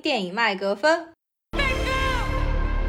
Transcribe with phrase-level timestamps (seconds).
[0.00, 1.08] 电影麦格芬。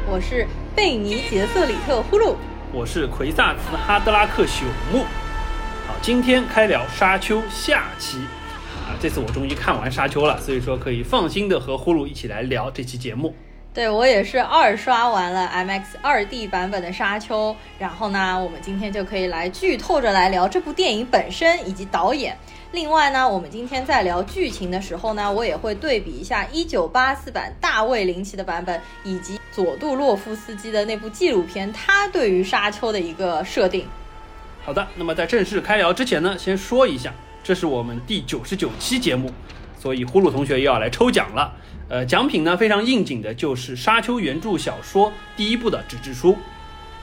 [0.08, 2.36] 我是贝尼杰瑟里特呼噜，
[2.72, 4.62] 我是奎萨兹哈德拉克朽
[4.92, 5.00] 木。
[5.88, 8.18] 好，今天开聊《沙丘》下期
[8.86, 13.34] 啊，这次我终于看完《沙丘》了，所以说可以放心的和呼噜一起来聊这期节目。
[13.72, 22.38] 对我也是二刷完了 MX 二 D 版本的《沙丘》，然后呢，我们今天就可以来剧透着来聊这部电影本身以及导演。
[22.74, 33.86] 另外呢，我们今天在聊剧情的时候呢，我也会对比一下一九八四版大卫林奇的版本，以及佐杜洛夫斯基的那部纪录片，他对于沙丘的一个设定。
[34.64, 39.30] 好的，那么在正式开聊之前呢，先说一下，这是我们第九十九期节目，
[39.78, 41.54] 所以呼噜同学又要来抽奖了。
[41.88, 46.36] 呃，奖品呢非常应景的，就是《沙丘》原著小说第一部的纸质书。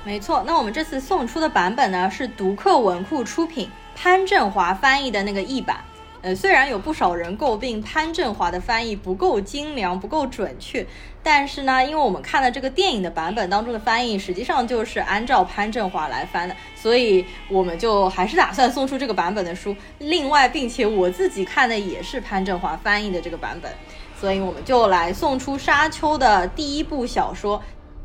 [0.03, 3.69] 没错，那我们这次送出的版本呢，是读客文库出品，
[4.03, 5.77] 潘振华翻译的那个译版。
[6.23, 10.83] 呃，虽然有不少人诟病潘振华的翻译不够精良、不够准确，
[11.21, 19.75] 但是呢，因为我们看了这个电影的版本当中的翻译，实际上就是按照潘振华来翻的，所以我们就还是打算送出这个版本的书。
[19.99, 23.71] 另外，并且我自己看的也是潘振华翻译的这个版本。
[24.19, 27.61] 所以我们就来送出《沙丘》的第一部小说，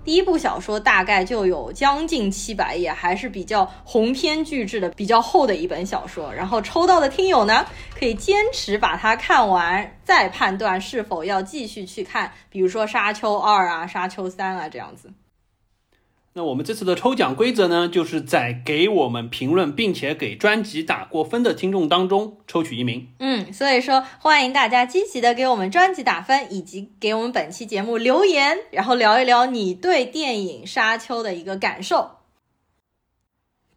[0.07, 6.33] 第一部小说大概就有将近七百页，还是比较鸿篇巨制的、比较厚的一本小说。
[6.33, 7.67] 然后抽到的听友呢，
[7.99, 15.13] 可以坚持把它看完，再判断是否要继续去看，比如说《沙丘二》啊、《沙丘三》啊这样子。
[16.39, 23.09] 那我们这次的抽奖规则呢，就是在给我们评论并且给专辑打过分的听众当中抽取一名。
[23.21, 32.11] 嗯，所以说欢迎大家积极的给我们专辑打分，以及给我们本期节目留言，然后聊一聊你对电影《沙丘》的一个感受。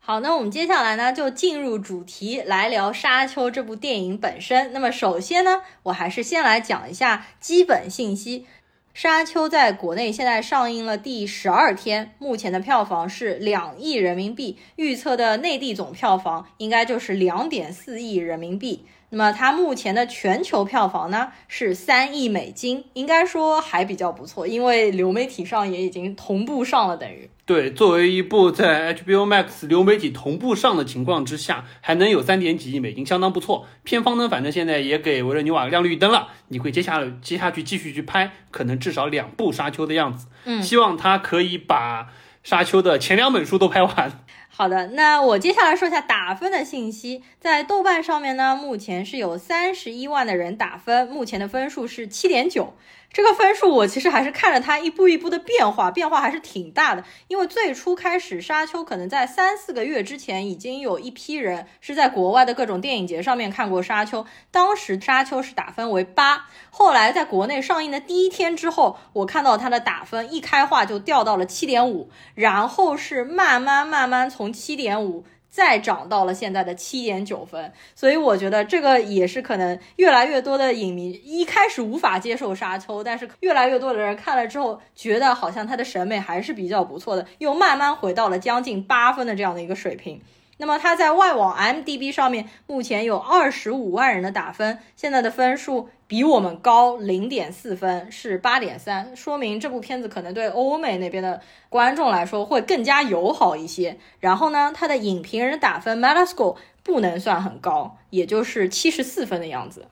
[0.01, 4.73] 好，那我们接下来呢就进入主题，来聊《沙丘》这部电影本身。
[4.73, 8.45] 那么首先呢，我还是先来讲一下基本信息。
[8.93, 18.85] 沙丘在国内现在上映了第十二天，目前的票房是两亿人民币，预测的内地总票房应该就是两点四亿人民币。
[19.11, 27.71] 那么它目前的全球票房呢是三亿美金，应该说还比较不错，因为流媒体上也已经同步上了，等于对。
[27.71, 33.65] 作为一部在 HBO Max 流媒体同步上的情况之下，还能有三点几亿美金，相当不错。
[33.83, 40.27] 片方呢，反正现在也给维勒纽瓦亮绿灯了，你会接下来接下去继续去拍，可能至少两部沙丘的样子。
[40.45, 42.09] 嗯，希望他可以把
[42.43, 44.23] 沙丘的前两本书都拍完。
[44.59, 47.23] 好的，那我接下来说一下打分的信息。
[47.39, 52.73] 在豆瓣上面呢，目前是有三十一万的人打分，目前的分数是七点九。
[53.11, 57.03] 这个分数我其实还是看着它一步一步的变化，变化还是挺大的。
[57.27, 66.47] 因为最初开始沙丘可能在三四个月之前，已经有一批人是在国外的各种电影节上面看过沙丘，当时沙丘是打分为八。
[66.69, 75.25] 后来在国内上映的第一天之后，我看到它的打分一开画就掉到了七点五，然后是慢慢慢慢从七点五。
[75.49, 90.21] 再涨到了现在的七点九分，所以我觉得这个也是可能越来越多的影迷一开始无法接受沙丘，但是越来越多的人看了之后，觉得好像他的审美还是比较不错的，又慢慢回到了将近八分的这样的一个水平。
[90.61, 103.97] 那么它在外网 M D B 上面目前有二十五万人的打分，现在的分数比我们高零点四分，是八点三，说明这部片子可能对欧美那边的观众来说会更加友好一些。
[104.19, 109.87] 然后呢，它的影评人打分 Metascore 不能算很高，也就是七十四分的样子。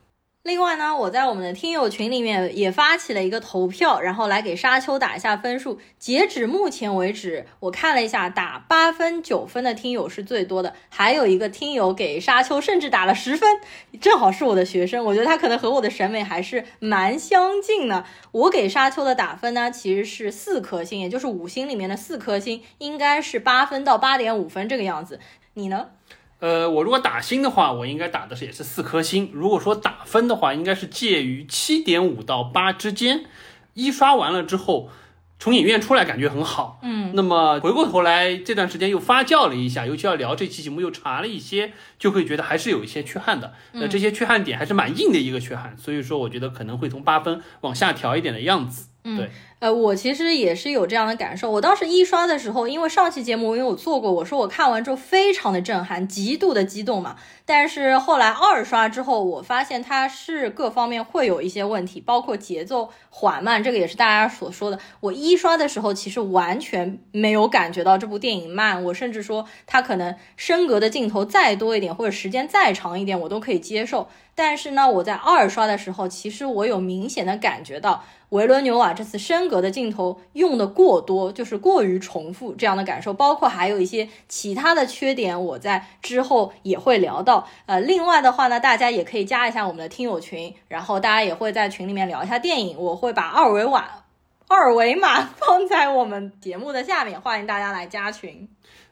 [0.48, 5.78] 另外呢，我在我们的听友群里面也发起了一个投票，然后来给沙丘打一下分数。
[6.00, 13.60] 截止目前为止，我看了一下，打八分、九分的听友是最多的，还有一个听友给沙丘甚至打了十分，
[14.00, 18.06] 正好是我的学生，我觉得他可能和我的审美还是蛮相近的。
[18.32, 25.20] 我给沙丘的打分呢，其实是四颗星，也就是五星里面的四颗星，应该是八分到八点五分这个样子。
[25.56, 25.90] 你呢？
[26.40, 29.32] 呃，我如果打星的话，我应该打的是也是四颗星。
[29.34, 33.26] 如果说打分的话，应该是介于七点五到八之间。
[33.74, 34.90] 一刷完了之后，
[35.40, 36.80] 从影院出来感觉很好。
[36.84, 43.54] 嗯，那么回过头来这段时间又发酵了一下，尤其要聊这期节目又查了一些，就会觉得还是有一些缺憾的。
[43.74, 48.88] 那这些缺憾点还是蛮硬的一个缺憾，所以说我觉得可能会从八分往下调一点的样子。
[49.04, 51.50] 嗯，呃，我其实也是有这样的感受。
[51.50, 57.16] 我当时一刷的时候，因为上期节目我有做过，我说我看完之后非常的震撼，极度的激动嘛。
[57.44, 64.78] 但是后来二刷之后，我发现它是各方面会有一些问题，包括节奏缓慢，这个也是大家所说的。
[65.00, 74.08] 我一刷的时候，其实完全没有感觉到这部电影慢，我甚至说它可能升格的镜头再多一点，或者时间再长一点，我都可以接受。
[74.36, 87.48] 但是呢，我在二刷的时候，其实我有明显的感觉到维伦纽瓦这次升格的镜头用的过多，就是过于重复这样的感受，包括还有一些其他的缺点，我在之后也会聊到。
[87.66, 93.86] 呃，另外的话呢，大家也可以加一下我们的听友群，然后大家也会在群里面聊一下电影，我会把二维码
[94.48, 98.48] 二维码放在我们节目的下面，欢迎大家来加群。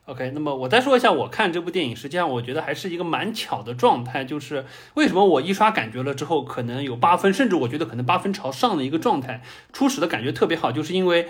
[0.05, 9.41] OK，那么我再说一下，我看这部电影，实际上我觉得还是一个蛮巧的状态，就是为什么我一刷感觉了之后，可能有八分，甚至我觉得可能八分朝上的一个状态，
[9.73, 11.27] 初始的感觉特别好，就是因为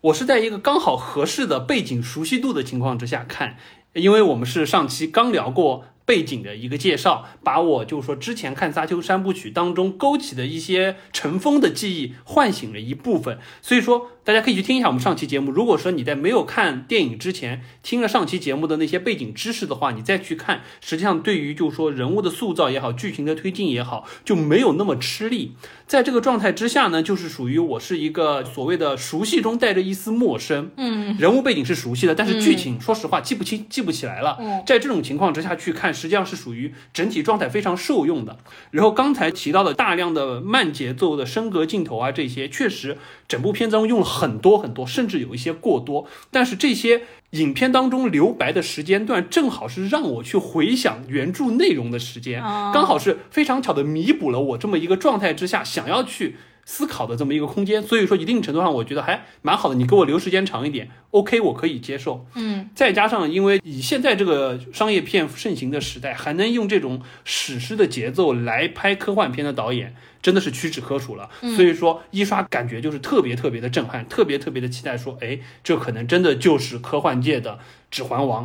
[0.00, 3.56] 我是在一个刚好合适的背景熟悉度的情况之下看，
[3.92, 5.84] 因为我们是上期刚聊过。
[6.06, 15.52] 背景的一个介绍，把我就是说之前看《沙丘三部曲》当中勾起的一些尘封的记忆唤醒了一部分，所以说大家可以去听一下我们上期节目。
[15.52, 25.54] 如果说你在没有看电影之前听了上期节目的那些背景知识的话，你再去看，实际上对于就是说人物的塑造也好，剧情的推进也好，就没有那么吃力。
[25.86, 34.36] 在这个状态之下呢，就是属于我是一个所谓的熟悉中带着一丝陌生，嗯，人物背景是熟悉的，但是剧情说实话记不清、记不起来了。
[34.40, 35.86] 嗯在这种情况之下去看。
[35.96, 38.36] 实际上是属于整体状态非常受用的。
[38.70, 46.06] 然后刚才提到的大量的慢节奏的升格镜头啊，这些确实整部片中用了很多很多，甚至有一些过多。
[46.30, 52.40] 但是这些影片当中留白的时间段，正好是让我去回想原著内容的时间，
[52.72, 56.36] 刚好是非常巧的弥补了我这么一个状态之下想要去。
[56.68, 59.76] 思考的这么一个空间，所以说一定程度上我觉得还蛮好的。
[59.76, 62.26] 你给我留时间长一点，OK，我可以接受。
[62.34, 69.94] 嗯，再加上因为以现在这个商业片盛行的时代，还能用这种史诗的节奏来拍科幻片的导演，
[70.26, 71.30] 真的是屈指可数了。
[71.54, 77.52] 所以说一刷感觉就是特别特别的震撼，特别特别的期待，说哎，这可能真的就是科幻界的
[77.92, 78.44] 《指环王》。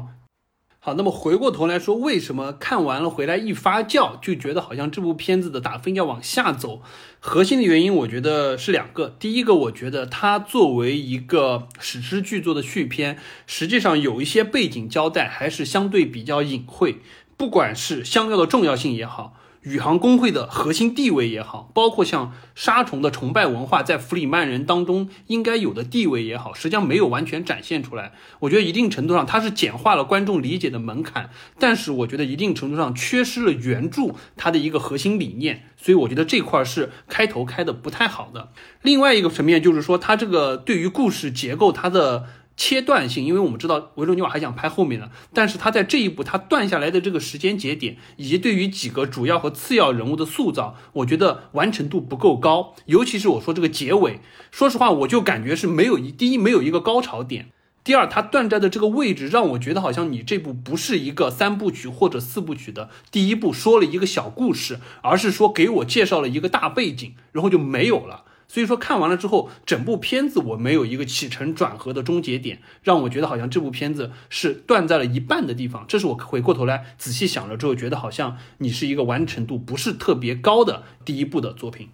[0.77, 6.83] 好，那么回过头来说，为什么看完了回来一发酵就觉得好像这部片子的打分要往下走？
[7.19, 9.15] 核心的原因我觉得是两个。
[9.19, 13.17] 第一个，我觉得它作为一个史诗巨作的续篇，
[13.47, 16.97] 实际上有一些背景交代还是相对比较隐晦，
[17.35, 19.33] 不管是香料的重要性也好。
[19.61, 28.13] 宇航工会的核心地位也好，包括像杀虫的崇拜文化在弗里曼人当中应该有的地位也好，实际上没有完全展现出来。
[28.39, 31.29] 我觉得一定程度上它是简化了观众理解的门槛，
[31.59, 38.49] 但是我觉得一定程度上缺失了原著它的一个核心理念，所以我觉得这块是开头开的不太好的。
[38.81, 42.25] 另外一个层面就是说，它这个对于故事结构它的。
[42.63, 52.75] 切断性，因为我们知道维罗纽瓦还想拍后面的，但是他在这一步他断下来的这个时间节点，以及对于几个主要和次要人物的塑造，我觉得完成度不够高。
[52.85, 54.19] 尤其是我说这个结尾，
[54.51, 57.49] 说实话，我就感觉是没有一第一没有一个高潮点，
[57.83, 68.25] 第二他断在的这个位置让我觉得好像你这部不是一个三部曲或者四部曲的第一部说了一个小故事，而是说给我介绍了一个大背景，然后就没有了。
[68.51, 75.86] 所以说看完了之后，整部片子我没有一个起承转合的终结点，让我觉得好像这部片子是断在了一半的地方。
[75.88, 81.91] 这是我回过头来仔细想了之后，觉得好像你是一个完成度不是特别高的第一部的作品。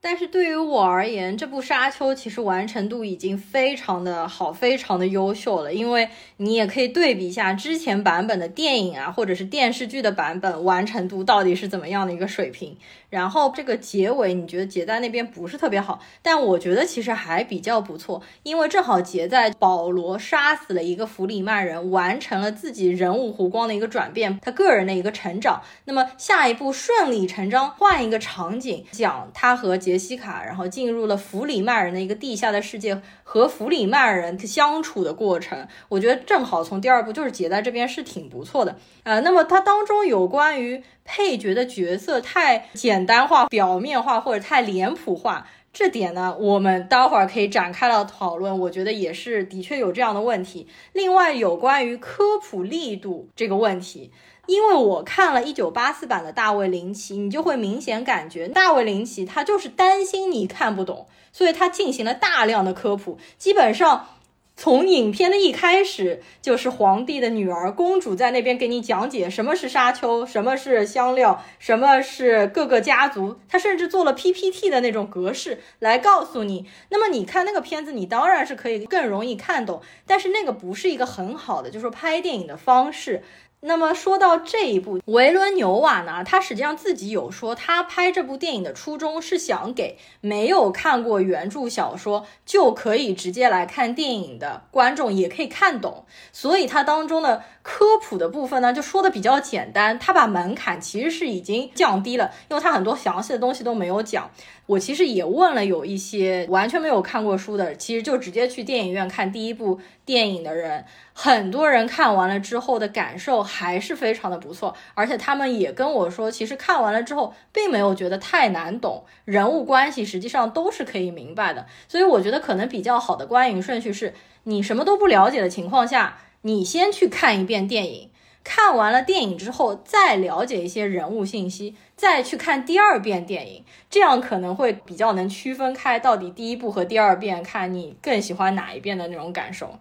[0.00, 5.72] 但是对于我而言，这部《沙丘》其实完成度已经非常的好，非常的优秀了。
[5.72, 12.76] 因为你也可以对比一下之前版本的电影啊，或者是电视剧的版本，完成度到底是怎么样的一个水平。
[13.14, 25.62] 然后这个结尾，你觉得结在那边不是特别好，但我觉得其实还比较不错，因为正好结在保罗杀死了一个弗里曼人，完成了自己人物弧光的一个转变，他个人的一个成长。
[25.84, 38.76] 那么下一步顺理成章换一个场景，讲他和杰西卡，然后进入了弗里曼人的一个地下的世界，和弗里曼人相处的过程，我觉得正好从第二部就是结在这边是挺不错的。
[39.04, 40.82] 呃，那么它当中有关于。
[41.04, 48.58] 配角的角色太简单化、表面化或者太脸谱化，这点呢，我们待会儿可以展开了讨论。
[48.60, 50.66] 我觉得也是的确有这样的问题。
[50.92, 54.10] 另外，有关于科普力度这个问题，
[54.46, 64.08] 因为我看了一九八四版的大卫林奇，你就会明显感觉大卫林奇他就是担心你看不懂，所以他进行了大量的科普，基本上。
[64.56, 73.36] 从影片的一开始，就是皇帝的女儿公主在那边给你讲解什么是沙丘，什么是香料，什么是各个家族。
[73.48, 76.66] 她甚至做了 PPT 的那种格式来告诉你。
[76.90, 83.24] 那么你看那个片子，你当然是可以更容易看懂，但是那个不是一个很好的，就是说拍电影的方式。
[83.66, 104.30] 那么说到这一部，维伦纽瓦呢，他实际上自己有说，他拍这部电影的初衷是想给没有看过原著小说就可以直接来看电影的观众也可以看懂，所以他当中的科普的部分呢，就说的比较简单，他把门槛其实是已经降低了，因为他很多详细的东西都没有讲。
[104.66, 121.64] 我其实也问了有一些完全没有看过书的，其实就直接去电影院看第一部电影的人，很多人看完了之后的感受还是非常的不错，而且他们也跟我说，其实看完了之后并没有觉得太难懂，人物关系实际上都是可以明白的。
[121.88, 124.12] 所以我觉得可能比较好的观影顺序是，
[124.44, 128.10] 你什么都不了解的情况下，你先去看一遍电影。
[128.42, 139.78] 看完了电影之后，再了解一些人物信息，再去看第二遍电影，这样可能会比较能区分开到底第一部和第二遍看你更喜欢哪一遍的那种感受。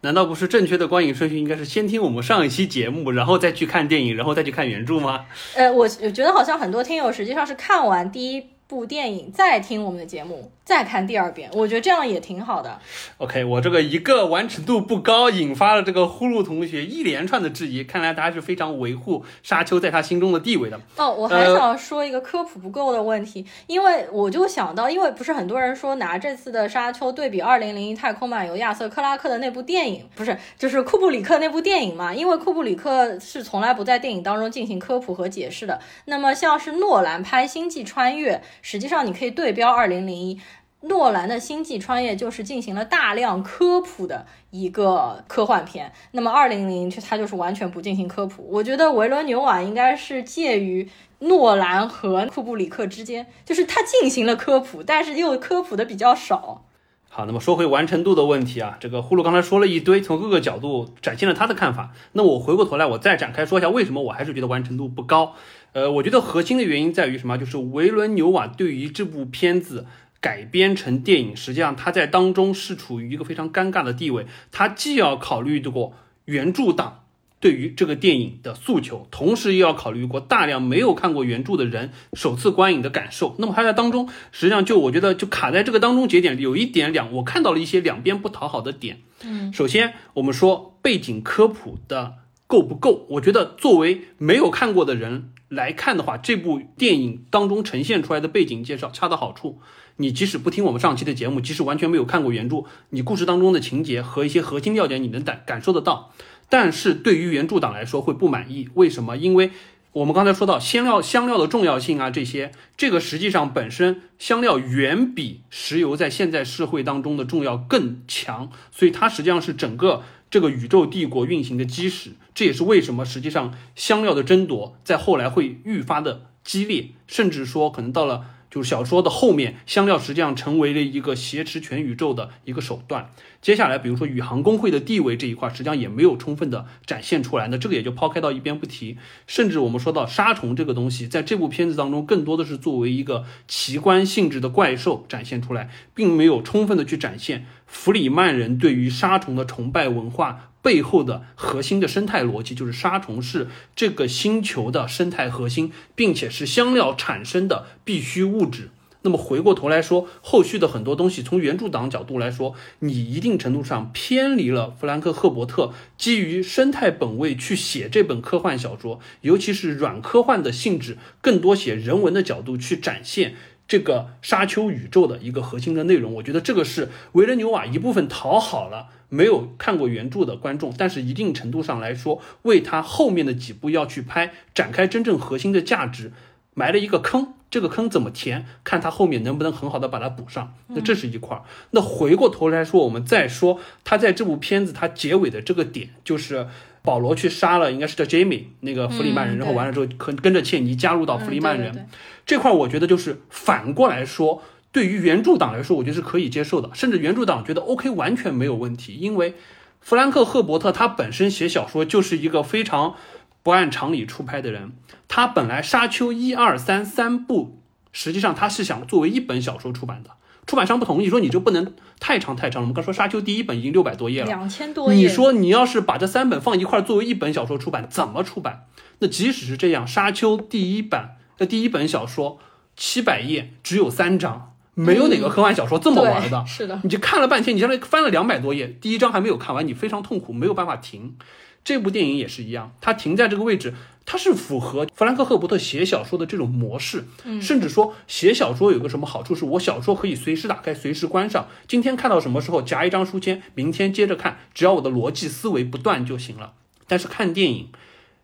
[0.00, 5.26] 难道不是正确的观影顺序应该是先听我们上一期节目，然后再去看电影，然后再去看原著吗？
[5.54, 10.50] 呃，我我觉得好像很多听友实际上是看完第一部电影再听我们的节目。
[10.70, 12.78] 再看第二遍，我觉得这样也挺好的。
[13.18, 17.82] OK，我这个一个完成度不高，引发了这个呼噜同学一连串的质疑。
[17.82, 20.80] 看来他是非常维护沙丘在他心中的地位的。
[20.94, 32.14] 哦，我还想说一个科普不够的问题，因为我就想到，因为不是很多人说拿这次的沙丘对比《二零零一太空漫游》亚瑟克拉克的那部电影，不是就是库布里克那部电影嘛？
[32.14, 35.80] 因为库布里克是从来不在电影当中进行科普和解释的。
[36.04, 40.36] 那么像是诺兰拍《星际穿越》，实际上你可以对标《二零零一》。
[40.82, 48.46] 诺兰的《星际穿越》就是进行了大量科普的一个科幻片，那么《二零零》它就是完全不进行科普。
[48.50, 56.64] 我觉得维伦纽瓦应该是介于诺兰和库布里克之间，就是他进行了科普，但是又科普的比较少。
[57.12, 61.90] 好，那么说回完成度的问题啊，这个呼噜刚才说了一堆，从各个角度展现了他的看法。
[62.12, 65.34] 那我回过头来，我再展开说一下为什么我还是觉得完成度不高。
[65.72, 67.36] 呃，我觉得核心的原因在于什么？
[67.36, 69.86] 就是维伦纽瓦对于这部片子。
[70.20, 74.26] 改编成电影，实际上他在当中是处于一个非常尴尬的地位。
[74.52, 75.94] 他既要考虑过
[76.26, 77.04] 原著党
[77.40, 83.34] 对于这个电影的诉求，同时又要考虑过大量没有看过原著的人首次观影的感受。
[83.38, 88.98] 那么他在当中，实际上就我觉得就卡在这个当中节点，有一点两，我看到了一些两边不讨好的点。
[89.24, 93.06] 嗯，首先我们说背景科普的够不够？
[93.08, 99.58] 我觉得作为没有看过的人来看的话，这部电影当中呈现出来的背景介绍恰到好处。
[100.00, 106.14] 你即使不听我们上期的节目，即使完全没有看过原著，你故事当中的情节和一些核心要点你能感感受得到。
[106.48, 109.18] 但是对于原著党来说会不满意，为什么？
[109.18, 109.50] 因为
[109.92, 122.12] 我们刚才说到香料香料的重要性啊，这些这个实际上本身香料远比石油在现在社会当中的重要更强，所以它实际上是整个这个宇宙帝国运行的基石。
[122.34, 128.24] 这也是为什么实际上香料的争夺在后来会愈发的激烈，甚至说可能到了。
[128.50, 133.10] 就是小说的后面，香料实际上成为了一个挟持全宇宙的一个手段。
[133.40, 137.48] 接下来，比如说宇航工会的地位这一块，实际上也没有充分的展现出来。
[137.48, 138.98] 那这个也就抛开到一边不提。
[139.26, 150.49] 甚至我们说到杀虫这个东西，在这部片子当中，更多的是作为一个奇观性质的怪兽展现出来，并没有充分的去展现弗里曼人对于杀虫的崇拜文化。
[150.62, 158.70] 背后的核心的生态逻辑就是杀虫是这个星球的生态核心，并且是香料产生的必需物质。
[159.02, 173.36] 那么回过头来说，后续的很多东西，从原著党角度来说，你一定程度上偏离了弗兰克·赫伯特基于生态本位去写这本科幻小说，尤其是软科幻的性质，更多写人文的角度去展现
[173.66, 176.12] 这个沙丘宇宙的一个核心的内容。
[176.16, 178.88] 我觉得这个是维伦纽瓦一部分讨好了。
[179.10, 186.12] 没有看过原著的观众，但是一定程度上来说，为他后面的几部要去拍展开真正核心的价值
[186.54, 187.34] 埋了一个坑。
[187.50, 190.54] 这个坑怎么填，看他后面能不能很好的把它补上。
[190.68, 191.42] 那这是一块儿。
[191.72, 196.46] 那回过头来说，我们再说他在这部片子他结尾的这个点，就是
[196.82, 201.88] 保罗去杀了应该是叫 Jamie 那个弗里曼人，然后完了之后跟跟着切尼加入到弗里曼人
[202.24, 204.40] 这块，我觉得就是反过来说。
[204.72, 209.34] 对于原著党来说，我觉得是可以接受的，甚至原著党觉得 OK 完全没有问题，因为
[209.80, 212.94] 弗兰克·赫伯特他本身写小说就是一个非常
[213.42, 214.72] 不按常理出牌的人。
[215.08, 217.58] 他本来《沙丘》一二三三部，
[217.90, 220.10] 实际上他是想作为一本小说出版的，
[220.46, 222.66] 出版商不同意，说你就不能太长太长了。
[222.66, 225.00] 我们刚说《沙丘》第一本已经六百多页了，两千多页。
[225.00, 228.66] 你说你要是把这三本放一块儿作为一本小说出版，怎么出版？
[229.00, 232.38] 那即使是这样，《沙丘》第一版的第一本小说
[232.76, 234.49] 七百页只有三章，
[234.84, 236.44] 没有哪个科幻小说这么玩的。
[236.46, 241.16] 是的，你就看了半天，你相当于翻了两百多页，第一章还没有看完，你非常痛苦，没有办法停。
[241.62, 243.74] 这部电影也是一样，它停在这个位置，
[244.06, 247.04] 它是符合弗兰克·赫伯特写小说的这种模式。
[247.24, 251.48] 嗯，甚至说写小说有个什么好处，是我小说可以随时打开，随时关上。
[251.68, 256.54] 今天看到什么时候夹一张书签，明天接着看，只要我的逻辑思维不断就行了。
[256.86, 257.68] 但是看电影，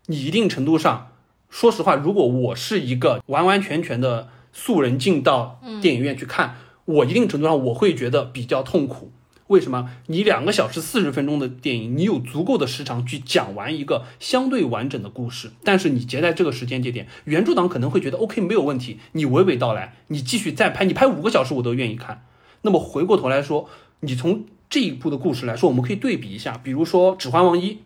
[0.06, 1.12] 你一定程度上，
[1.50, 9.12] 说实话，如果我是一个完完全全的素人进到电影院去看，我一定程度上我会觉得比较痛苦。
[9.48, 9.90] 为什么？
[10.06, 22.24] 你两个小时四十分钟的电影，你有足够的时长去讲完一个相对完整的故事，但是你截在这个时间节点，原著党可能会觉得 OK 没有问题，你娓娓道来，你继续再拍，你拍五个小时我都愿意看。
[22.62, 23.68] 那么回过头来说，
[24.00, 27.70] 你从这一部的故事来说，我们可以对比一下，比如说《指环王一》，《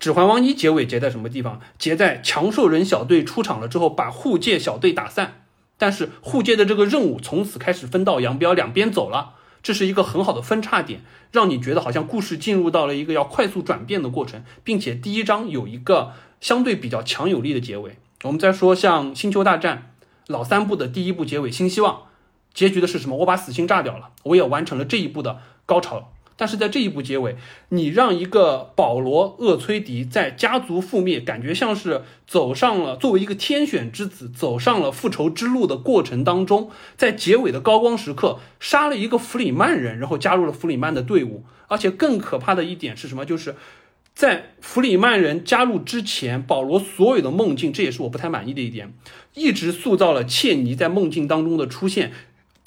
[0.00, 1.60] 指环王一》结尾结在什么地方？
[1.78, 5.44] 结在强兽人小队出场了之后，把护戒小队打散，
[5.80, 9.36] 但是护戒的这个任务从此开始分道扬镳，两边走了。
[9.62, 17.96] 这是一个很好的分叉点，让你觉得好像故事进入到了一个要快速转变的过程，并且第一章有一个相对比较强有力的结尾。
[18.24, 19.92] 我们再说像《星球大战》
[20.26, 21.94] 老三部的第一部结尾《新希望》，
[22.52, 23.16] 结局的是什么？
[23.16, 26.12] 我把死星炸掉了，我也完成了这一步的高潮。
[26.40, 27.36] 但是在这一步结尾，
[27.68, 41.44] 你让一个保罗厄崔迪在家族覆灭，感觉像是走上了作为一个天选之子走上了复仇之路的过程当中，在结尾的高光时刻杀了一个弗里曼人，然后加入了弗里曼的队伍。
[41.68, 43.26] 而且更可怕的一点是什么？
[43.26, 43.54] 就是
[44.12, 48.92] 在弗里曼人加入之前，保罗所有的梦境，这也是我不太满意的一点，
[49.34, 52.12] 一直塑造了切尼在梦境当中的出现。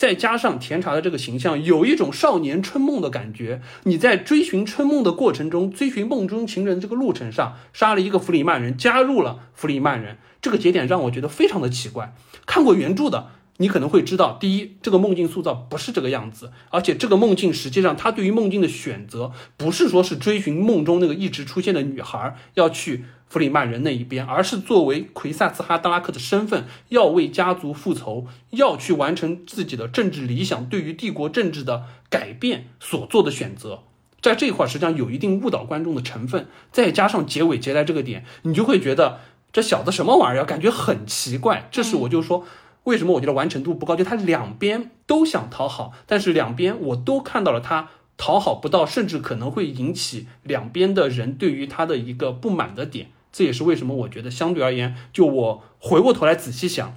[0.03, 3.61] 再加上甜茶的这个形象，有一种少年春梦的感觉。
[3.83, 12.13] 你在追寻春梦的过程中，追寻梦中情人这个路程上，杀了一个弗里曼人，加入了弗里曼人，这个节点让我觉得非常的奇怪。
[12.45, 13.27] 看过原著的，
[13.59, 23.05] 你可能会知道，第一，这个梦境塑造不是这个样子，而且这个梦境实际上他对于梦境的选择，不是说是追寻梦中那个一直出现的女孩要去。
[23.33, 33.85] 弗里曼人那一边，而是作为奎萨斯哈德拉克的身份，要为家族复仇，要去完成自己的政治理想，对于帝国政治的改变所做的选择，
[34.21, 36.45] 在这一块实际上有一定误导观众的成分。
[36.71, 41.67] 再加上结尾结在这个点，你就会觉得这小子什么玩意儿，感觉很奇怪。
[41.71, 42.45] 这是我就说，
[42.83, 43.95] 为什么我觉得完成度不高？
[43.95, 53.07] 就他两边都想讨好，但是两边我都看到了他讨好不到，甚至可能会引起两边的人对于他的一个不满的点。
[53.33, 56.93] 这也是为什么我觉得相对而言，就我回过头来仔细想，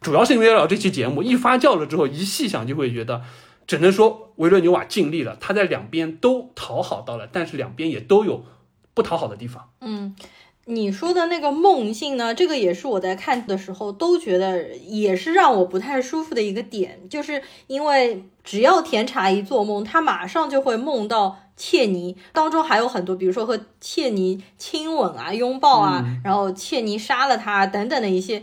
[0.00, 3.22] 主要是因为了这期节目一发酵了之后，一细想就会觉得，
[3.68, 8.44] 只能说维伦纽瓦尽力了，他在两边都讨好到了，但是两边也都有
[8.94, 9.70] 不讨好的地方。
[9.80, 10.16] 嗯，
[10.64, 21.38] 你说的那个梦境呢，这个也是我在看的时候都觉得也是让我不太舒服的一个点，就是因为只要甜茶一做梦，他马上就会梦到。
[21.56, 28.42] 切尼当中还有很多，比如说和切尼亲吻啊、拥抱啊，然后切尼杀了他等等的一些，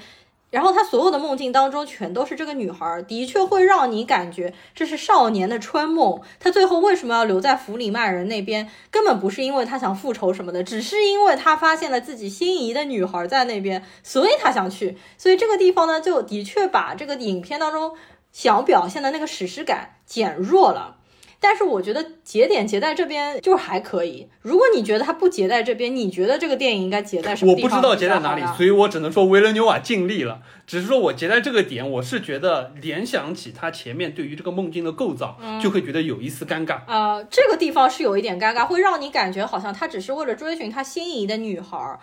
[0.50, 6.22] 然后他所有的梦境当中全都是这个女孩，的确会让你感觉这是少年的春梦。
[6.40, 8.70] 他最后为什么要留在弗里曼人那边？
[8.90, 14.98] 根本不是因为他想复仇什么的，只是因为他发现了自己心仪的女孩在那边，所以他想去。
[15.18, 17.96] 所以这个地方呢，就的确把这个影片当中
[18.32, 20.98] 想表现的那个史诗感减弱了。
[21.44, 24.26] 但是我觉得节点结在这边就还可以。
[24.42, 27.70] 如果你觉得它不结在这边，你觉得这个电影应该结在什么地方？
[27.70, 30.40] 我不知道结在哪里，所以我只能说维伦纽瓦尽力了。
[30.66, 36.80] 只是说我结在这个点，我是觉得联想起他前面对于这个梦境的构造，就会觉得有一丝尴尬。
[36.88, 42.00] 呃，这个地方是有一点尴尬，会让你感觉好像他只是为了追寻他心仪的女孩。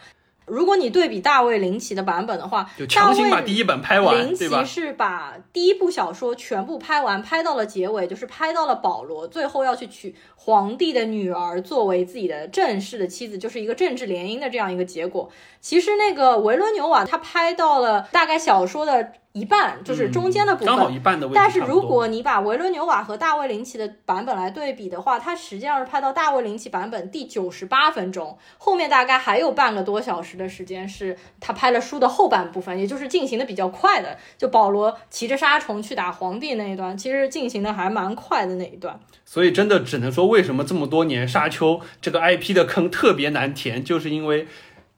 [0.50, 15.30] 如果你对比大卫林奇的版本的话，就强行把第一本拍完，林奇是把第一部小说全部拍完，拍到了结尾，就是拍到了保罗最后要去娶皇帝的女儿作为自己的正式的妻子，就是一个政治联姻的这样一个结果。
[15.60, 19.12] 其实那个维伦纽瓦他拍到了大概小说的。
[19.32, 21.36] 一半就是中间的部分，刚好一半的位置。
[21.36, 34.18] 但是如果你把维伦纽瓦和大卫林奇的版本来对比的话，它实际上是拍到大卫林奇版本第九十八分钟，后面大概还有半个多小时的时间是他拍了书的后半部分，也就是进行的比较快的。
[34.36, 38.98] 就保罗骑着沙虫去打皇帝那一段，其实进行的还蛮快的那一段。
[39.24, 44.48] 所以真的只能说，为什么这么多年沙丘这个 IP 的坑特别难填，就是因为。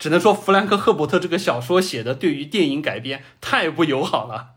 [0.02, 4.54] 只能说弗兰克·赫伯特这个小说写的对于电影改编太不友好了。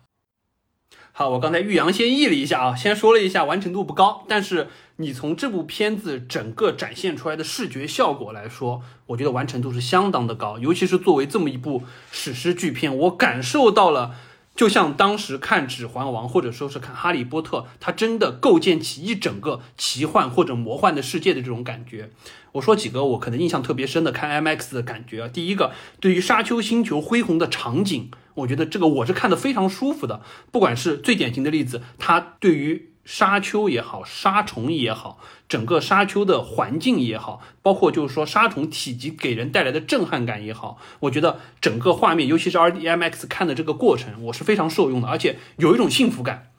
[1.12, 14.16] 好，我刚才欲扬先抑了一下啊，先说了一下完成度不高，但是你从这部片子整个展现出来的视觉效果来说，我觉得完成度是相当的高，尤其是作为这么一部史诗巨片，我感受到了。
[14.56, 22.10] 就像当时看《指环王》或者说是看《哈利波特》，它真的构建起一整个奇幻或者魔幻的世界的这种感觉。
[22.54, 30.22] 我说几个我可能印象特别深的看 IMAX 的感觉啊，第一个，对于沙丘星球恢宏的场景，我觉得这个我是看的非常舒服的。
[30.54, 46.52] 不管是最典型的例子，它对于沙丘也好，沙虫也好，整个沙丘的环境也好，包括就是说沙虫体积给人带来的震撼感也好，我觉得整个画面，尤其是 R D M X 看的这个过程，我是非常受用的，而且有一种幸福感，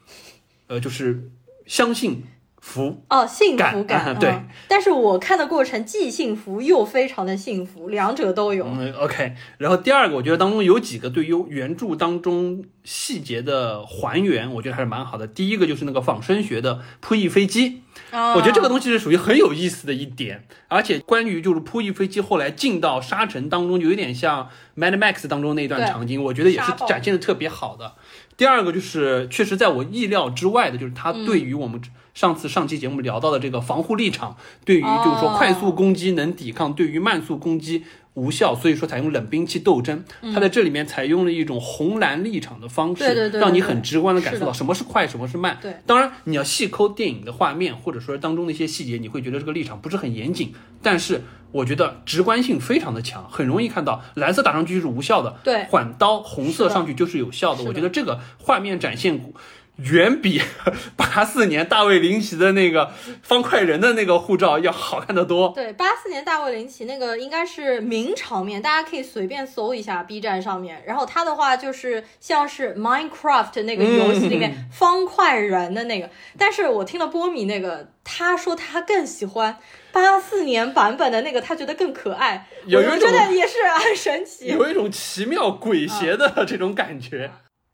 [0.67, 1.29] 呃，就是
[1.67, 2.23] 相信。
[2.67, 8.67] 福哦，幸福感对，但是我看的过程既幸福又非常的幸福，两者都有。
[8.67, 9.33] 嗯，OK。
[9.57, 15.25] 然后第二个，我觉得当中有几个对于原著当中细节的还原，我觉得还是蛮好的。
[15.25, 20.45] 第一个就是那个仿生学的扑翼飞机，我觉得这个东西是属于很有意思的一点。
[20.67, 24.49] 而且关于就是扑翼飞机后来进到沙尘当中，就有点像
[24.81, 27.93] 《Mad Max》当中那段场景，我觉得也是展现的特别好的。
[28.35, 31.81] 第二个就是确实在我意料之外的，就是它对于我们。
[32.17, 37.83] 上次上期节目聊到的这个防护立场，对于就是说快速攻击能抵抗，对于慢速攻击
[38.15, 40.03] 无效，所以说采用冷兵器斗争。
[40.33, 45.59] 它在这里面采用了一种红蓝立场的方式，让你很直观的感受到什么是快，什么是慢。
[45.61, 50.51] 对，当然你要细抠电影的画面，或者说当中的一些细节，你会觉得这个立场不是很严谨，
[50.81, 57.63] 但是我觉得直观性非常的强，很容易看到蓝色打上去是无效的，对，缓刀红色上去就是有效的。
[57.63, 59.31] 我觉得这个画面展现。
[59.77, 60.41] 远比
[60.97, 65.49] 八四年大卫林奇的那个方块人的那个护照要好看得多。
[65.49, 70.83] 对，八四年大卫林奇那个应该是名场面，大家可以随便搜一下 B 站上面。
[70.85, 79.57] 然后他的话就是像是 Minecraft 那个游戏里面方块人的那个，但是我听了波米那个，他说他更喜欢
[79.91, 82.47] 八四年版本的那个，他觉得更可爱。
[82.65, 87.31] 有一种觉得也是很神奇，有一种奇妙鬼邪的这种感觉。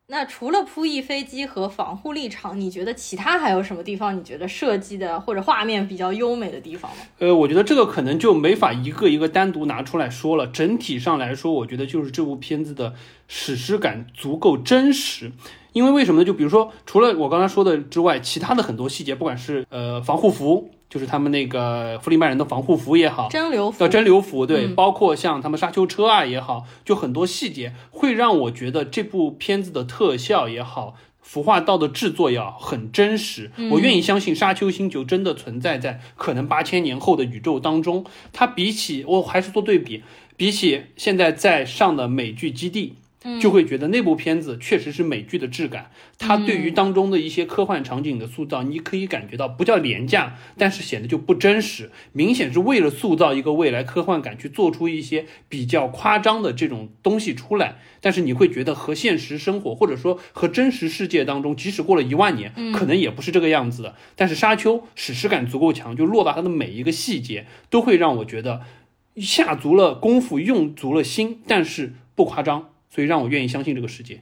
[0.07, 6.97] 那除了扑翼飞机和防护立场，你觉得其他还有什么地方你觉得设计的或者画面比较优美的地方吗？
[7.19, 10.45] 呃，我觉得这个可能就没法一个一个单独拿出来说了。
[10.47, 12.93] 整体上来说，我觉得就是这部片子的
[13.29, 15.31] 史诗感足够真实。
[15.71, 16.25] 因为为什么呢？
[16.25, 20.69] 就比如说，除了我刚才说的之外，其他的很多细节，不管是呃防护服。
[20.93, 33.51] 就是他们那个弗里曼人的防护服也好，蒸馏服叫蒸馏服，对，包括像他们沙丘车啊也好，就很多细节会让我觉得这部片子的特效也好，服化道的制作也好，很真实。
[33.71, 38.06] 我愿意相信沙丘星球真的存在在可能八千年后的宇宙当中。
[38.32, 40.03] 它比起我还是做对比，
[40.38, 42.93] 比起现在在上的美剧基地。
[43.41, 63.95] 就会觉得那部片子确实是美剧的质感，它对于当中的一些科幻场景的塑造，你可以感觉到不叫廉价，但是显得就不真实，明显是为了塑造一个未来科幻感去做出一些比较夸张的这种东西出来，但是你会觉得和现实生活或者说和真实世界当中，即使过了一万年，可能也不是这个样子的。
[64.15, 68.62] 但是沙丘史诗感足够强，就落到它的每一个细节，都会让我觉得
[69.17, 72.72] 下足了功夫，用足了心，但是不夸张。
[72.93, 74.21] 所以让我愿意相信这个世界。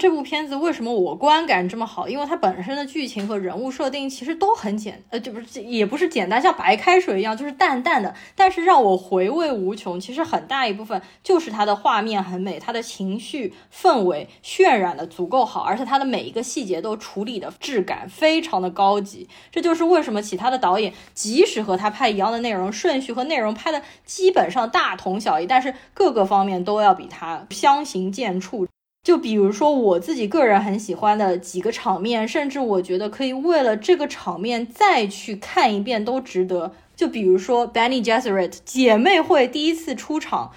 [0.00, 2.08] 这部片子为什么我观感这么好？
[2.08, 8.14] 因为它本身的剧情和人物设定其实都很简，呃，就不是也不是简单，像白开水一样，就是淡淡的。
[8.34, 10.00] 但是让我回味无穷。
[10.00, 19.28] 其实很大一部分就是它的画面很美，它的情绪氛围渲染的足够好，而且它的每一个细节都处理的质感非常的高级。
[19.52, 28.66] 这就是为什么其他的导演即使和他拍一样的内容，顺序和内容拍的基本上大同小异，但是各个方面都要比他相形见绌。
[29.02, 36.74] 就比如说我自己个人很喜欢的几个场面，甚至我觉得可以为了这个场面再去看一遍都值得。
[36.94, 40.52] 就比如说 Benny Jassaret 姐妹会第一次出场，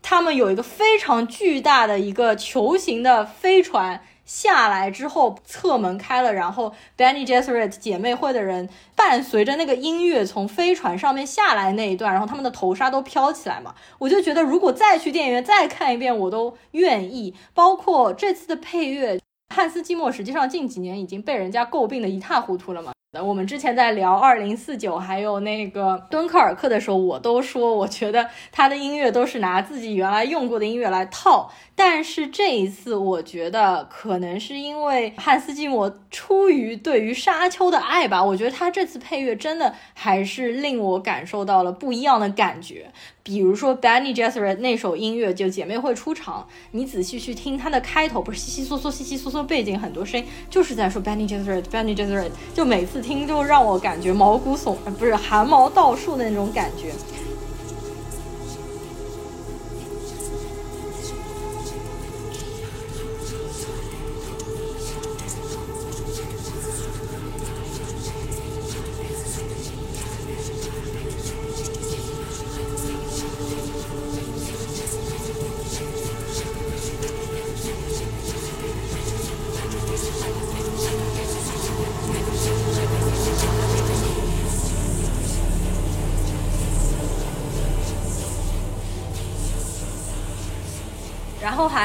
[0.00, 4.02] 他们有一个非常巨大的一个球形的飞船。
[4.24, 17.34] 下来之后，侧门开了，然后 Benny Gesserit 姐妹会的人伴随着那个音乐从飞船上面下来那一段，然后他们的头纱都飘起来嘛，我就觉得如果再去电影院再看一遍，我都愿意。
[17.52, 19.20] 包括这次的配乐，
[19.54, 22.92] 汉斯季默实际上近几年已经被人家诟病的一塌糊涂了嘛。
[23.22, 31.48] 我们之前在聊二零四九还有那个敦刻尔克的时候，我都说我觉得他的音乐都是拿自己原来用过的音乐来套。
[31.76, 42.90] 但是这一次，我觉得可能是因为汉斯季默出于对于沙丘的爱吧，我觉得他这次配乐真的还是令我感受到了不一样的感觉。
[43.26, 51.60] 比如说 Benny j e s s e r 那首音乐就姐妹会出场，你仔细去听它的开头，不是稀稀嗦嗦、稀稀嗦嗦背景很多声音就是在说 Benny j e s s e r
[51.62, 56.92] Benny j e s s e r 就每次听就让我感觉毛骨悚，不是汗毛倒竖的那种感觉。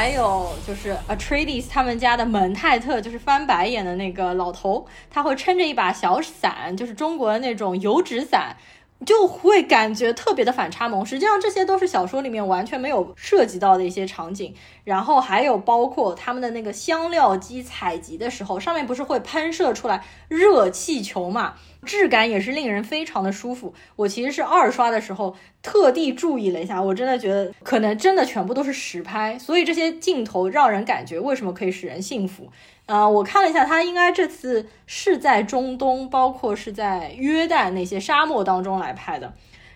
[0.10, 8.58] 还有就是 Atreides 他们家的蒙泰特，就是翻白眼的那个老头，他会撑着一把小伞，就是中国的那种油纸伞，
[9.06, 11.06] 就会感觉特别的反差萌。
[11.06, 14.54] 实际上这些都是小说里面完全没有涉及到的一些场景。
[14.84, 21.54] 然后还有包括他们的那个香料机采集的时候，上面不是会喷射出来热气球嘛？
[21.86, 23.74] 质感也是令人非常的舒服。
[23.96, 32.50] 我其实是二刷的时候特地注意了一下，我真的觉得可能真的全部都是实拍，所以这些镜头让人感觉为什么可以使人信服。
[32.90, 39.32] 呃，我看了一下，他应该这次是在中东，包括是在约旦那些沙漠当中来拍的。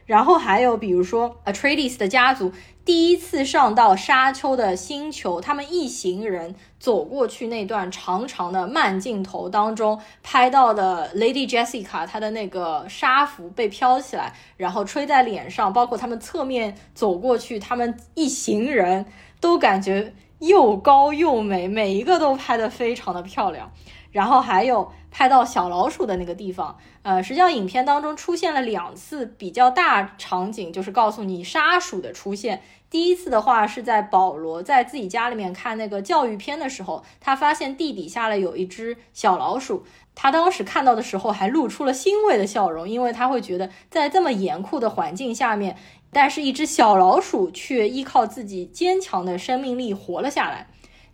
[0.08, 2.52] 然后还有比如说 Atreides 的家族
[2.84, 19.06] 第一次上到沙丘的星球，他们一行人走过去那段长长的慢镜头当中拍到的 Lady Jessica 她的那个纱服被飘起来，然后吹在脸上，包括他们侧面走过去，他们一行人
[19.39, 20.13] 都感觉
[20.47, 23.71] 又高又美，每一个都拍得非常的漂亮。
[24.12, 32.62] 然后还有拍到小老鼠的那个地方，呃，实际上影片当中出现了两次比较大场景，就是告诉你杀鼠的出现。
[32.91, 45.75] 第一次的话是在保罗在自己家里面看那个教育片的时候，他发现地底下了有一只小老鼠，他当时看到的时候还露出了欣慰的笑容，因为他会觉得在这么严酷的环境下面，
[46.13, 50.67] 但是一只小老鼠却依靠自己坚强的生命力活了下来。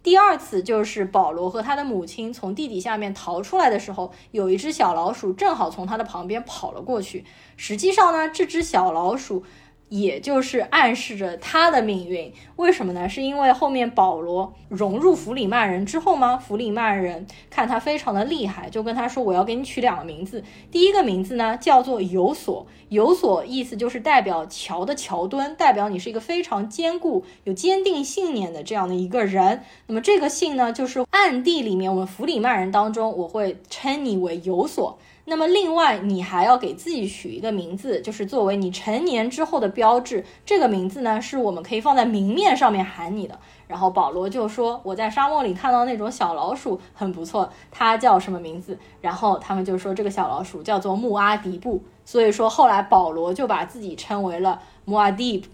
[0.03, 7.25] 第二次就是保罗和他的母亲从地底下面逃出来的时候，有一只小老鼠正好从他的旁边跑了过去。
[7.57, 9.43] 实际上呢，这只小老鼠。
[9.89, 13.09] 也就是暗示着他的命运，为什么呢？
[13.09, 16.37] 是因为后面保罗融入弗里曼人之后吗？
[16.37, 29.63] 弗里曼人看他非常的厉害，就跟他说：“我要给你取两个名字，第一个名字呢叫做有所，有所意思就是代表桥的桥墩，代表你是一个非常坚固、有坚定信念的这样的一个人。
[29.87, 34.99] 那么这个姓呢，就是暗地里面我们弗里曼人当中，我会称你为有所。”
[35.29, 40.25] 那么，另外你还要给自己取一个名字，就是作为你成年之后的标志。
[40.43, 43.37] 这个名字呢，是我们可以放在明面上面喊你的。
[43.67, 51.79] 然后保罗就说：“我在沙漠里看到那种小老鼠，很不错，它叫什么名字？”然后他们就说这个小老鼠叫做穆阿迪布。
[52.03, 55.47] 所以说后来保罗就把自己称为了穆阿迪布。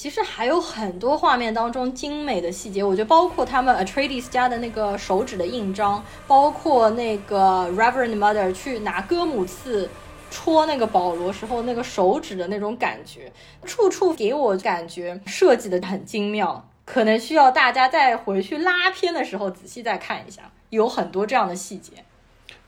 [0.00, 9.90] 其实还有很多画面当中精美的细节，我觉得包括他们 Atreides 家的那个手指的印章，包括那个 Reverend Mother 去拿戈姆刺
[10.30, 13.32] 戳那个保罗时候那个手指的那种感觉，
[13.64, 21.94] 处处给我感觉设计的很精妙，可能需要大家再回去拉片的时候仔细再看一下，有很多这样的细节。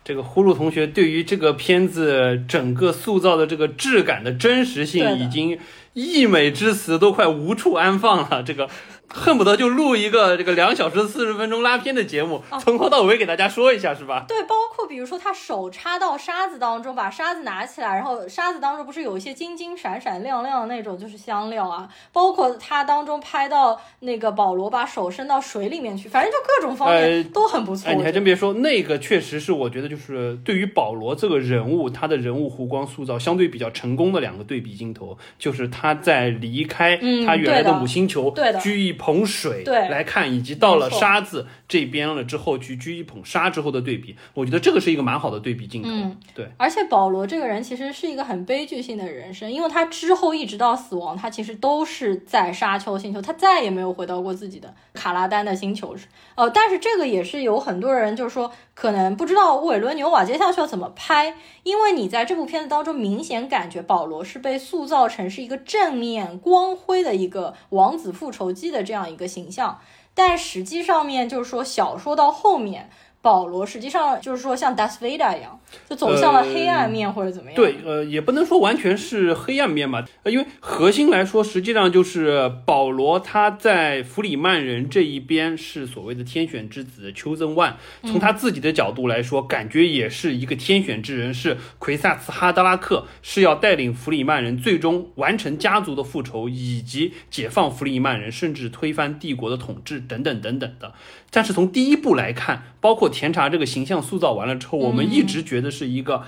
[0.02, 5.56] 这个呼噜同学对于这个片子整个塑造的这个质感的真实性已经。
[5.92, 8.68] 溢美之词都快无处安放了，这个
[9.12, 14.24] 恨不得就录一个这个两小时四十分钟拉片的节目，从头到尾给大家说一下，是吧？
[14.26, 27.90] 对，包括比如说他手插到沙子当中，把沙子拿起来，然后沙子当中不是有一些金金闪闪亮亮的那种就是香料啊，包括他当中拍到那个保罗把手伸到水里面去，反正就各种方面都很不错。
[27.90, 35.80] 哎，你还真别说，那个确实是我觉得就是对于保罗这个人物，他的人物弧光塑造相对比较成功的两个对比镜头，就是他。
[35.80, 36.94] 他在离开
[37.24, 45.88] 他原来的母星球，居一捧水来看，以及到了沙子这边了之后去掬一捧沙之后的对比，我觉得这个是一个蛮好的对比镜头。
[46.34, 55.96] 对，而且保罗这个人其实是一个很悲剧性的人生，因为他之后一直到死亡，他其实都是在沙丘星球，他再也没有回到过自己的卡拉丹的星球。
[56.34, 65.60] 呃，但是这个也是有很多人就是说，可能不知道韦伦纽瓦接下去要怎么拍，因为你在这部片子当中明显感觉保罗是被塑造成是一个。
[65.70, 69.78] 正面光辉的一个王子复仇记的这样一个形象，
[70.14, 72.90] 但实际上面就是说，小说到后面，
[73.22, 77.56] 保罗实际上就是说像达斯维达一样，就走向了黑暗面或者怎么样？
[77.56, 100.92] 对，呃，也不能说完全是黑暗面吧，呃，因为核心来说，实际上就是保罗他在弗里曼人这一边是所谓的天选之子 chosen one，从他自己的角度来说，感觉也是一个天选之人，是奎萨斯哈德拉克，是要带领弗里曼人最终完成家族的复仇，以及解放弗里曼人，甚至推翻帝国的统治等等等等的。
[101.32, 106.24] 但是从第一步来看，包括甜茶这个形象塑造完了之后，我们一直觉得是一个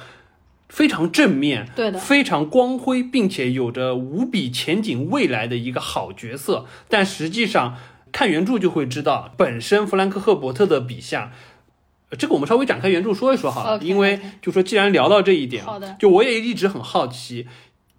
[0.68, 6.66] 非常正面、对的，非常光辉，并且有着无比前景未来的一个好角色。
[6.88, 7.76] 但实际上
[8.10, 11.32] 看原著就会知道，本身弗兰克·赫伯特的笔下，
[12.18, 17.46] 这个我们稍微展开原著说一说好了，因为就说既然聊到这一点，好的，就我也一直很好奇，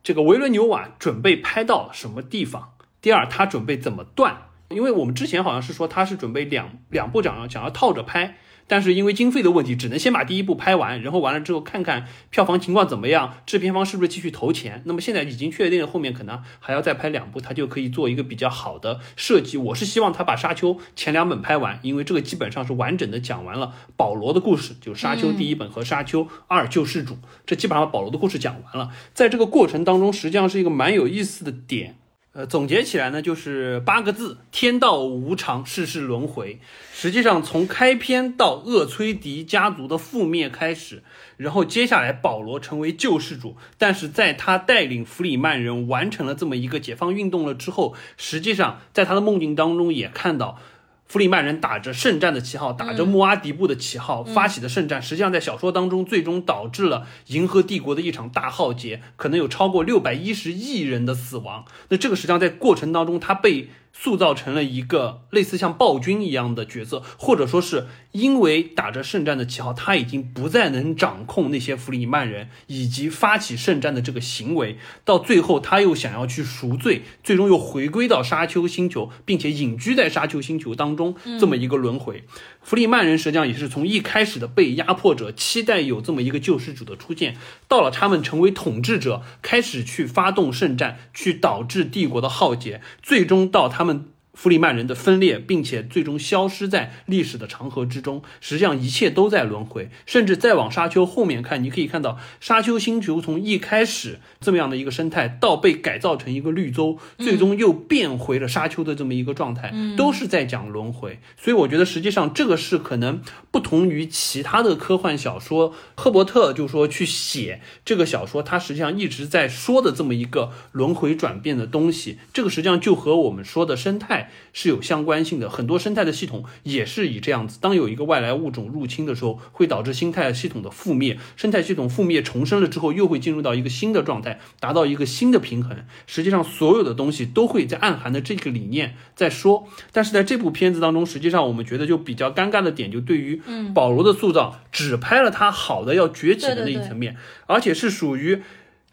[0.03, 2.73] 这个维伦纽瓦准备拍到什么地方？
[3.01, 4.49] 第二，他准备怎么断？
[4.69, 14.81] 因为我们之前好像是说他是准备两两部讲要讲要套着拍，但是因为经费的问题，只能先把第一部拍完，然后完了之后看看票房情况怎么样，制片方是不是继续投钱。
[14.85, 19.57] 那么现在已经确定了，后面可能还要再拍两部，他就可以做一个比较好的设计。
[19.57, 27.13] 我是希望他把《沙丘》前两本拍完，因为这个基本上是完整的讲完了保罗的故事，就《沙丘》第一本和《沙丘二救世主》，
[27.45, 28.89] 这基本上把保罗的故事讲完了。
[29.13, 31.97] 在这个过程当中，实际上是一个蛮有意思的点。
[32.33, 36.59] 呃，总结起来呢，就是八个字：天道无常，世事轮回。
[36.91, 41.03] 实际上，从开篇到厄崔迪家族的覆灭开始，
[41.37, 50.57] 然后接下来保罗成为救世主，但是在他带领弗里曼人完成了这么一个解放运动了之后，实际上在他的梦境当中也看到。
[51.05, 61.65] 弗里曼人打着圣战的旗号，打着穆阿迪布的旗号发起的圣战，实际上在小说当中最终导致了银河帝国的一场大浩劫，可能有超过六百一十亿人的死亡。
[61.89, 63.69] 那这个实际上在过程当中，他被。
[63.93, 74.77] 塑造成了一个类似像暴君一样的角色，或者说是因为打着圣战的旗号，他已经不再能掌控那些弗里曼人以及发起圣战的这个行为。
[75.05, 82.25] 到最后，他又想要去赎罪，最终又回归到沙丘星球，并且隐居在沙丘星球当中这么一个轮回。
[82.63, 93.83] 弗里曼人实际上也是从一开始的被压迫者，期待有这么一个救世主的出现，到了他们成为统治者，开始去发动圣战，去导致帝国的浩劫，最终到他。
[93.83, 94.12] 们。
[94.33, 98.23] 弗里曼人的分裂，并且最终消失在历史的长河之中。
[98.41, 99.89] 实际上，一切都在轮回。
[100.05, 111.19] 甚至再往沙丘后面看，你可以看到沙丘星球从一开始这么样的一个生态，到被改造成一个绿洲，最终又变回了沙丘的这么一个状态，都是在讲轮回。
[111.37, 115.73] 所以，我觉得实际上这个是可能不同于其他的科幻小说。
[115.95, 122.17] 赫伯特就说去写这个小说，他实际上一直在说的这么一个轮回转变的东西。
[122.33, 124.22] 这个实际上就和我们说的生态。
[124.53, 127.57] 是有相关性的，很多生态的系统也是以这样子。
[127.61, 131.17] 当有一个外来物种入侵的时候，会导致生态系统的覆灭。
[131.35, 135.77] 生态系统覆灭重生了之后，又会进入到一个新的状态，达到一个新的平衡。
[136.07, 139.67] 实际上，所有的东西都会在暗含的这个理念在说。
[139.91, 143.41] 但是在这部片子当中，实际上我们觉得就比较尴尬的点，就对于
[143.73, 148.41] 保罗的塑造，只拍了他好的要崛起的那一层面，而且是属于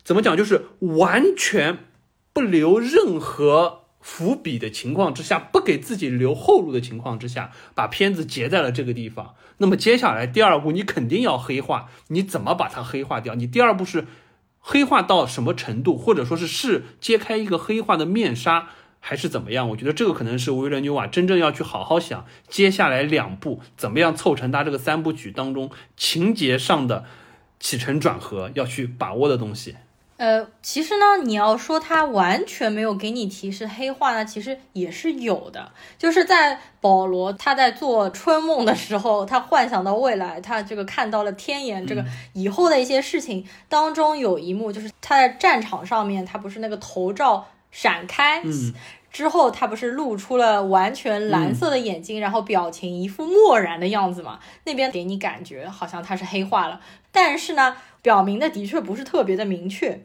[0.03, 1.79] 怎么讲，就是完全
[2.33, 3.80] 不留任何。
[4.01, 9.35] 伏笔的情况之下，不给自己留后路的情况之下，把片子截在了这个地方。
[9.59, 13.35] 那么接下来第二步你肯定要黑化，你怎么把它黑化掉？
[13.35, 14.07] 你第二步是
[14.59, 18.69] 黑化到什么程度，或者说是是揭开一个黑化的面纱，
[19.01, 19.69] 还是怎么样？
[19.69, 27.05] 我觉得这个可能是维伦纽瓦真正要去好好想，接下来两部怎么样凑成他这个三部曲当中情节上的
[27.59, 29.77] 起承转合要去把握的东西。
[30.21, 35.73] 呃，其实呢，你要说他完全没有给你提示黑化呢，其实也是有的。
[35.97, 42.05] 就是在保罗他在做春梦的时候，他幻想到未来，他这个看到了天眼这个
[42.35, 48.43] 以后的一些事情当中，有一幕就是他在战场上面，他不是那个头罩闪开
[49.11, 54.39] 之后，他不是露出了完全蓝色的眼睛，然后表情一副漠然的样子嘛？
[54.65, 56.79] 那边给你感觉好像他是黑化了，
[57.11, 60.03] 但是呢，表明的的确不是特别的明确。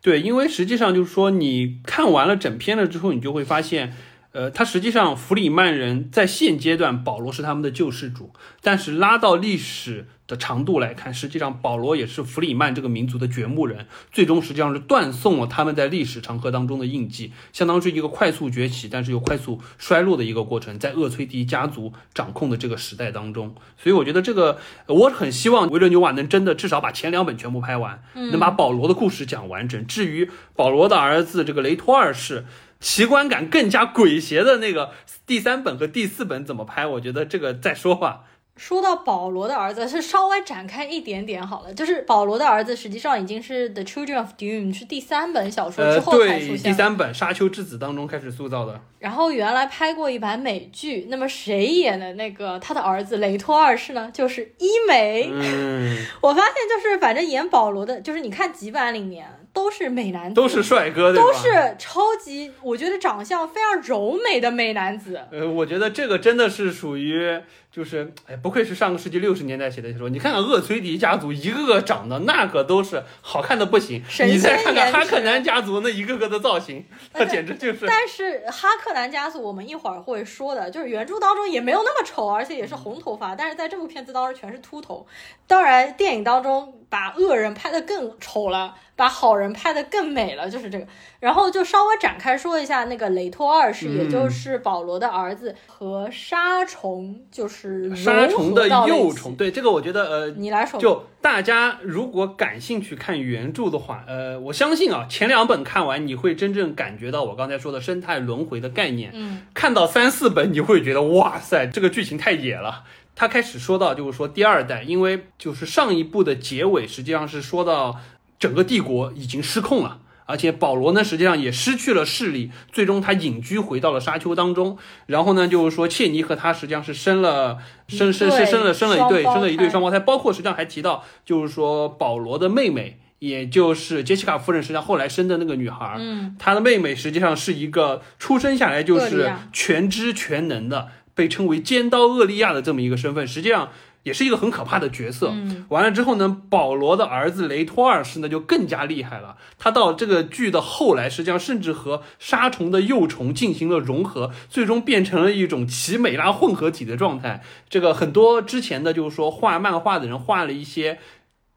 [0.00, 3.94] 对，因为实际上就是说，你看完了整篇了之后，你就会发现，
[4.32, 10.06] 呃，他实际上弗里曼人在现阶段，保罗是他们的救世主，但是拉到历史。
[10.26, 23.54] 的长度来看，实际上保罗也是弗里曼这个民族的掘墓人，最终实际上是断送了他们在历史长河当中的印记，相当于是一个快速崛起，但是又快速衰落的一个过程，在厄崔迪家族掌控的这个时代当中。
[23.78, 29.86] 所以我觉得这个，我很希望维伦纽瓦能真的至少把前两本全部拍完，能把保罗的故事讲完整。
[29.86, 32.44] 至于保罗的儿子这个雷托二世，
[32.80, 34.90] 奇观感更加诡邪的那个
[35.26, 38.24] 第三本和第四本怎么拍，我觉得这个再说吧。
[38.56, 41.72] 说到保罗的儿子，是稍微展开一点点好了。
[41.74, 46.62] 就是保罗的儿子，实际上已经是《The Children of Dune》是第三本小说之呃，后才，出现的。
[46.64, 48.80] 第三本《沙丘之子》当中开始塑造的。
[48.98, 54.10] 然后原来拍过一版美剧，那么谁演的那个他的儿子雷托二世呢？
[54.12, 55.28] 就是伊美。
[55.30, 65.20] 嗯， 我发现就是反正演保罗的，就是你看几版里面都是美男子，都是帅哥，都是超级，我觉得长相非常柔美的美男子。
[65.30, 67.38] 呃，我觉得这个真的是属于，
[67.76, 70.08] 就是，哎，不愧是上个世纪六十年代写的小说。
[70.08, 74.02] 你看看厄崔迪家族，一个个长得那可都是好看的不行。
[74.08, 77.84] 神你再看看哈克南家族那一个个的造型，那简直就是。
[77.86, 85.06] 但是哈克南家族，我们一会儿会说的，就是原著当中也没有那么丑，而且也是红头发，但是在这部片子当中全是秃头。
[85.46, 90.86] 当然，电影当中把恶人拍得更丑了，把好人拍得更美了，就是这个。
[91.20, 99.34] 然后就稍微展开说一下那个雷托二世，嗯也就是保罗的儿子和沙虫，就是沙虫的幼虫，。
[99.34, 109.10] 对这个我觉得呃，你来说，就大家如果感兴趣看原著的话，呃，我相信啊，前两本看完你会真正感觉到我刚才说的生态轮回的概念。
[109.14, 112.84] 嗯，看到三四本你会觉得哇塞，这个剧情太野了。
[113.14, 117.96] 他开始说到就是说第二代，因为就是上一部的结尾实际上是说到
[118.38, 120.00] 整个帝国已经失控了。
[120.26, 124.76] 而且保罗呢，实际上也失去了势力，最终他隐居回到了沙丘当中。
[125.06, 127.58] 然后呢，就是说切尼和他实际上是生了
[127.88, 143.70] 生生生生了生了一对生了一对双胞胎，包括实际上还提到就是说保罗的妹妹，也就是杰西卡夫人，实际上后来生的那个女孩，嗯，她的妹妹实际上是一个出生下来就是全知全能的，被称为尖刀厄利亚的这么一个身份，实际上
[144.06, 145.30] 也是一个很可怕的角色。
[145.32, 149.36] 嗯完了之后呢，保罗的儿子雷托二世呢就更加厉害了。
[149.58, 157.42] 他到这个剧的后来，实际上甚至和杀虫的幼虫进行了融合，最终变成了一种奇美拉混合体的状态。
[157.68, 161.00] 这个很多之前的就是说画漫画的人画了一些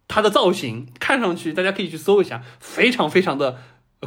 [0.07, 3.59] 他的造型，看上去大家可以去搜一下，非常非常的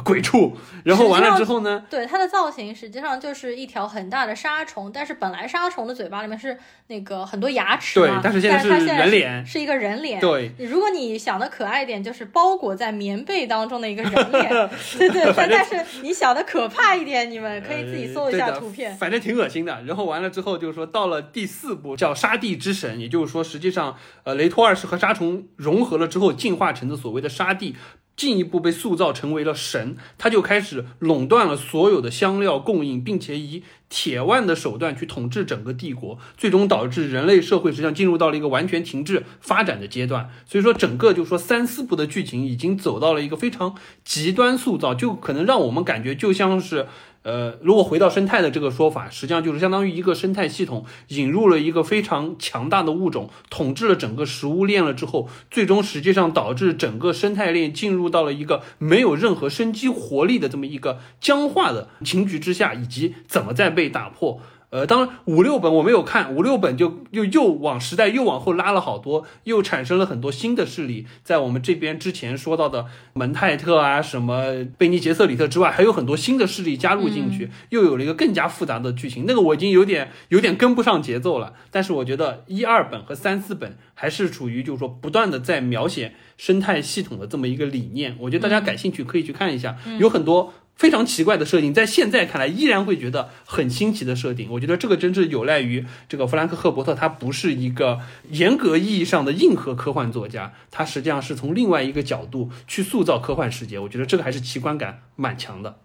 [0.03, 0.55] 鬼畜。
[0.83, 10.19] 然后完了之后呢，对，它的造型实际上就是一条很大的沙虫，但是本来沙虫的嘴巴里面是那个很多牙齿嘛，对但是现在它现在人脸是一个人脸。
[10.19, 10.51] 对。
[10.59, 14.49] 如果你想的可爱一点，就是包裹在棉被当中的一个人脸，
[14.97, 15.33] 对 对。
[15.35, 18.95] 但但是你想的可怕一点，你们可以自己搜一下图片。
[18.95, 19.83] 反正挺恶心的。
[19.85, 27.75] 然后完了之后，就是说到了第四部叫沙地之神，也就是说，实际上呃雷托二世和沙虫融合了之后，进化成的所谓的沙地。
[28.15, 40.29] 进一步被塑造成为了神，他就开始垄断了所有的香料供应，并且以铁腕的手段去统治整个帝国，最终导致人类社会实际上进入到了一个完全停滞发展的阶段。
[40.45, 46.87] 所以说，整个就说三四部的剧情已经走到了一个非常极端塑造，就可能让我们感觉就像是。
[47.23, 64.41] 呃，如果回到生态的这个说法，实际上就是相当于一个生态系统引入了一个非常强大的物种，统治了整个食物链了之后，最终实际上导致整个生态链进入到了一个没有任何生机活力的这么一个僵化的情局之下，以及怎么再被打破。
[64.73, 71.05] 呃，当然五六本我没有看，五六本就又又往时代又往后拉了好多，又产生了很多新的势力。
[71.23, 79.25] 在我们这边之前说到的蒙泰特啊，什么贝尼杰瑟里特之外，还有很多新的势力加入进去，又有了一个更加复杂的剧情。
[79.27, 81.53] 那个我已经有点有点跟不上节奏了。
[81.69, 88.15] 但是我觉得一二本和三四本还是处于就是说不断的在描写生态系统的这么一个理念。
[88.17, 90.51] 我觉得大家感兴趣可以去看一下，有很多。
[90.75, 94.49] 非常奇怪的设定，在现在看来依然会觉得很新奇的设定。
[94.51, 97.99] 我觉得这个真是有赖于这个弗兰克·赫伯特，他不是一个
[98.31, 103.77] 严格意义上的硬核科幻作家，他实际上是从另外一个角度去塑造科幻世界。
[103.79, 105.82] 我觉得这个还是奇观感蛮强的。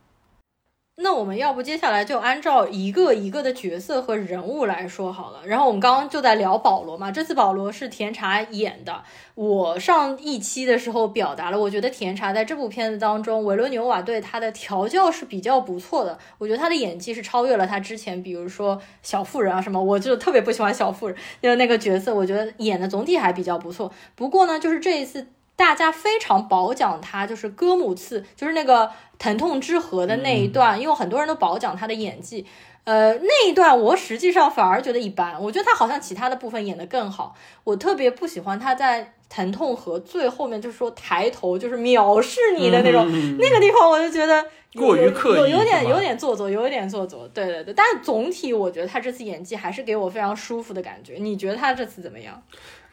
[1.01, 5.39] 那我们要不接下来就按照一个一个的角色和人物来说好了。
[5.47, 9.05] 然后我们刚刚就在聊保罗嘛，这次保罗是甜茶演的。
[9.37, 16.19] 我上一期的时候表达了，我觉得甜茶在这部片子当中，维伦纽瓦对他的调教是比较不错的。
[16.39, 23.93] 我觉得他的演技是超越了他之前，比如说小妇人啊什么，我就特别不喜欢小妇人就那个角色，我觉得演的总体还比较不错。
[24.17, 25.29] 不过呢，就是这一次。
[25.59, 32.47] 大家非常褒奖他，就是歌姆次，就是那个疼痛之河的那一段，因为很多人都褒奖他的演技。
[32.89, 37.37] 呃，那一段我实际上反而觉得一般，我觉得他好像其他的部分演得更好。
[37.63, 47.29] 我特别不喜欢他在疼痛和最后面，就是说抬头就是藐视你的那种、那个地方，我就觉得有过于刻意有有点有点做作，有一点做作。
[47.35, 51.17] 对对对，但是总体我觉得他这次演技还是给我非常舒服的感觉。
[51.21, 52.43] 你觉得他这次怎么样？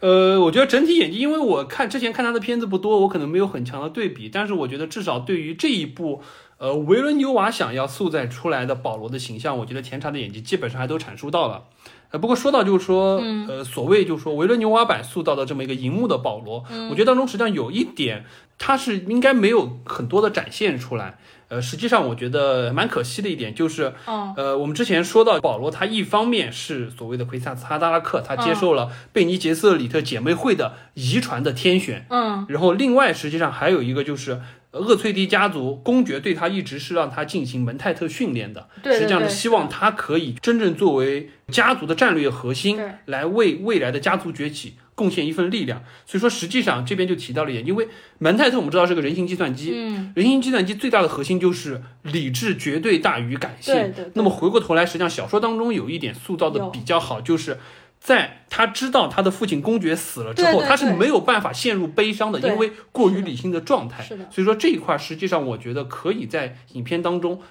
[0.02, 6.22] 呃，我觉得整体演技，因为我看之前看他的片子不多，我可能没有很强的对比，但是我觉得至少对于这一部，
[6.66, 11.66] 呃，维伦纽瓦想要塑造出来的保罗的形象，我觉得甜茶的演技基本上还都阐述到了。
[12.10, 18.26] 呃，不过说到就是说，嗯呃，所谓就是说维伦纽瓦版塑造的这么一个荧幕的保罗，嗯我觉得当中实际上有一点，
[18.58, 21.20] 他是应该没有很多的展现出来。
[21.50, 34.42] 呃，实际上我觉得蛮可惜的一点就是，嗯呃，我们之前说到保罗，他一方面是所谓的奎萨斯哈达拉克，他接受了贝尼杰瑟里特姐妹会的遗传的天选，嗯然后另外实际上还有一个就是。
[34.76, 45.82] 呃厄崔迪家族公爵对他一直是让他进行蒙泰特训练的，对对实际上是希望他可以真正作为家族的战略核心，来为未来的家族崛起贡献一份力量。
[46.06, 53.74] 所以说，实际上这边就提到了一点，因为蒙泰特我们知道是个人形计算机，嗯，人形计算机最大的核心就是理智绝对大于感性。
[53.94, 57.58] 对那么回过头来，实际上小说当中有一点塑造的比较好，就是
[58.06, 64.04] 在他知道他的父亲公爵死了之后，他是没有办法陷入悲伤的，因为过于理性的状态。
[64.04, 67.42] 是的所以说这一块实际上我觉得可以在影片当中。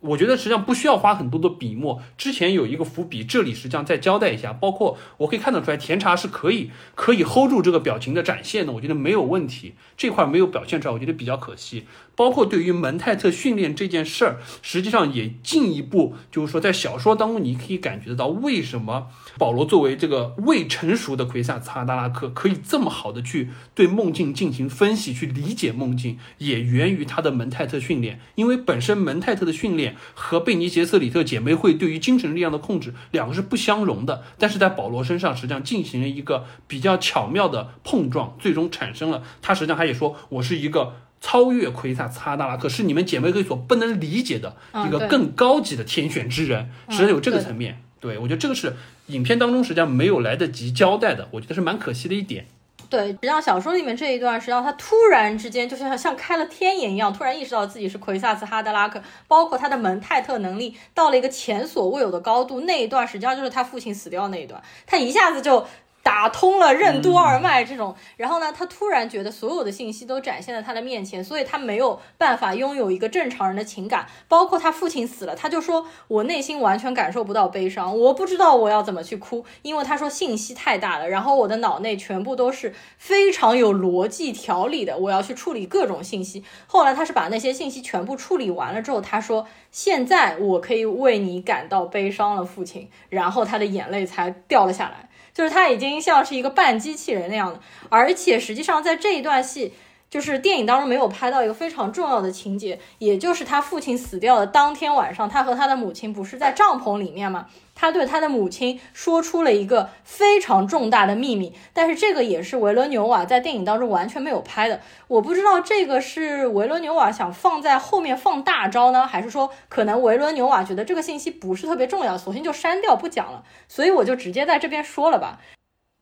[0.00, 9.72] 我觉得实际上不需要花很多的笔墨，之前有一个伏笔，这里实际上再交代一下，包括我可以看得出来，甜茶是可以可以 hold 住这个表情的展现的，我觉得没有问题。
[9.96, 11.86] 这块没有表现出来，我觉得比较可惜。
[12.16, 19.08] 包括对于蒙泰特训练这件事儿，实际上也进一步就是说，在小说当中你可以感觉得到，为什么
[19.38, 28.20] 保罗作为这个未成熟的奎萨斯哈达拉克，可以这么好的去对梦境进行分析，去理解梦境，也源于他的蒙泰特训练。
[28.36, 34.22] 因为本身蒙泰特的训练和贝尼杰瑟里特姐妹会对于精神力量的控制，两个是不相容的。
[34.38, 40.94] 但是在保罗身上，实际上进行了一个比较巧妙的碰撞，最终产生了他实际上他也说我是一个。
[41.26, 44.54] 超越奎萨斯哈达拉克是你们姐妹会所不能理解的
[44.86, 47.80] 一个更高级的天选之人，实际上有这个层面。
[47.98, 52.44] 对我觉得这个是影片当中实际上没有来得及交代的，我觉得是蛮可惜的一点。
[52.90, 62.60] 对，实际上小说里面这一段，实际上他突然之间就像像开了天眼一样，突然意识到自己是奎萨斯哈德拉克，包括他的蒙泰特能力到了一个前所未有的高度。
[62.60, 65.66] 那一段实际上就是他父亲死掉那一段，他一下子就。
[66.04, 86.44] 打通了任督二脉这种，然后呢，他突然觉得所有的信息都展现在他的面前，所以他没有办法拥有一个正常人的情感，包括他父亲死了，他就说我内心完全感受不到悲伤，我不知道我要怎么去哭，因为他说信息太大了，然后我的脑内全部都是非常有逻辑条理的，我要去处理各种信息。
[86.66, 95.08] 后来他是把那些信息全部处理完了之后，他说现在我可以为你感到悲伤了，父亲，然后他的眼泪才掉了下来。
[95.34, 99.74] 就是他已经像是一个半机器人那样的，而且实际上在这一段戏，
[100.14, 107.48] 就是电影当中没有拍到一个非常重要的情节，也就是他父亲死掉的当天晚上，他和他的母亲不是在帐篷里面吗？
[107.74, 114.80] 他对他的母亲说出了一个非常重大的秘密，但是这个也是维伦纽瓦在电影当中完全没有拍的。
[115.08, 123.42] 我不知道这个是维伦纽瓦想放在后面放大招呢，还是说可能维伦纽瓦觉得这个信息不是特别重要，索性就删掉不讲了。
[123.66, 125.40] 所以我就直接在这边说了吧。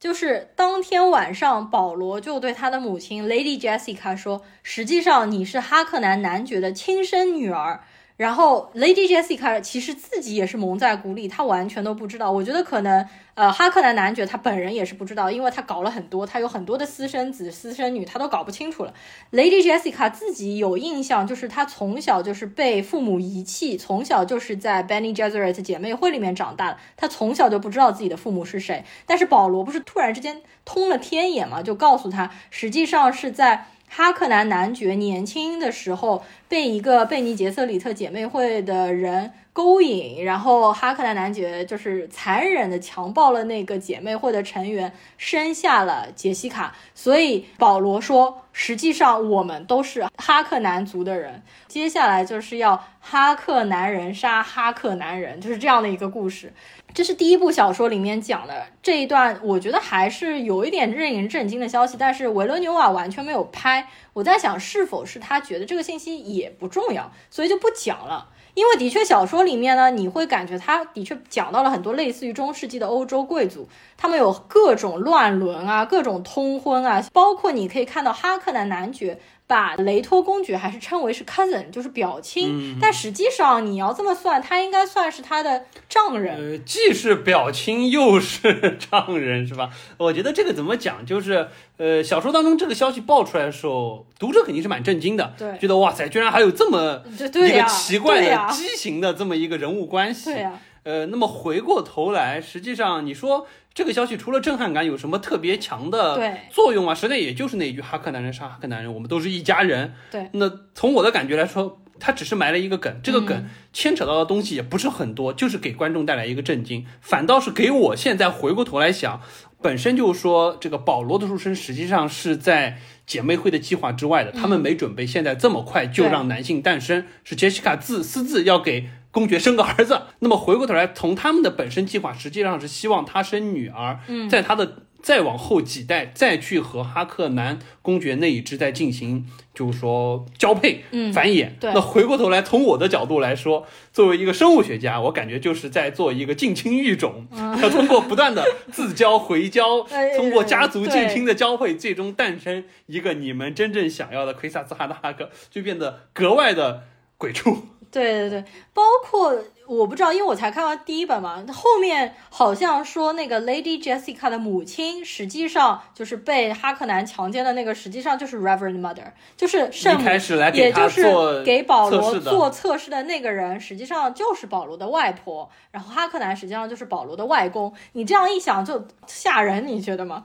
[0.03, 7.85] 就是当天晚上，保罗就对他的母亲 Lady Jessica 说：“实际上你是哈克南男爵的亲生女儿。”
[8.17, 12.31] 然后 Lady Jessica 其实自己也是蒙在鼓里，她完全都不知道。
[12.31, 13.05] 我觉得可能
[13.35, 18.93] 呃哈克南男爵他本人也是不知道，因为他搞了很多，他有很多的私生子、私生女，他都搞不清楚了。
[19.33, 28.85] Lady Jessica 自己有印象，就是她从小就是被父母遗弃，从小就是在 Benny Gesserit 姐妹会里面长大的，她从小就不知道自己的父母是谁。
[29.07, 33.67] 但是保罗不是突然之间通了天眼嘛，就告诉他，实际上是在。
[33.95, 46.75] 哈克南男爵年轻的时候被一个贝尼杰瑟里特姐妹会的人勾引，然后哈克南男爵就是残忍的强暴了那个姐妹会的成员，生下了杰西卡。
[46.95, 51.43] 所以保罗说，实际上我们都是哈克南族的人。
[51.69, 56.51] 接下来就是要哈克男人杀哈克男人，就是这样的一个故事。
[56.95, 63.89] 这是第一部小说里面讲的这一段，我觉得还是有一点令人震惊的消息，但是维伦纽瓦完全没有拍。
[64.13, 68.29] 我在想，是否是他觉得这个信息也不重要，所以就不讲了。
[68.55, 73.67] 因为的确，小说里面呢，你会感觉他的确讲到了很多类似于中世纪的欧洲贵族，
[73.97, 79.19] 他们有各种乱伦啊，各种通婚啊，包括你可以看到哈克南男爵。
[79.53, 86.53] 把雷托公爵还是称为是 cousin，就是表亲，嗯但实际上你要这么算，他应该算是他的丈人。
[86.53, 89.69] 呃，既是表亲又是丈人，是吧？
[89.99, 100.33] 我觉得这个怎么讲，就是呃，小说当中这个消息爆出来的时候，读者肯定是蛮震惊的，对觉得哇塞，居然还有这么一个奇怪、的畸形的这么一个人物关系。
[100.33, 106.33] 对呀、呃，那么回过头来，实际上你说这个消息除了震撼感，有什么特别强的对。
[106.51, 106.95] 作用啊？
[106.95, 109.95] 实际上也就是那一句“哈克男人杀哈克男人”，我们都是一家人。
[110.11, 119.21] 对，那从我的感觉来说，他只是埋了一个梗，这个梗牵扯到的东西也不是很多，就是给观众带来一个震惊，反倒是给我现在回过头来想，
[119.63, 130.03] 本身就是说这个保罗的出生实际上是在姐妹会的计划之外的，他们没准备现在这么快就让男性诞生，是杰西卡自私自要给公爵生个儿子。
[130.19, 134.79] 那么回过头来，从他们的本身计划实际上是希望他生女儿，在他的。
[135.03, 141.59] 再往后几代，再去和哈克南公爵那一支再进行，就是说交配、繁衍。
[141.59, 141.75] 对。
[141.75, 147.27] 那回过头来，从我的角度来说，作为一个生物学家，我感觉就是在做一个近亲育种，
[147.61, 149.83] 要通过不断的自交回交，
[150.17, 156.85] 通过家族近亲的交配，最终诞生一个你们真正想要的奎萨兹哈的哈克，就变得格外的
[157.19, 157.67] 鬼畜。
[157.93, 170.09] 对对对，包括我不知道，因为我才看完第一本嘛，后面好像说那个 Lady Jessica 的母亲实际上就是被哈克南强奸的那个，实际上就是 Reverend Mother，就是圣母，
[170.55, 177.73] 也就是给保罗做测试的那个人，实际上就是保罗的外婆，然后哈克南实际上就是保罗的外公。
[177.93, 180.25] 你这样一想就吓人，你觉得吗？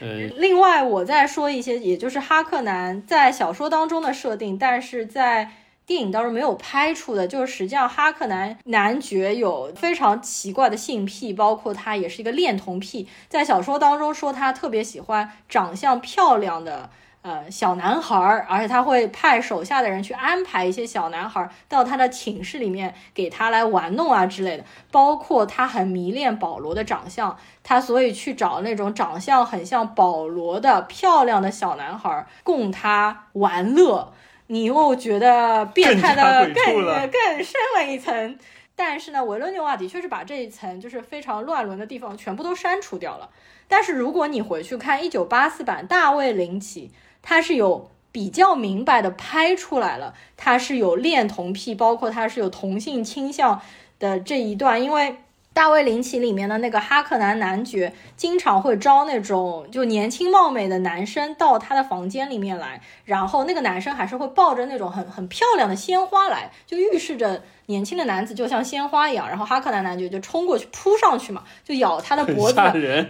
[0.00, 0.32] 嗯。
[0.36, 5.50] 另外，我再说一些，也就是哈克南在小说当中的设定，但是在。
[5.90, 13.08] 电影当中没有拍出的，就是实际上哈克南男爵有非常奇怪的性癖，包括他也是一个恋童癖。
[13.28, 16.88] 在小说当中说他特别喜欢长相漂亮的
[17.22, 24.64] 呃小男孩儿，而且他会派手下的人去安排一些小男孩儿到他的寝室里面给他来玩弄啊之类的。
[24.92, 34.12] 包括他很迷恋保罗的长相，他所以去找那种长相很像保罗的漂亮的小男孩儿供他玩乐。
[34.52, 38.36] 你又觉得变态的更更深了一层，
[38.74, 43.30] 但是呢，维伦纽瓦的确是把这一层就是非常乱伦的地方全部都删除掉了。
[43.68, 46.90] 但是如果你回去看一九八四版大卫林奇，
[47.22, 53.60] 他是有比较明白的拍出来了，他是有恋童癖，包括他是有同性倾向
[54.00, 55.16] 的这一段，因为。
[55.52, 69.28] 大卫林奇里面的那个哈克南男爵经常会招那种就年轻貌美的男生到他的房间里面来，然后那个男生还是会抱着那种很很漂亮的鲜花来，就预示着年轻的男子就像鲜花一样。
[69.28, 72.54] 然后哈克南男爵就冲过去扑上去嘛，就咬他的脖子，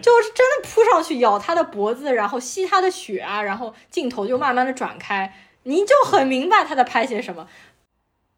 [0.02, 5.32] 就是真的扑上去咬他的脖子，然后吸他的血啊，然后镜头就慢慢的转开，
[5.64, 7.46] 你就很明白他在拍些什么。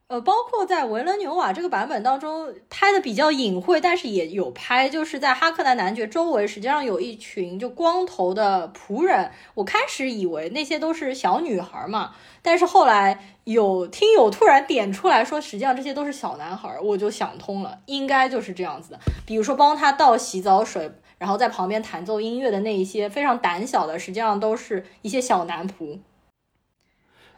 [0.09, 9.31] 呃，包括在维伦纽瓦这个版本当中拍的比较隐晦，但是也有拍，就是在哈克南男爵周围实际上有一群就光头的仆人。
[9.55, 19.01] 我开始以为那些都是小女孩嘛，但是后来有听友突然点出来说，实际上这些都是小男孩，我就想通了，应该就是这样子的。
[19.25, 26.01] 比如说帮他倒洗澡水，然后在旁边弹奏音乐的那一些非常胆小的，实际上都是一些小男仆。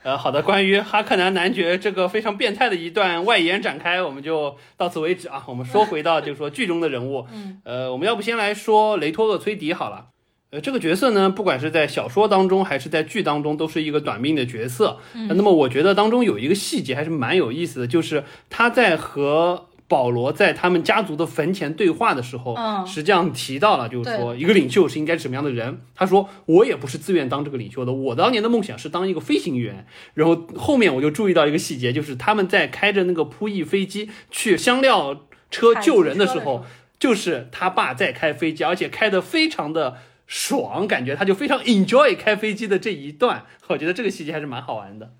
[0.04, 5.42] 呃，好的，关于哈克南男爵这个非常变态的一段外延展开，我们就到此为止啊。
[5.48, 10.08] 我们说回到 就是说剧中的人物，嗯，呃，我们要不先来说雷托厄崔迪好了。
[10.50, 14.98] 呃，这个角色呢，不管是在小说当中还是在剧当中，都是一个短命的角色。
[15.30, 19.66] 那么我觉得当中有一个细节还是蛮有意思的，就是他在和。
[19.86, 25.82] 保罗在他们家族的坟前对话的时候，嗯，实际上提到了，就是说一个领袖是应该是什么样的人。
[25.94, 36.64] 他说：“我也不是自愿当这个领袖的，我当年的梦想是当一个飞行员。”然后后面我就注意到一个细节，就是他们在开着那个扑翼飞机去香料车救人的时候，
[36.98, 43.44] 就是他爸在开飞机，而且开得非常的爽，感觉他就非常 enjoy 开飞机的这一段。
[43.68, 45.12] 我觉得这个细节还是蛮好玩的。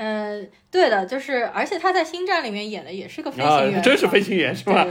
[0.00, 4.86] 嗯，对的，就是，而且他在星战里面演的也是个飞行员，真是飞行员是吧？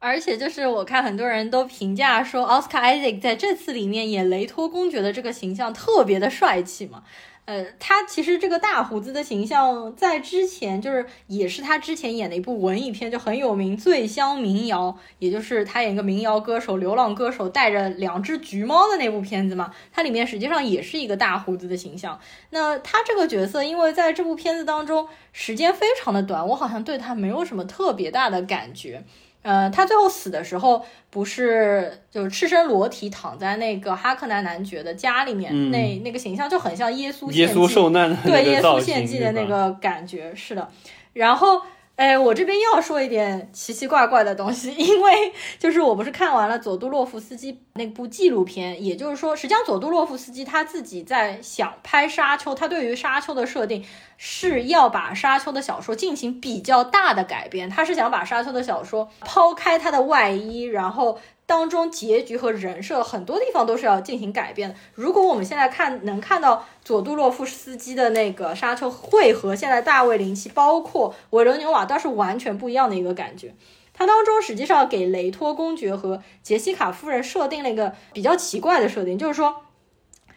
[0.00, 7.04] 而且就是我看很多人都评价说，奥斯卡·艾萨克在这次里面演雷托公爵的这个形象特别的帅气嘛。
[7.48, 14.88] 呃，他其实这个大胡子的形象在之前就是也是他之前演的一部文艺片就很有名，《醉乡民谣》，
[15.18, 19.72] 也就是他演一个民谣歌手、流浪歌手带着两只橘猫的那部片子嘛。
[19.90, 22.20] 它里面实际上也是一个大胡子的形象。
[22.50, 29.02] 那他这个角色，因为在这部片子当中时间非常的短，我好像对他没有什么特别大的感觉。
[29.48, 40.68] 呃，他最后死的时候，不是就是赤身裸体躺在那个哈克南男爵的家里面，那那个形象就很像耶稣，耶稣受难对耶稣献祭的那个感觉，是的，
[41.14, 41.62] 然后。
[41.98, 53.84] 哎，我这边又要说一点奇奇怪怪的东西， 因为就是我不是看完了佐杜洛夫斯基那部纪录片，也就是说，实际上佐杜洛夫斯基他自己在想拍沙丘，他对于沙丘的设定
[54.16, 61.18] 是要把沙丘的小说进行比较大的改编，他是想把沙丘的小说抛开它的外衣，然后
[61.48, 64.74] 当中结局和人设很多地方都是要进行改变的。
[64.92, 73.54] 如果我们现在看能看到佐杜洛夫斯基的那个沙丘会和现在大卫林奇，包括维伦纽瓦，倒是完全不一样的一个感觉。
[73.94, 79.62] 它当中实际上给雷托公爵和杰西卡夫人设定了一个比较奇怪的设定，就是说，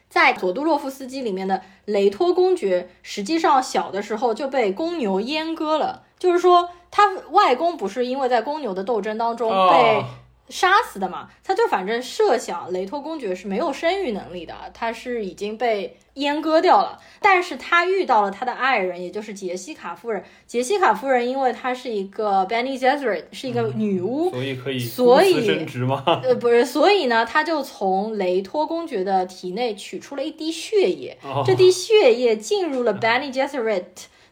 [0.08, 10.06] 在佐杜洛夫斯基里面的雷托公爵，实际上小的时候就被公牛阉割了，就是说他外公不是因为在公牛的斗争当中被
[10.52, 15.98] 杀死的嘛，他就反正设想雷托公爵是没有生育能力的，他是已经被。
[16.16, 20.22] 阉割掉了，但是他遇到了他的爱人，也就是杰西卡夫人。
[20.46, 26.04] 杰西卡夫人因为她是一个 Benny Gesserit，是一个女巫，所以可以所以升职吗？
[26.22, 33.84] 呃，不是，所以呢，他就从雷托公爵的体内取出了一滴血液，这滴血液进入了 Benny Gesserit。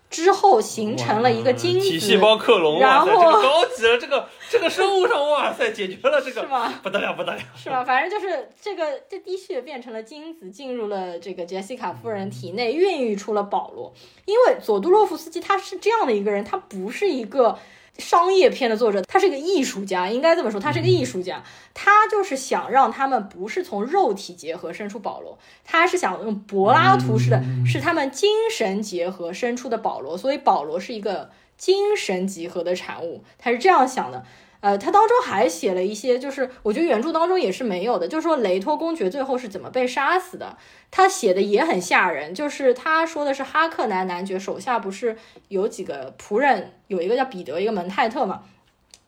[0.09, 6.73] 之后形成了一个精子，体细胞克隆，然后这个高级了，这个这个生物上， 哇塞，解决了这个，是吗？
[6.81, 7.83] 不得了，不得了，是吧？
[7.83, 13.93] 反正就是这个这滴血变成了精子，进入了这个杰西卡夫人体内，孕育出了保罗。
[14.25, 17.57] 因为佐杜洛夫斯基他是这样的一个人，他不是一个。
[17.99, 21.43] 商业片的作者，他是一个艺术家，应该这么说，他是一个艺术家。
[21.73, 30.17] 他就是想让他们不是从肉体结合生出保罗，他是想用柏拉图式的，是他们精神结合生出的保罗。
[30.17, 34.23] 所以保罗是一个精神集合的产物，他是这样想的。
[34.61, 40.57] 呃，他当中还写了一些，就是我觉得原著当中也是没有的，就是说雷托公爵最后是怎么被杀死的。
[40.91, 45.15] 他写的也很吓人，就是他说的是哈克南男爵手下不是
[45.47, 48.41] 有几个仆人，有一个叫彼得，一个蒙泰特嘛，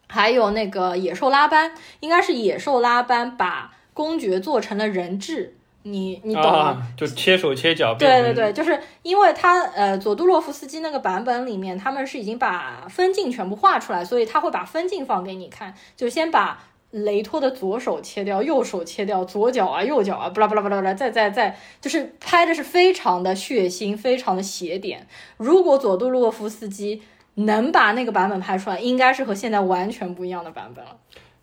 [0.08, 5.58] 还有那个野兽拉班，应该是野兽拉班把公爵做成了人质。
[5.84, 6.88] 你你懂吗？
[6.96, 7.96] 就切手切脚。
[7.96, 25.08] 对对对，就是因为他呃，佐杜洛夫斯基那个版本里面，他们是已经把分镜全部画出来，所以他会把分镜放给你看，就先把雷托的左手切掉，右手切掉，左脚啊，右脚啊，巴拉巴拉巴拉巴拉，再再再，就是拍的是非常的血腥，非常的邪点。
[25.38, 27.02] 如果佐杜洛夫斯基
[27.36, 30.98] 能把那个版本拍出来，应该是和现在完全不一样的版本了。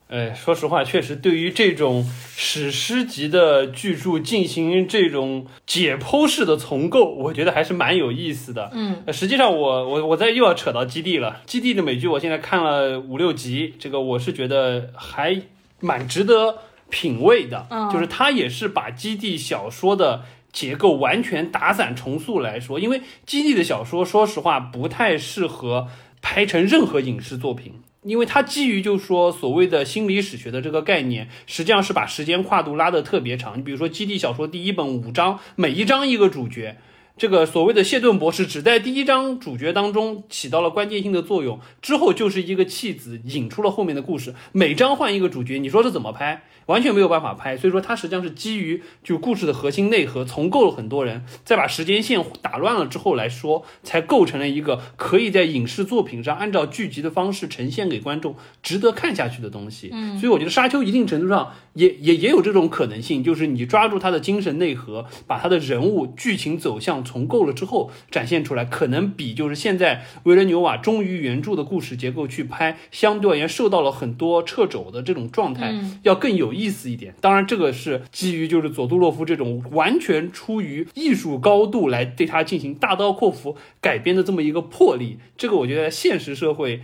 [0.08, 2.02] 哎，说实话，确实对于这种
[2.34, 8.70] 史诗级的巨著进行这种解剖式的重构，我觉得还是蛮有意思的。
[8.72, 11.42] 嗯，实际上我我我在又要扯到基地了。
[11.44, 15.42] 基地的美剧我现在看了五六集，这个我是觉得还
[15.80, 16.56] 蛮值得
[16.88, 17.66] 品味的。
[17.68, 25.88] 嗯，就是它也是把基地小说的结构完全打散重塑来说，因为基地的小说说实话不太适合
[26.22, 27.74] 拍成任何影视作品。
[28.02, 33.58] 因为它基于就是说所谓的心理史学的这个概念，实际上是把时间跨度拉得特别长。
[33.58, 36.76] 你比如说《基地》小说第一本五章，每一章一个主角，
[37.18, 44.36] 这个所谓的谢顿博士只在第一章主角当中起到了关键性的作用，之后就是一个弃子，引出了后面的故事。
[44.52, 46.44] 每章换一个主角，你说这怎么拍？
[46.66, 59.88] 完全没有办法拍，所以说它实际上是基于就故事的核心内核重构了很多人，再把时间线打乱了之后来说，才构成了一个可以在影视作品上按照剧集的方式呈现给观众值得看下去的东西。
[59.92, 76.52] 嗯，所以我觉得《沙丘》一定程度上也也也有这种可能性，就是你抓住它的精神内核，把它的人物剧情走向重构了之后展现出来，可能比就是现在维伦纽瓦忠于原著的故事结构去拍，相对而言受到了很多掣肘的这种状态，要更有。
[76.58, 85.20] 意思一点，当然这个是基于就是佐杜洛夫这种完全出于艺术高度来对他进行大刀阔斧改编的这么一个魄力。
[85.36, 86.82] 这个我觉得现实社会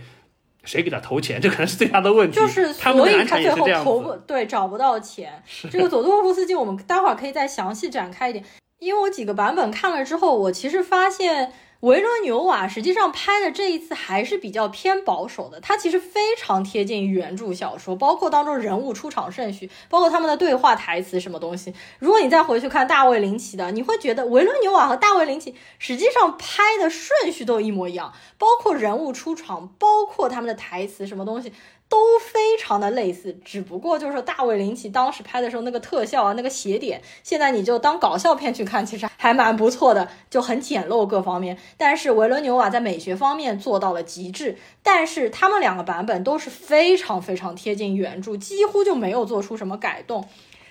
[0.63, 2.37] 谁给他投钱，这可能是最大的问题。
[2.37, 5.43] 就是他所以他最后投不对找不到钱。
[5.69, 8.45] 这个佐杜洛夫斯基，我们待会儿可以再详细展开一点，
[8.85, 11.53] 因为我几个版本看了之后，我其实发现。
[11.81, 21.71] 维伦纽瓦实际上拍的这一次还是比较偏保守的，他其实非常贴近原著小说，包括当中人物出场顺序，包括他们的对话台词什么东西。
[21.99, 31.53] 如果你再回去看大卫林奇的，你会觉得维伦纽瓦和大卫林奇实际上拍的顺序都一模一样，包括人物出场，包括他们的台词什么东西。
[31.87, 41.57] 都非常的类似，只不过就是大卫林奇当时拍的时候那个特效啊，那个斜点，现在你就当搞笑片去看，其实还蛮不错的，就很简陋各方面。
[41.77, 50.27] 但是维伦纽瓦在美学方面做到了极致，但是他们两个版本都是非常非常贴近原著，几乎就没有做出什么改动。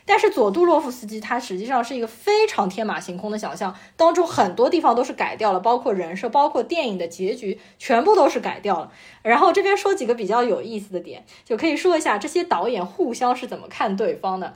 [0.06, 8.92] 但是佐杜洛夫斯基他实际上是一个非常天马行空的想象，当中很多地方都是改掉了，包括人设，包括电影的结局，全部都是改掉了。
[9.22, 14.54] 然后这边说几个比较有意思的点，就可以说一下这些导演互相是怎么看对方的。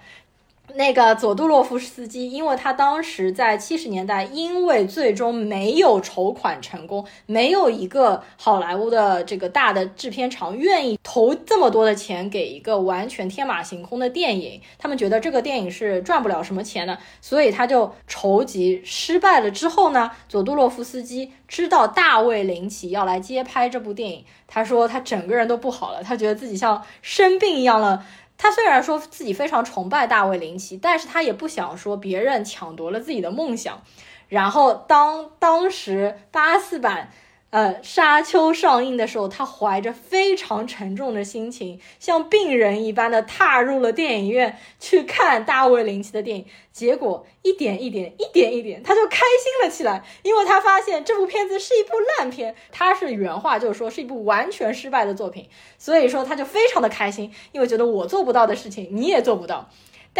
[0.74, 28.04] 那个佐杜洛夫斯基，因为他当时在七十年代，因为最终没有筹款成功，没有一个好莱坞的这个大的制片厂愿意投这么多的钱给一个完全天马行空的电影，他们觉得这个电影是赚不了什么钱的，所以他就筹集失败了之后呢，佐杜洛夫斯基知道大卫林奇要来接拍这部电影，他说他整个人都不好了，他觉得自己像生病一样了。
[28.38, 33.82] 他虽然说自己非常崇拜大卫林奇，但是他也不想说别人抢夺了自己的梦想。
[34.28, 37.10] 然后当当时八四版。
[37.50, 46.44] 呃，《沙丘》上映的时候，他怀着非常沉重的心情，像病人一般的踏入了电影院去看大卫林奇的电影。
[46.70, 52.54] 结果一点一点、一点一点，他就开心了起来，因为他发现这部片子是一部烂片。
[52.70, 59.70] 他是原话就是说是一部完全失败的作品，所以说他就非常的开心，因为觉得我做不到的事情你也做不到。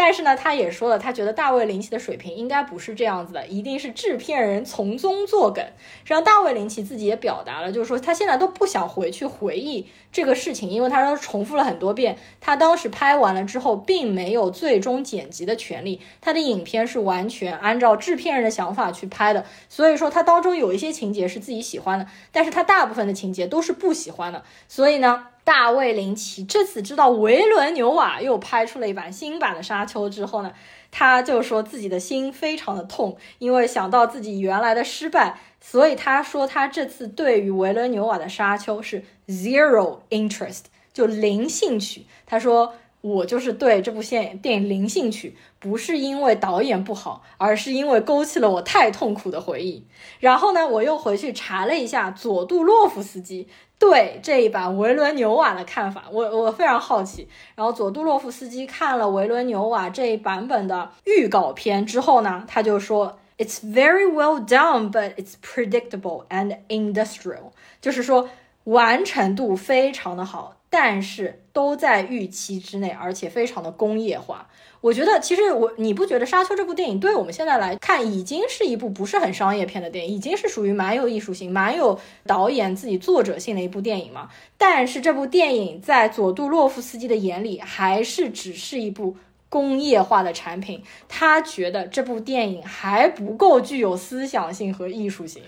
[0.01, 5.61] 但是呢，他也说了，他觉得大卫林奇的水平应该不是这样子的，一定是制片人从中作梗。
[6.05, 12.17] 实际上，大卫林奇自己也表达了，就是说他现在都不想回去回忆这个事情，因为他说重复了很多遍。
[12.39, 19.43] 他当时拍完了之后，并没有最终剪辑的权利，他的影片是完全按照制片人的想法去拍的。
[19.67, 24.45] 所以说，他当中有一些情节是自己喜欢的，但是他大部分的情节都是不喜欢的。
[24.69, 25.27] 所以呢。
[25.49, 30.53] 大卫林奇这次知道维伦纽瓦又拍出了一版新版的《沙丘》之后呢，
[30.91, 42.05] 他就说自己的心非常的痛，因为想到自己原来的失败，所以他说他这次对于维伦纽瓦的《沙丘》是 zero interest，就零兴趣。
[42.27, 49.83] 他说我就是对这部电电影零兴趣，不是因为导演不好，而是因为勾起了我太痛苦的回忆。
[50.19, 53.47] 然后呢，我又回去查了一下佐杜洛夫斯基。
[53.79, 57.27] 对这一版维伦纽瓦的看法，我我非常好奇。
[57.55, 68.29] 然后佐杜洛夫斯基看了维伦纽瓦这一版本的预告片之后呢，他就说：“It's very well done, but it's predictable and industrial。”就是说
[68.65, 74.49] 完成度非常的好，但是都在预期之内，而且非常的工业化。
[74.81, 84.29] 我觉得其实我你不觉得《沙丘》这部电影对我们现在来看已经是一部不是很商业片的电影，已经是属于蛮有艺术性、蛮有导演自己作者性的一部电影吗？
[84.57, 89.17] 但是这部电影在佐杜洛夫斯基的眼里还是只是一部
[89.49, 95.41] 工业化的产品，他觉得这部电影还不够具有思想性和艺术性。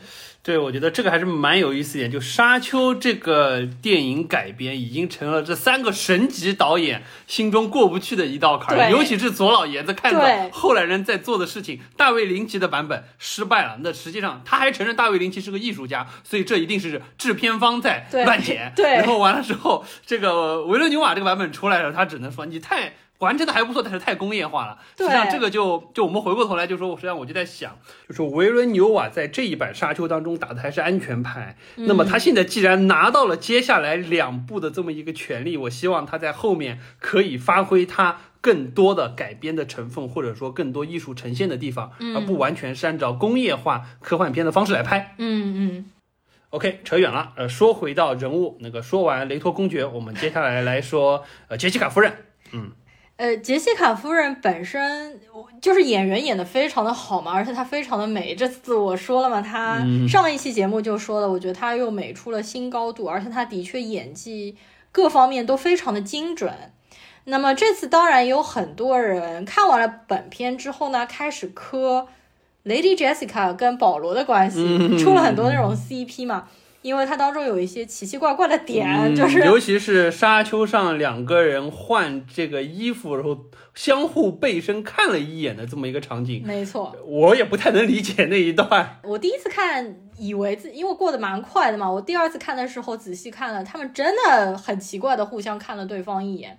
[0.43, 2.09] 对，我觉得这个还是蛮有意思一点。
[2.09, 8.89] 就《沙丘》这个电影改编，已经成了这三个神级导演心中过不去的一道坎儿。
[8.89, 13.77] 尤其是左老爷子看到后来人在做的事情，大卫林奇的版本失败了。
[13.81, 18.73] 那实际上他还承认大卫林奇是个艺术家，所以这一定是制片方在乱剪。
[18.75, 22.93] 对，然后完了之后，这个维伦纽瓦这个版本出来了，他只能说你太。
[23.21, 24.77] 完成的还不错，但是太工业化了。
[24.97, 27.77] 实际上，这个就就我们回过头来就说，实际上我就在想，
[28.09, 31.55] 就是维伦纽瓦在这一版《沙丘》当中打的还是安全牌。
[31.75, 45.15] 那么他现在既然拿到了接下来两部的这么一个权利，我希望他在后面可以发挥他更多的改编的成分，或者说更多艺术呈现的地方，而不完全是按照工业化科幻片的方式来拍。
[45.19, 45.85] 嗯嗯。
[46.49, 47.31] OK，扯远了。
[47.37, 52.11] 呃，说回到人物，那个说完雷托公爵，我们接下来来说呃杰西卡夫人。
[52.51, 52.71] 嗯。
[53.21, 55.19] 呃，杰西卡夫人本身
[55.61, 58.33] 就是演员演的非常的好嘛，而且她非常的美。
[58.33, 64.57] 这次我说了嘛，她上一期节目就说了，我觉得她又美出了新高度，而且她的确演技
[64.91, 66.51] 各方面都非常的精准。
[67.25, 72.07] 那么这次当然有很多人看完了本片之后呢，开始磕
[72.65, 76.47] Lady Jessica 跟保罗的关系，出了很多那种 CP 嘛。
[76.81, 83.37] 因为它当中有一些奇奇怪怪的点，就是尤其是沙丘上两个人换这个衣服，然后
[83.75, 86.43] 相互背身看了一眼的这么一个场景。
[86.45, 88.99] 没错，我也不太能理解那一段。
[89.03, 96.57] 我第一次看，以为自因为过得蛮快的嘛，我第二次看的时候仔细看了，他们真的很奇怪的互相看了对方一眼。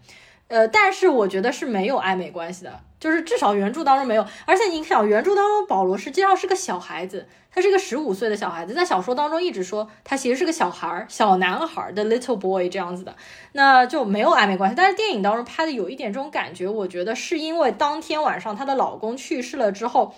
[0.52, 4.26] 呃，但是我觉得是没有暧昧关系的，就是至少原著当中没有。
[4.44, 13.16] 而且你想，原著当中保罗实际上是个小孩子，他是个十五岁的小孩子，在小说当中一直说他其实是个小孩儿、小男孩的 little boy 这样子的，
[13.52, 14.76] 那就没有暧昧关系。
[14.76, 20.14] 但是电影当中拍的有一点这种感觉，我觉得是因为当天晚上她的老公去世了之后，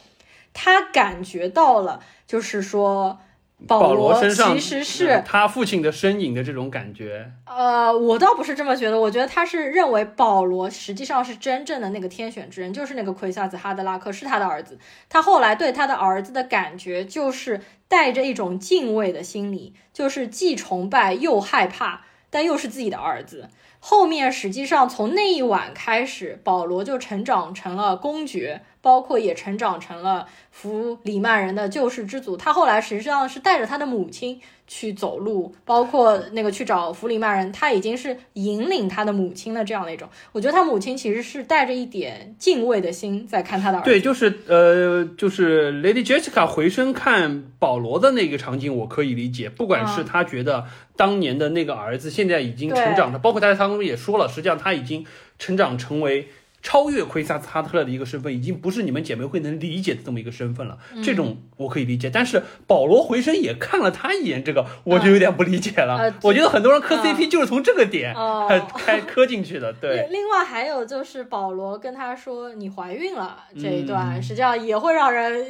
[0.52, 3.20] 她感觉到了，就是说。
[3.66, 7.30] 保罗身上其实是他父亲的身影的这种感觉。
[7.46, 14.78] 呃，我倒不是这么觉得，我觉得他是认为保罗实际上是真正的那个天选之人，就是那个奎萨子哈德拉克是他的儿子。
[15.08, 23.48] 他后来对他的儿子的感觉就是带着一种敬畏的心理，就是既崇拜又害怕，但又是自己的儿子。
[23.78, 32.36] 后面实际上从那一晚开始，保罗就成长成了公爵，包括也成长成了弗里曼人的救世之祖。
[32.36, 40.06] 他后来实际上是带着他的母亲去走路，包括那个去找弗里曼人，他已经是引领他的母亲的这样的一种。
[40.32, 43.86] 我觉得他母亲其实是带着一点敬畏的心在看他的儿子。
[43.86, 49.48] 对，就是呃，就是 Lady Jessica 回身看保罗的那个场景，我可以理解。
[49.48, 55.06] 不管是嗯他觉得当年的那个儿子现在已经成长了，包括他在当中也说了，实际上他已经
[55.38, 56.28] 成长成为。
[56.64, 60.78] 超越奎萨斯哈特勒的一个身份，已经不是你们姐妹会能理解的这么一个身份了。
[60.94, 65.96] 嗯这种我可以理解，但是保罗回身也看了他一眼，这个我就有点不理解了。
[65.98, 69.72] 呃我觉得很多人磕嗯 CP 就是从这个点、哦呃开磕进去的。
[69.78, 75.46] 对，另另外还有就是保罗跟他说你怀孕了这一段，嗯实际上也会让人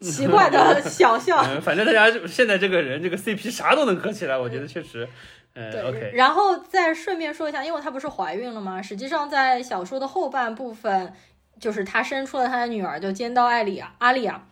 [0.00, 1.44] 奇怪的想象。
[1.46, 5.06] 嗯，反正大家现在这个人这个 CP 啥都能磕起来，我觉得确实，
[5.56, 8.80] 呃对，OK，然后再顺便说一下，因为她不是怀孕了吗？
[8.82, 11.12] 实际上在小说的后半部分，
[11.58, 14.42] 就是她生出了她的女儿，就尖刀艾丽亚，阿丽亚，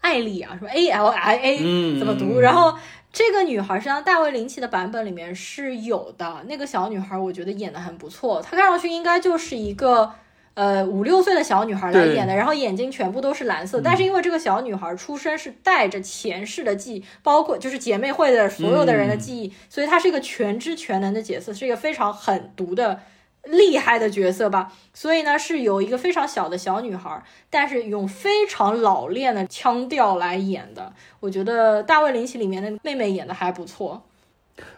[0.00, 2.38] 艾丽亚什么 A L I A 嗯，怎么读？
[2.40, 2.78] 然后
[3.12, 10.14] 这个女孩实际上大卫林奇的版本里面是有的，那个小女孩我觉得演的很不错，她看上去应该就是一个。
[10.54, 23.00] 呃，五六岁的小女孩来演的，然后眼睛全部都是蓝色，但是因为这个小女孩出生是带着前世的记忆，包括就是姐妹会的所有的人的记忆，所以她是一个全知全能的角色，是一个非常狠毒的、
[23.42, 24.72] 厉害的角色吧。
[24.92, 30.92] 所以呢，是有一个非常小的小女孩，但是用非常老练的腔调来演的。
[31.18, 34.04] 我觉得大卫林奇里面的妹妹演的还不错。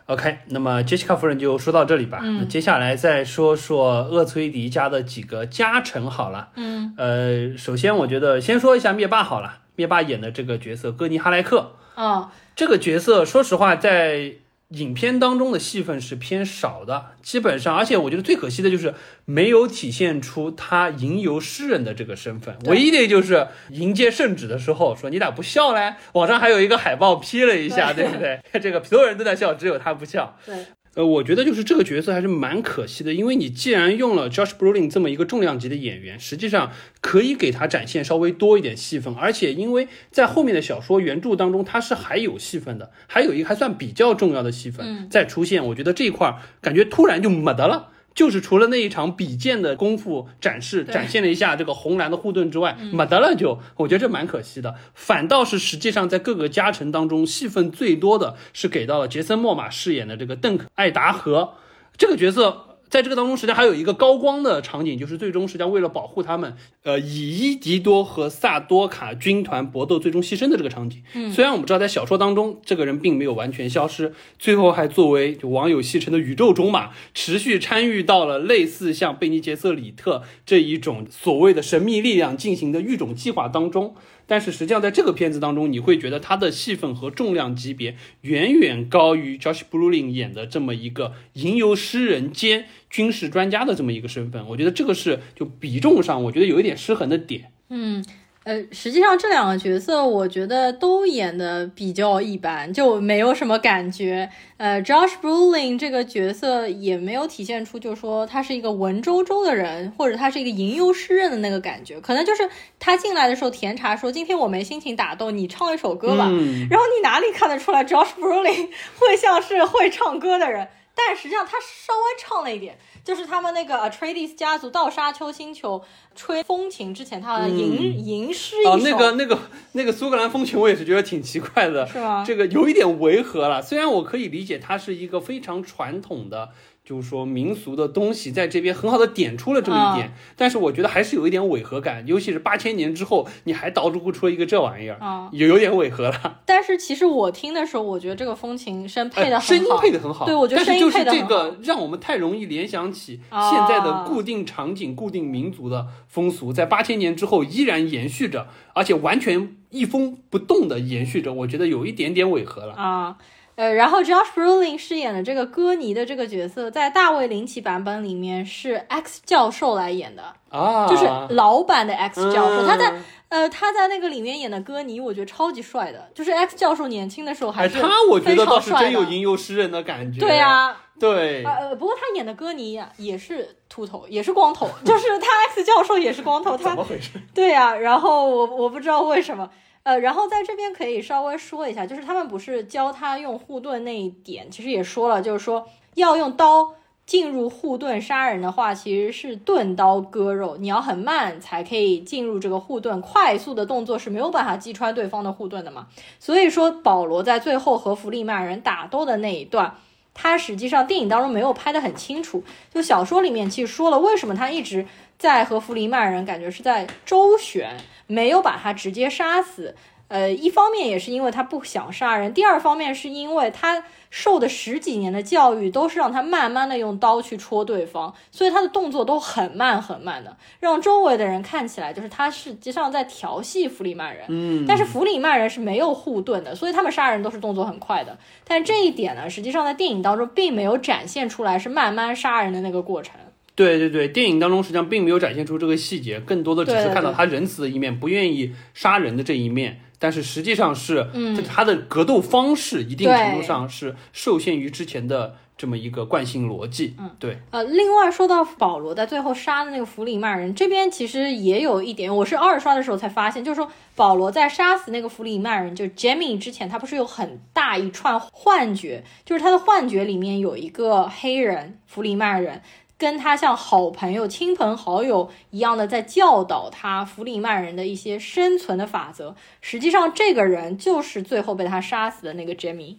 [0.07, 2.21] OK，那么杰西卡夫人就说到这里吧。
[2.23, 6.51] 嗯那接下来再说说厄崔迪家的几个家臣好了。
[6.55, 14.33] 嗯呃，首先我觉得先说一下灭霸好了，灭霸演的这个角色哥尼哈莱克，啊，这个角色说实话在
[14.71, 18.95] 影片当中的戏份是偏少的，基本上，而且我觉得最可惜的就是
[19.25, 22.57] 没有体现出他吟游诗人的这个身份。
[22.65, 25.95] 唯一的就是迎接圣旨的时候说你咋不笑嘞？
[26.15, 28.41] 网上还有一个海报 P 了一下，对对不对？
[28.61, 30.37] 这个所有人都在笑，只有他不笑。
[30.45, 36.73] 对，呃，我觉得就是这个角色还是蛮可惜的，因为你既然用了 Josh Brolin 这么一个重量级的演员，实际上
[37.03, 47.91] 可以给他展现稍微多一点戏份，而且因为在后面的小说原著当中，他是还有戏份的，还有一个还算比较重要的戏份在出现，我觉得这一块儿感觉突然就没得了。
[48.17, 54.75] 就是除了那一场比剑的功夫展示，展现了一下这个红蓝的护盾之外，没得了就，我觉得这蛮可惜的。
[54.95, 61.55] 反倒是实际上在各个加成当中，戏份最多的是给到了杰森·莫玛饰演的这个邓肯·艾达和
[61.97, 62.66] 这个角色。
[62.89, 71.03] 在这个当中，实际上还有一个高光的场景，就是最终实际上为了保护他们，呃，以伊迪多和萨多卡军团搏斗最终牺牲的这个场景。
[71.15, 83.95] 嗯，虽然我们知道在小说当中，这个人并没有完全消失，最后还作为就网友戏称的宇宙种马，持续参与到了类似像贝尼杰瑟里特这一种所谓的神秘力量进行的育种计划当中。
[84.27, 94.47] 但是实际上，在这个片子当中，你会觉得他的戏份和重量级别远远高于 Josh Brolin 演的这么一个吟游诗人兼军事专家的这么一个身份。
[94.49, 97.53] 我觉得这个是就比重上，我觉得有一点失衡的点。
[97.71, 98.05] 嗯。
[98.47, 104.31] 呃，实际上这两个角色，我觉得都演的比较一般，就没有什么感觉。
[104.57, 112.01] 呃，Josh Brolin 这个角色也没有体现出，就是说他是一个文绉绉的人，或者他是一个吟游诗人的那个感觉。
[112.01, 116.29] 可能就是他进来的时候甜茶说：“今天我没心情打斗，你唱一首歌吧。
[116.31, 120.69] 嗯，然后你哪里看得出来 Josh Brolin 会像是会唱歌的人？
[120.97, 125.85] 但实际上他稍微唱了一点，就是他们那个 Atreides 家族到沙丘星球
[126.15, 129.39] 吹风琴之前，他好像吟吟诗一首，哦，那个那个
[129.73, 131.87] 那个苏格兰风琴，我也是觉得挺奇怪的。
[131.87, 132.25] 是吗？
[132.27, 133.61] 这个有一点违和了。
[133.61, 136.49] 虽然我可以理解它是一个非常传统的，
[136.87, 142.07] 就是说民俗的东西，在这边很好的点出了这么一点，但是我觉得还是有一点违和感。
[142.07, 146.43] 尤其是八千年之后，你还捣鼓出了一个这玩意儿，啊、有有点违和了。
[146.47, 162.75] 但是其实我听的时候，我觉得这个风琴声配的好声音，配的很好，对我觉得声音但是就是这个让我们太容易联想起哦现在的固定场景、固定民族的风俗，在八千年之后依然延续着，而且完全一风不动的延续着，我觉得有一点点违和了。
[162.75, 163.17] 啊。
[163.57, 172.67] 呃，然后 Josh Brolin 饰演的这个歌尼的这个角色，在大卫林奇版本里面是 X 教授来演的，啊，就是老版的 X 教授。
[172.67, 176.09] 他在嗯呃他在那个里面演的歌尼，我觉得超级帅的。
[176.15, 180.21] 就是 X 教授年轻的时候还哎，是他我觉得倒是非常帅的真有吟游诗人的感觉。
[180.21, 187.13] 对啊，对呃，呃，不过他演的歌尼呀也是秃头，也是光头，就是他 X 教授也是光头， 他怎么回事？
[187.35, 189.51] 对呀、然后我我不知道为什么，
[189.87, 195.65] 呃，然后在这边可以稍微说一下，就是他们不是教他用护盾那一点，其实也说了，就是说
[195.95, 196.75] 要用刀
[197.07, 205.87] 进入护盾杀人的话，其实是钝刀割肉，你要很慢才可以进入这个护盾，快速的动作是没有办法击穿对方的护盾的嘛。
[206.19, 209.77] 所以说，保罗在最后和弗利曼人打斗的那一段，
[210.13, 212.43] 他实际上电影当中没有拍得很清楚，
[212.75, 214.85] 就小说里面其实说了为什么他一直
[215.17, 217.77] 在和弗里曼人感觉是在周旋，
[218.07, 219.75] 没有把他直接杀死。
[220.09, 234.27] 呃，一方面也是因为他不想杀人，第二方面是因为他受的十几年的教育都是让他慢慢的用刀去戳对方，所以他的动作都很慢很慢的，让周围的人看起来就是他实际上在调戏弗里曼人。
[234.29, 238.17] 嗯，但是弗里曼人是没有护盾的，所以他们杀人都是动作很快的。
[238.45, 243.17] 但这一点呢，实际上在电影当中并没有展现出来是慢慢杀人的那个过程。
[243.57, 249.81] 对对对，电影当中实际上并没有展现出这个细节，更多的只是看到他仁慈的一面，不愿意杀人的这一面。
[249.99, 256.95] 但是实际上是，嗯他的格斗方式一定程度上是受限于之前的这么一个惯性逻辑。
[256.99, 272.61] 嗯，对，呃，另外说到保罗在最后杀的那个弗里曼人，这边其实也有一点，我是二刷的时候才发现，就是说保罗在杀死那个弗里曼人，就 Jamie 之前，他不是有很大一串幻觉，就是他的幻觉里面有一个黑人弗里曼人。
[272.99, 279.35] 跟他像好朋友、亲朋好友一样的在教导他弗里曼人的一些生存的法则。
[279.61, 282.97] 实际上，这个人就是最后被他杀死的那个 Jamie。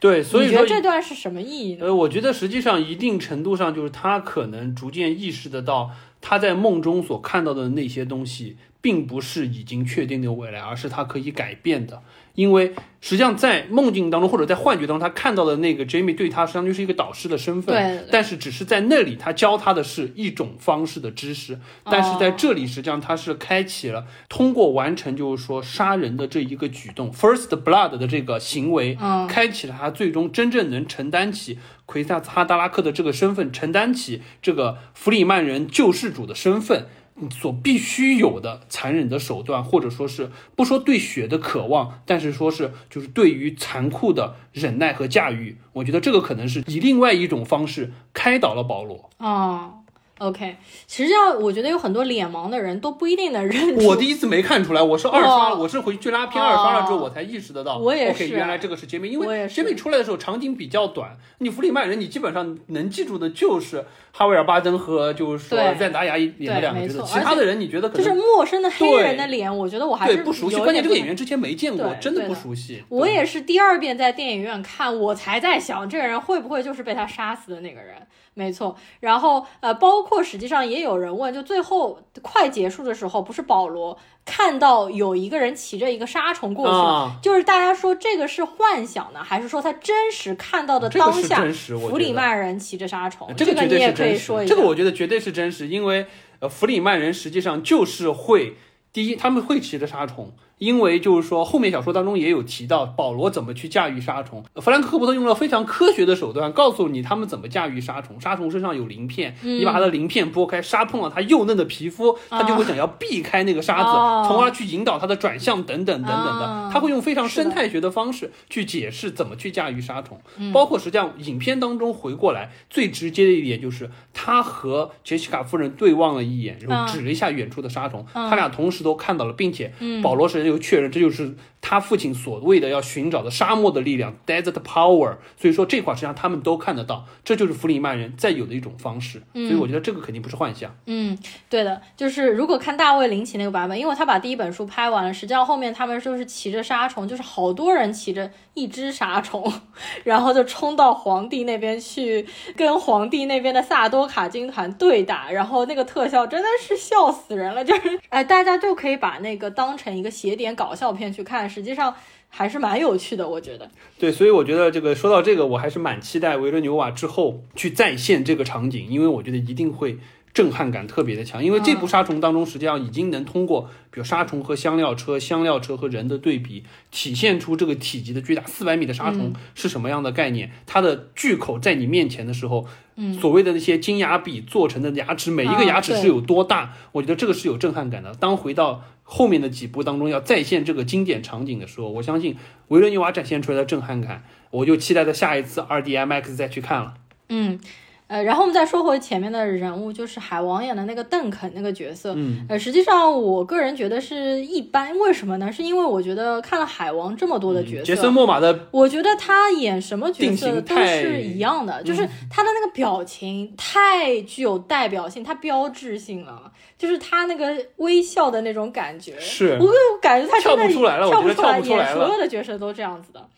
[0.00, 1.86] 对，所以说你觉得这段是什么意义呢？
[1.86, 5.90] 呃，我觉得实际上一定程度上就是他可能逐渐意识得到，
[6.20, 12.02] 他在梦中所看到的那些东西，并不是已经确定的未来，而是他可以改变的。
[12.36, 29.26] 因为实际上在梦境当中或者在幻觉当中，他看到的那个 Jamie 对他实际上就是一个导师的身份，但是只是在那里他教他的是一种方式的知识，但是在这里实际上他是开启了通过完成就是说杀人的这一个举动 first blood 的这个行为，嗯。
[29.26, 36.86] 开启了他最终真正能承担起奎萨哈达拉克的这个身份，承担起这个弗里曼人救世主的身份。
[37.30, 49.10] 所必须有的残忍的手段，或者说是不说对血的渴望，但是说是就是对于残酷的忍耐和驾驭，我觉得这个可能是以另外一种方式开导了保罗。
[49.18, 49.82] 哦
[50.18, 50.56] ，OK，
[50.86, 53.86] 实际上我觉得有很多脸盲的人都不一定能认出。
[53.86, 57.78] 我第一次没看出来，我是二刷我是回去拉片二刷了之后，哦我才意识得到。
[57.78, 72.82] 我也 OK，是原来这个是杰米，因为杰米出来的时候场景比较短，你弗里曼人你基本上能记住的就是哈维尔巴登和就是说对赞达雅演的两个角色，其他的人你觉得可能就是陌生的黑人的脸，我觉得我还是对不熟悉，关键这个演员之前没见过，对真的不熟悉。
[72.88, 77.96] 我也是第二遍在电影院看，我才在想这个人会不会就是被他杀死的那个人。
[78.38, 91.44] 没错，然后呃，包括实际上也有人问，就最后快结束的时候，不是保罗看到有一个人骑着一个沙虫过去，啊就是大家说这个是幻想呢，还是说他真实看到的当下
[91.88, 93.28] 弗里曼人骑着沙虫？
[93.36, 94.54] 这个你也可以说一下。
[94.54, 96.06] 这个我觉得绝对是真实，因为
[96.38, 98.56] 呃，弗里曼人实际上就是会，
[98.92, 109.58] 第一他们会骑着沙虫，因为就是说后面小说当中也有提到保罗怎么去驾驭杀虫，弗兰克·赫伯特用了非常科学的手段告诉你他们怎么驾驭杀虫，杀虫身上有鳞片，嗯。
[109.60, 114.24] 你把它的鳞片剥开，杀碰了它幼嫩的皮肤，它就会想要避开那个沙子，哦。
[114.26, 120.52] 从而去引导它的转向等等等等的哦，他会用非常生态学的方式去解释怎么去驾驭杀虫，嗯。
[120.52, 130.00] 包括实际上影片当中回过来最直接的一点就是他和杰西卡夫人对望了一眼，然后嗯指了一下远处的沙虫，嗯他俩同时都看到了，并且嗯。
[130.00, 135.16] 保罗神又确认这就是他父亲所谓的要寻找的沙漠的力量 （desert power）。
[135.36, 139.22] 所以说这块实际上他们都看得到，这就是弗里曼人再有的一种方式。
[139.32, 140.74] 所以我觉得这个肯定不是幻想。
[140.86, 141.18] 嗯，
[141.50, 149.52] 对的，就是如果看大卫林奇那个版本，因为他把第一本书拍完了，实际上后面他们就是骑着沙虫，就是好多人骑着一只沙虫，
[150.04, 152.26] 然后就冲到皇帝那边去
[152.56, 161.94] 跟皇帝那边的萨多卡军团对打，然后那个特效真的是笑死人了，就是哎，大家就可以把那个当成一个写点搞笑片去看，实际上
[162.28, 163.70] 还是蛮有趣的，我觉得。
[163.98, 169.98] 对，所以我觉得这个说到这个，我还是蛮期待维伦纽瓦之后去再现这个场景，因为我觉得一定会
[170.34, 171.42] 震撼感特别的强。
[171.42, 178.42] 因为这部杀虫当中，实际上已经能通过比如杀虫和香料车、香料车和人的对比，体现出这个体积的巨大。
[178.44, 180.50] 四百米的杀虫是什么样的概念？
[180.66, 182.66] 它的巨口在你面前的时候，
[182.96, 186.74] 嗯所谓的那些金牙笔做成的牙齿，每一个牙齿是有多大？
[186.92, 188.14] 我觉得这个是有震撼感的。
[188.20, 192.36] 当回到后面的几部当中要再现这个经典场景的时候，我相信
[192.68, 196.94] 维伦纽瓦展现出来的震撼感，我就期待着下一次二 D MX 再去看了。
[197.28, 197.60] 嗯，
[198.08, 205.50] 呃，然后我们再说回前面的人物，就是海王演的那个邓肯那个角色，嗯，呃，实际上我个人觉得是一般，为什么呢？
[205.50, 223.28] 是因为我觉得看了海王这么多的角色，嗯杰森·莫玛的我觉得他演什么角色都是一样的，就是嗯他的那个表情太具有代表性，他标志性了，就是他那个微笑的那种感觉，是我我感觉他真的跳不出来了跳不出来，出来演所有的角色都这样子的。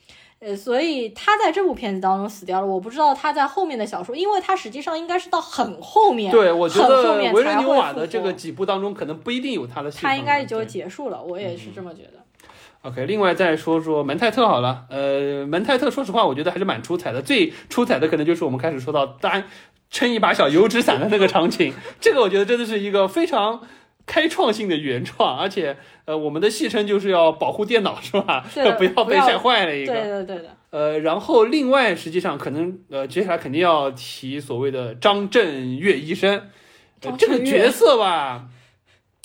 [0.40, 2.66] 呃，所以他在这部片子当中死掉了。
[2.66, 9.90] 我不知道他在后面的小说，因为他实际上应该是到很后面，对，我觉得面维伦纽瓦的这个几部当中，可能不一定有他的。
[9.90, 11.20] 他应该就结束了。
[11.22, 12.18] 我也是这么觉得。
[12.82, 17.20] OK，另外再说说门泰特好了，呃，门泰特说实话，我觉得还是蛮出彩的。
[17.20, 19.44] 最出彩的可能就是我们开始说到单
[19.90, 23.60] 撑一把小油纸伞的那个场景，这个我觉得真的是一个非常
[24.08, 25.76] 开创性的原创，而且
[26.06, 28.44] 呃，我们的戏称就是要保护电脑是吧？
[28.52, 30.02] 对 不要被不要晒坏了一个对。
[30.08, 30.56] 的，对的。
[30.70, 36.48] 呃，然后另外实际上可能呃，接下来肯定要提所谓的张震岳医生，
[37.02, 38.48] 呃这个角色吧。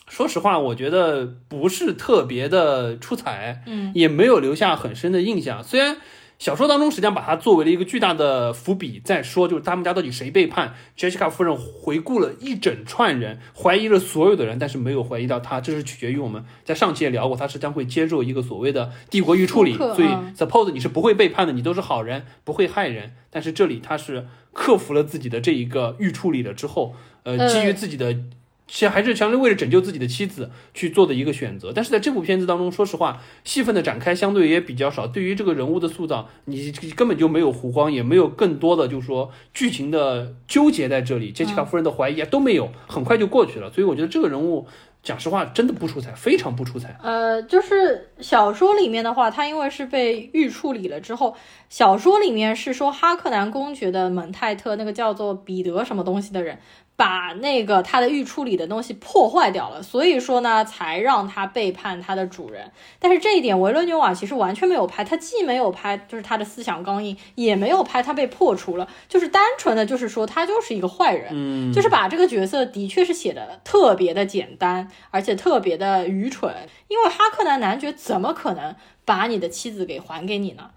[0.07, 5.63] 说实话，我觉得不是特别的出彩，嗯，也没有留下很深的印象。
[5.63, 5.97] 虽然
[6.43, 10.73] 小说当中实际上把它作为了一个巨大的伏笔，在说就是他们家到底谁背叛。
[10.97, 23.13] Jessica 夫人回顾了一整串人，怀疑了所有的人，但是没有怀疑到他，这是取决于我们在上期也聊过，他是将会接受一个所谓的帝国预处理，所以嗯 suppose 你是不会背叛的，你都是好人，不会害人。
[23.29, 26.93] 但是这里他是克服了自己的这一个预处理了之后，
[27.23, 28.17] 呃，呃基于自己的。
[28.65, 35.05] 其实还是强烈为了拯救自己的妻子去做的一个选择，但是在这部片子当中，说实话，戏份的展开相对也比较少。
[35.05, 41.31] 对于这个人物的塑造，你根本就没有弧光，也没有更多的就是说剧情的纠结在这里。
[41.31, 43.71] 杰西卡夫人的怀疑啊都没有，很快就过去了。
[43.71, 44.65] 所以我觉得这个人物，
[45.03, 46.97] 讲实话，真的不出彩，非常不出彩。
[47.03, 51.35] 呃，就是小说里面的话，他因为是被预处理了之后，
[51.69, 56.57] 小说里面是说哈克南公爵的蒙泰特那个叫做彼得什么东西的人，
[56.95, 62.71] 把那个他的预处理的东西破坏掉了，所以说呢，才让他背叛他的主人。
[62.99, 71.31] 但是这一点维伦纽瓦其实完全没有拍，他既没有拍就是他的思想刚硬，也没有拍他被破除了，就是单纯的就是说他就是一个坏人。
[71.33, 76.53] 嗯，就是把这个角色的确是写的特别的简单，而且特别的愚蠢。
[76.87, 80.69] 因为哈克南男爵怎么可能把你的妻子给还给你呢？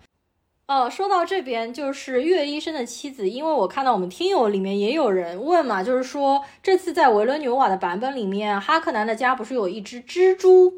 [0.67, 10.75] 呃，说到这边，就是岳医生的妻子，因为我看到我们听友里面也有人问嘛，就是说这次在维伦纽瓦的版本里面，哈克南的家不是有一只蜘蛛，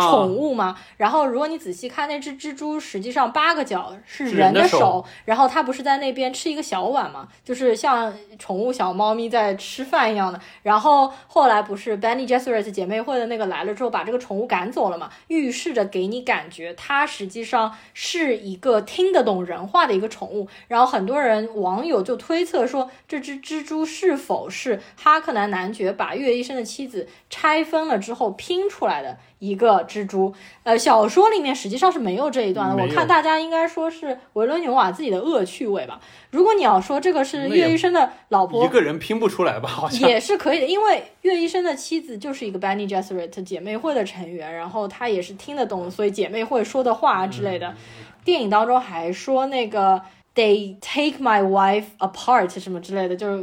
[0.00, 0.76] 宠物吗？
[0.96, 10.40] 然后如果你仔细看，那只蜘蛛实际上八个脚是是人人的手手，然后它不是在那边吃一个小碗嘛，就是像宠物小猫咪在吃饭一样的。
[10.62, 20.48] 然后后来不是 Benny j e s s e r i t 姐妹会的那个来了之后，把这个宠物赶走了嘛，预示着给你感觉它实际上是一个听得懂人话的一个宠物。
[20.68, 30.32] 然后很多人网友就推测说，这只蜘蛛是否是哈克南男爵把岳医生的妻子拆分了之后拼出来的一个蜘蛛？
[30.62, 32.80] 呃，小说里面实际上是没有这一段的。
[32.80, 36.00] 我看大家应该说是维伦纽瓦自己的恶趣味吧。
[36.30, 39.68] 如果你要说这个是岳医生的老婆一，个人拼不出来吧？
[39.68, 47.68] 好像也是可以的，因为岳医生的妻子就是一个 Benny j e s s e r i t 姐妹会的成员，然后她也是听得懂，所以姐妹会说的话之类的。
[47.68, 47.74] 嗯
[48.22, 49.98] 电影当中还说那个
[50.34, 53.42] They take my wife apart 什么之类的，就是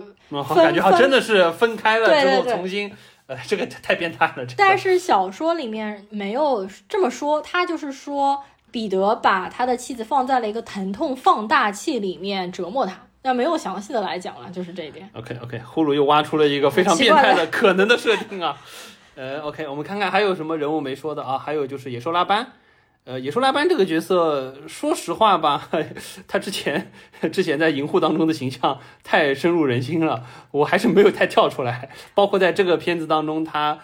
[0.54, 2.94] 感觉好真的是分开了之后重新，
[3.28, 4.46] 呃，这个太变态了。
[4.46, 15.10] 这个但是小说里面没有这么说，他就是说彼得把他的妻子放在了一个疼痛放大器里面折磨他，那没有详细的来讲了，就是这一点。
[15.14, 18.58] OK OK，呼噜又挖出了一个非常变态的可能的设定啊。
[19.16, 21.38] 呃，OK，我们看看还有什么人物没说的啊？
[21.38, 22.54] 还有就是野兽拉班。
[23.08, 25.70] 呃，野兽拉班这个角色，说实话吧，
[26.28, 26.92] 他之前
[27.32, 31.90] 之前在银护当中的形象太深入人心了，我还是没有太跳出来。
[32.14, 33.80] 包括在这个片子当中，他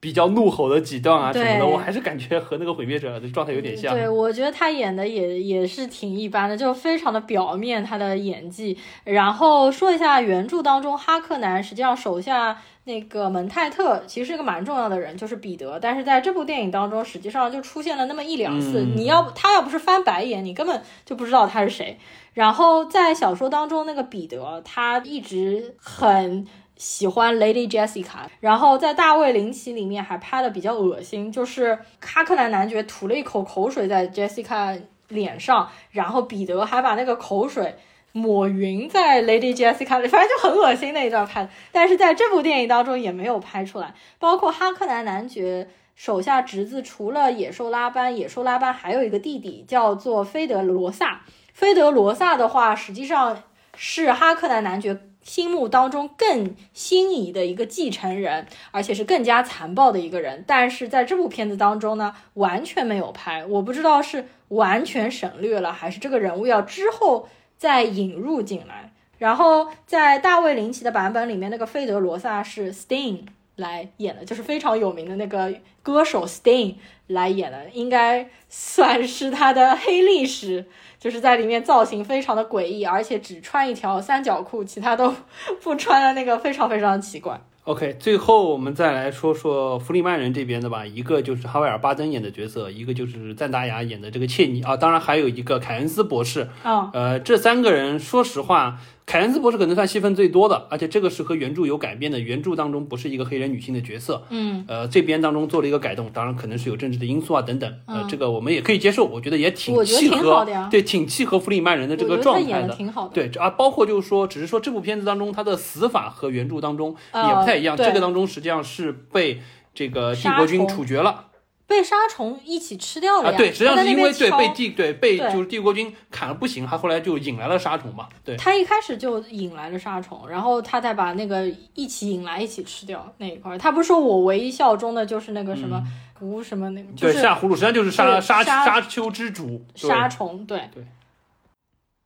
[0.00, 3.94] 比较怒吼的几段啊什么的，我还是感觉和那个毁灭者的状态有点像。
[3.94, 8.78] 对，我觉得他演的也也是挺一般的，就非常的表面他的演技。
[9.04, 15.78] 然后说一下原著当中，哈克南实际上手下那个蒙泰特其实是一个蛮重要的人，就是彼得。
[15.78, 21.96] 但是在这部电影当中，实际上就出现了那么一两次，嗯你要他要不是翻白眼，你根本就不知道他是谁。
[22.34, 26.44] 然后在小说当中，那个彼得他一直很
[26.74, 37.76] 喜欢 Lady Jessica，然后在大卫林奇里面还拍的比较恶心，就是哈克南男爵吐了一口口水在 Jessica 脸上，然后彼得还把那个口水。
[38.12, 43.94] 抹匀在 Lady Jessica 里，反正就很恶心那一段拍的，但是在这部电影当中也没有拍出来。
[44.18, 51.22] 包括哈克南男爵手下侄子，除了野兽拉班，野兽拉班还有一个弟弟叫做菲德罗萨。
[51.52, 53.42] 菲德罗萨的话，实际上
[53.76, 60.44] 是哈克南男爵心目当中更心仪的一个继承人，而且是更加残暴的一个人。
[60.46, 67.28] 但是在这部片子当中呢，完全没有拍，我不知道是完全省略了，还是这个人物要之后
[67.62, 68.90] 再引入进来。
[69.18, 73.20] 然后在大卫林奇的版本里面，那个费德罗萨是 Sting
[73.54, 76.74] 来演的，就是非常有名的那个歌手 Sting
[77.06, 80.66] 来演的，应该算是他的黑历史。
[80.98, 85.14] 就是在里面造型非常的诡异，而且只穿一条三角裤，其他都
[85.62, 87.40] 不穿的那个非常非常奇怪。
[87.64, 96.48] OK，最后我们再来说说弗里曼人这边的吧，一个就是哈维尔巴登演的角色，一个就是赞达雅演的这个切尼啊，当然还有一个凯恩斯博士。
[96.64, 98.78] 啊，呃，这三个人说实话。
[99.04, 112.78] 凯恩斯博士可能算戏份最多的，而且这个是和原著有改编的，原著当中不是一个黑人女性的角色，嗯，呃，这边当中做了一个改动，当然可能是有政治的因素啊等等，呃，这个我们也可以接受，我觉得也挺契合，对，挺契合弗里曼人的这个状态的，
[113.12, 119.42] 对，啊，包括就是说，只是说这部片子当中他的死法和原著当中也不太一样，这个当中实际上是被
[119.74, 121.26] 这个帝国军处决了。
[121.72, 123.36] 被沙虫一起吃掉了呀！
[123.38, 128.06] 对，实际上是因为对被帝对被就是帝国军砍了不行，他后来就引来了沙虫嘛。
[128.22, 133.56] 对，他一开始就引来了沙虫，然后他再把那个一起引来一起吃掉那一块。
[133.56, 135.82] 他不是说我唯一效忠的就是那个什么
[136.20, 140.84] 无什么那个，对，下葫芦实际上就是沙沙沙丘之主沙虫，对对。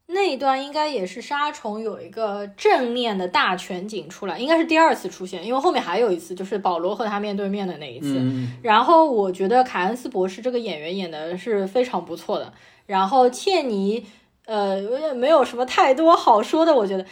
[0.08, 8.22] 那一段应该也是杀虫有一个正面的大全景出来，应该是第二次出现，因为后面还有一次，就是保罗和他面对面的那一次。
[8.62, 12.52] 然后我觉得凯恩斯博士这个演员演的是非常不错的。
[12.86, 14.06] 然后切尼，
[14.44, 14.80] 呃，
[15.14, 17.04] 没有什么太多好说的，我觉得。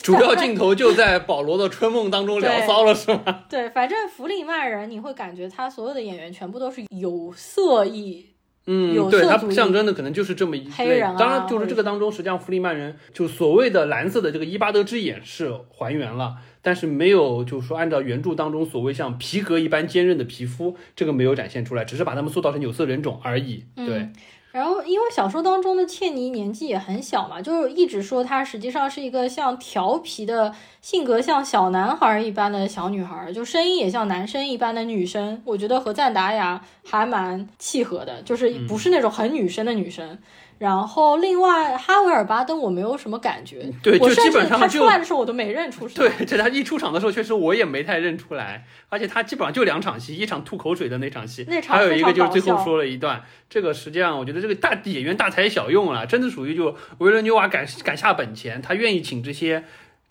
[0.00, 3.44] 主要镜头就在保罗的春梦当中 聊骚了，是吗？
[3.50, 8.31] 对，反正弗里曼人，你会感觉他所有的演员全部都是有色艺。
[8.66, 11.00] 嗯，对，它象征的可能就是这么一类。
[11.00, 23.64] 当然，就是这个当中，实际上弗里曼人就所谓的蓝色的这个伊巴德之眼是还原了，但是没有就是说按照原著当中所谓像皮革一般坚韧的皮肤，这个没有展现出来，只是把他们塑造成有色人种而已。
[23.74, 24.08] 对。
[24.52, 35.40] 然后，因为小说当中的倩妮年纪也很小嘛，就是一直说她实际上是一个像调皮的性格，像小男孩一般的小女孩，就声音也像男生一般的女生。
[35.46, 40.18] 我觉得和赞达亚还蛮契合的，就是不是那种很女生的女生。
[40.58, 45.88] 然后，另外哈维尔巴登我没有什么感觉，对，就基本上他出来的时候我都没认出。
[45.88, 48.64] 对，这他一出场的时候，确实我也没太认出来。
[48.88, 53.24] 而且他基本上就两场戏，一场吐口水的那场戏，还有一个就是最后说了一段。
[53.50, 59.64] 这个实际上我觉得这个大演员大材小用了，真的属于就维伦纽瓦敢敢下本钱，他愿意请这些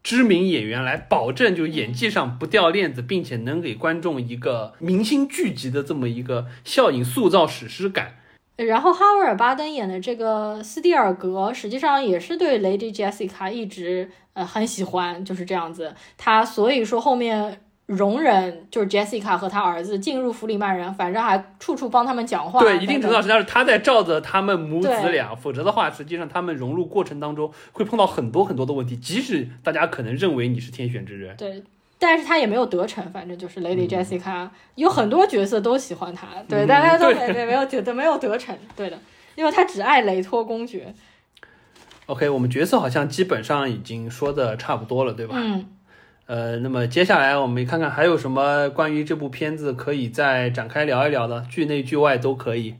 [0.03, 8.18] 知名演员来保证就演技上不掉链子，并且能给观众一个明星聚集的这么一个效应，塑造史诗感。
[8.57, 15.95] 然后哈维尔巴登演的这个斯蒂尔格，实际上也是对 Lady Jessica 一直呃很喜欢，就是这样子。
[16.18, 22.60] 他所以说后面容忍就是 Jessica 和他儿子进入弗里曼人，反正还处处帮他们讲话。
[22.60, 31.36] 对，一定程度上实际上是他在罩着他们母子俩，否则的话，实际上他们融入过程当中会碰到很多很多的问题，即使大家可能认为你是天选之人。
[31.36, 31.64] 对。
[32.02, 38.98] 但是他也没有得逞，反正就是 Lady Jessica 有很多角色都喜欢他，对，大家都没没有觉得没有得逞，对的，
[39.36, 40.91] 因为他只爱雷托公爵。
[42.07, 45.36] OK，我们角色好像基本上已经说的差不多了，对吧？
[45.38, 45.68] 嗯。
[46.26, 52.78] 呃，那么接下来我们看看还有什么关于这部片子可以再展开聊一聊的，剧内剧外都可以。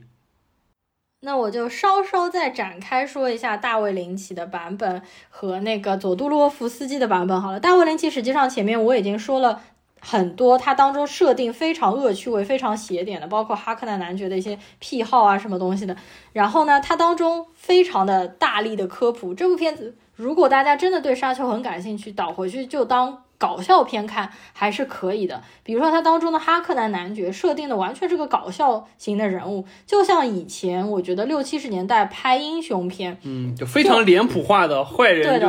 [1.24, 5.00] 那我就稍稍再展开说一下大卫林奇的版本
[5.30, 7.60] 和那个佐杜洛夫斯基的版本好了。
[7.60, 9.60] 大卫林奇实际上前面我已经说了
[10.00, 15.96] 很多，他当中设定非常恶趣味、非常邪点的，包括哈克纳男爵的一些癖好啊什么东西的。
[16.32, 19.32] 然后呢，他当中非常的大力的科普。
[19.32, 23.22] 这部片子如果大家真的对沙丘很感兴趣，倒回去就当。
[23.42, 35.48] 搞笑片看还是可以的，比如说它当中的哈克南男爵设定的完全是个搞笑型的人物，就像以前我觉得六七十年代拍英雄片，嗯，就非常脸谱化的坏人就。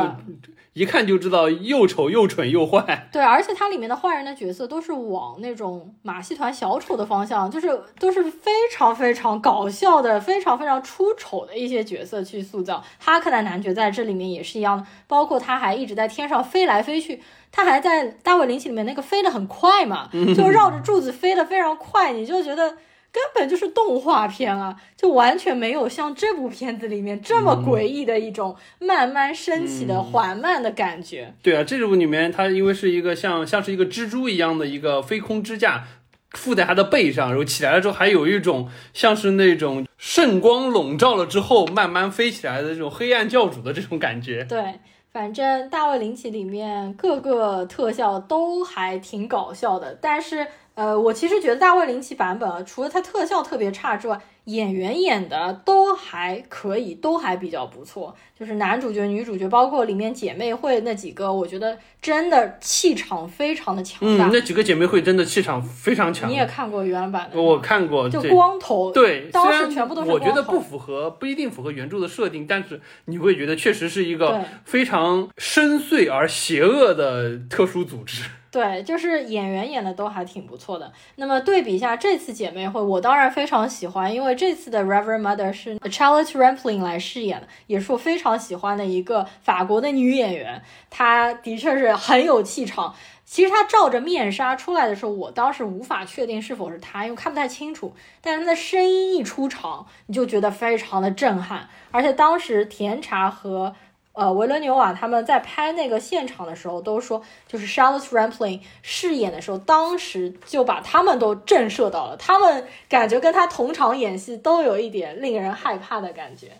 [0.74, 3.08] 一看就知道又丑又蠢又坏。
[3.12, 12.84] 对，而且它里面的坏人的角色都是往那种马戏团小丑的方向，就是都是非常非常搞笑的、非常非常出丑的一些角色去塑造。
[12.98, 17.22] 哈克的男爵在这里面也是一样的，包括他还一直在天上飞来飞去，
[17.52, 22.76] 他还在大卫林奇里面那个飞得很快嘛， 就绕着柱子飞得非常快，你就觉得。
[23.14, 31.32] 根本就是动画片啊，就完全没有像这部片子里面这么诡异的一种慢慢升起的缓慢的感觉。
[31.40, 35.84] 对啊，这部里面它因为是一个像像是一个蜘蛛一样的一个飞空支架
[36.32, 44.42] 附在它的背上，然后起来了之后还有一种像是那种圣光笼罩了之后慢慢飞起来的这种黑暗教主的这种感觉。
[44.44, 44.80] 对。
[45.12, 50.44] 反正大卫林奇里面各个特效都还挺搞笑的，但是
[50.74, 58.14] 呃，我其实觉得大卫林奇版本啊，除了它特效特别差之外，演员演的都还可以，都还比较不错。
[58.36, 64.26] 就是男主角、女主角，包括里面姐妹会那几个，我觉得真的气场非常的强大。
[64.26, 66.28] 嗯，那几个姐妹会真的气场非常强。
[66.28, 67.40] 你也看过原版的？
[67.40, 68.90] 我看过，就光头。
[68.90, 78.24] 对，当时全部都是我觉得不符合，不一定符合原著的设定，但是你会觉得确实是一个非常深邃而邪恶的特殊组织。
[78.54, 80.92] 对，就是演员演的都还挺不错的。
[81.16, 90.62] 那么对比一下这次姐妹会，我当然非常喜欢，因为这次的 Reverend Mother 是 Charlotte Rampling 来饰演的，也是我非常喜欢的一个法国的女演员。
[90.88, 92.94] 她的确是很有气场。
[93.24, 97.92] 其实她罩着面纱出来的时候，我当时无法确定是否是她，因为看不太清楚。
[98.20, 101.68] 但是她的声音一出场，你就觉得非常的震撼。
[101.90, 103.74] 而且当时甜茶和
[104.14, 116.52] 呃，维伦纽瓦他们在拍那个现场的时候都说，就是 Charlotte Rampling 饰演的时候，当时就把他们都震慑到了，他们感觉跟他同场演戏都有一点令人害怕的感觉。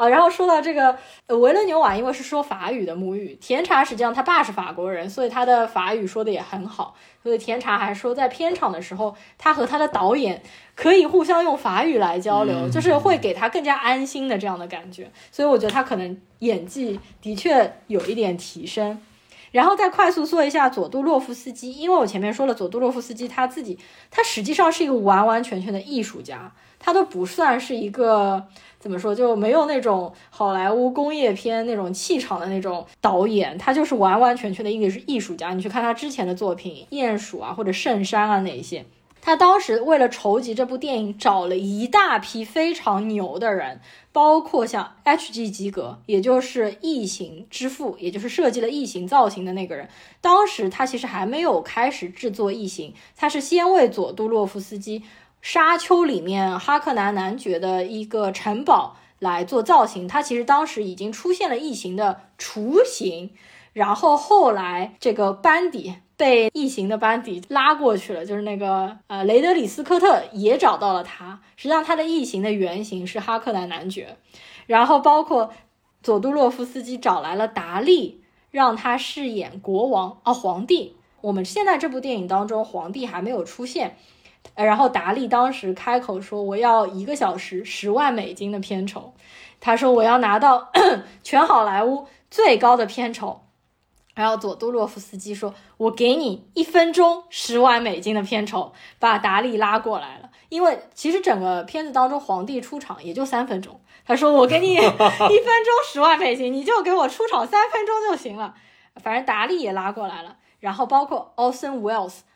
[0.00, 0.96] 啊，然后说到这个
[1.26, 6.94] 维伦纽瓦，因为是说法语的母语，甜茶实际上他爸是法国人，所以他的法语说的也很好。
[7.22, 10.42] 所以甜茶还说，在片场的时候，他和他的导演
[10.74, 15.10] 可以互相用法语来交流，就是会给他更加安心的这样的感觉。
[15.30, 19.02] 所以我觉得他可能演技的确有一点提升。
[19.52, 23.78] 然后再快速说一下佐杜洛夫斯基，因为我前面说了，佐杜洛夫斯基他自己，
[24.10, 28.48] 他实际上是一个完完全全的艺术家，他都不算是一个。
[28.80, 35.52] 怎么说就没有那种好莱坞工业片那种气场的那种导演，他就是完完全全的一个是艺术家。
[35.52, 38.86] 你去看他之前的作品《鼹鼠》啊，或者《圣山》啊那一些，
[39.20, 43.82] 他当时为了筹集这部电影，找了一大批非常牛的人，
[44.12, 45.50] 包括像 H.G.
[45.50, 49.86] 吉格，也就是异形之父，也就是设计了异形造型的那个人。
[50.22, 55.02] 当时他其实还没有开始制作异形，他是先为佐杜洛夫斯基。
[55.42, 63.30] 沙丘里面哈克南男爵的一个城堡来做造型，他其实当时已经出现了异形的雏形，
[63.72, 74.16] 然后后来这个班底被异形的班底拉过去了，就是那个呃雷德里斯科特也找到了他，实际上他的异形的原型是哈克南男爵，
[74.66, 75.52] 然后包括
[76.02, 80.96] 佐杜洛夫斯基找来了达利，让他饰演国王啊皇帝。
[81.22, 83.96] 我们现在这部电影当中，皇帝还没有出现。
[84.54, 89.14] 然后达利当时开口说：“我要一个小时十万美金的片酬。”
[89.60, 90.70] 他说：“我要拿到
[91.22, 93.42] 全好莱坞最高的片酬。”
[94.14, 103.80] 然后佐杜洛夫斯基说：“我给你一分钟十万美金的片酬。”把达利拉过来了，因为其实整个片子当中皇帝出场也就三分钟。
[104.04, 108.54] 他说：“我给你 一分钟十万美金，你就给我出场三分钟就行了。”
[109.02, 111.32] 反正达利也拉过来了，然后包括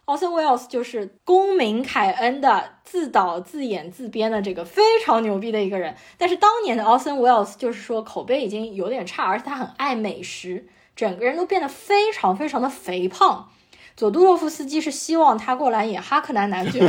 [0.07, 0.15] Orson Welles。
[0.15, 13.49] 奥森·威尔斯就是公民凯恩的自导自演自编的这个非常牛逼的一个人，但是当年的奥森·威尔斯就是说口碑已经有点差，而且他很爱美食，整个人都变得非常非常的肥胖。
[13.97, 16.81] 佐杜洛夫斯基是希望他过来演哈克南男爵，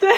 [0.00, 0.10] 对，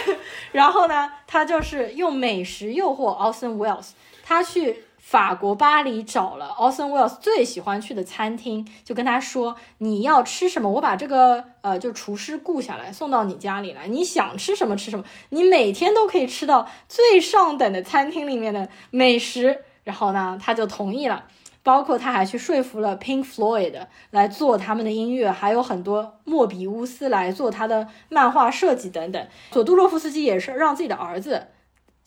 [0.52, 3.94] 然后呢，他就是用美食诱惑奥森·威尔斯，
[4.24, 4.84] 他去。
[5.10, 10.70] 法国巴黎找了 Austin Wells 最喜欢去的餐厅，就跟他说：“你要吃什么？
[10.70, 13.88] 我把这个呃，就厨师雇下来送到你家里来。
[13.88, 21.24] 你想吃什么吃什么，你每天都可以吃到最上等的餐厅里面的美食。”然后呢，他就同意了。
[21.64, 29.26] 包括他还去说服了 Pink Floyd 来做他们的音乐，还有很多莫比乌斯来做他的漫画设计等等。
[29.50, 31.48] 佐杜洛夫斯基也是让自己的儿子。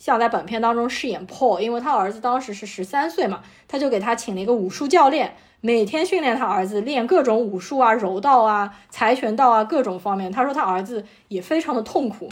[0.03, 10.29] 像在本片当中饰演 Paul，因为他儿子当时是十三岁嘛，他就给他请了一个武术教练，每天训练他儿子练各种武术啊、柔道啊、跆拳道啊各种方面。
[10.29, 12.27] 他说他儿子也非常的痛苦。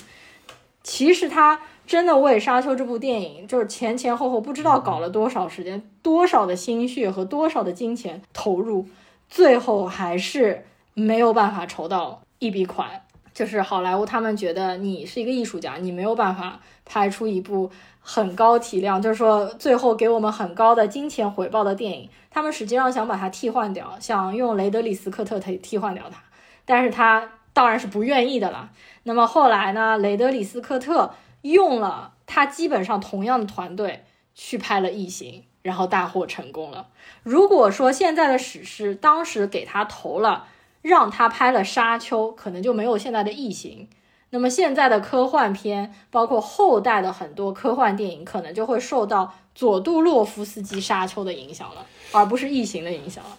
[0.84, 8.86] 其实他真的为《沙丘》这部电影，就是前前后后不知道搞了多少时间、多少的心血和多少的金钱投入，
[9.30, 13.04] 最后还是没有办法筹到一笔款。
[13.42, 22.08] 就是好莱坞，他们觉得你是一个艺术家，你没有办法拍出一部很高体量，就是说最后给我们很高的金钱回报的电影。
[22.30, 26.22] 他们实际上想把它替换掉，想用雷德里斯科特替替换掉它，
[26.66, 28.70] 但是他当然是不愿意的了。
[29.02, 34.04] 那么后来呢，雷德里斯科特用了他基本上同样的团队
[34.36, 36.90] 去拍了《异形》，然后大获成功了。
[37.24, 40.46] 如果说现在的史诗当时给他投了。
[40.82, 43.88] 让他拍了《沙丘》，可能就没有现在的《异形》。
[44.34, 53.38] 那么现在的科幻片，包括后代的很多科幻电影，可能就会受到佐杜洛夫斯基沙丘的影响了，而不是异形的影响了。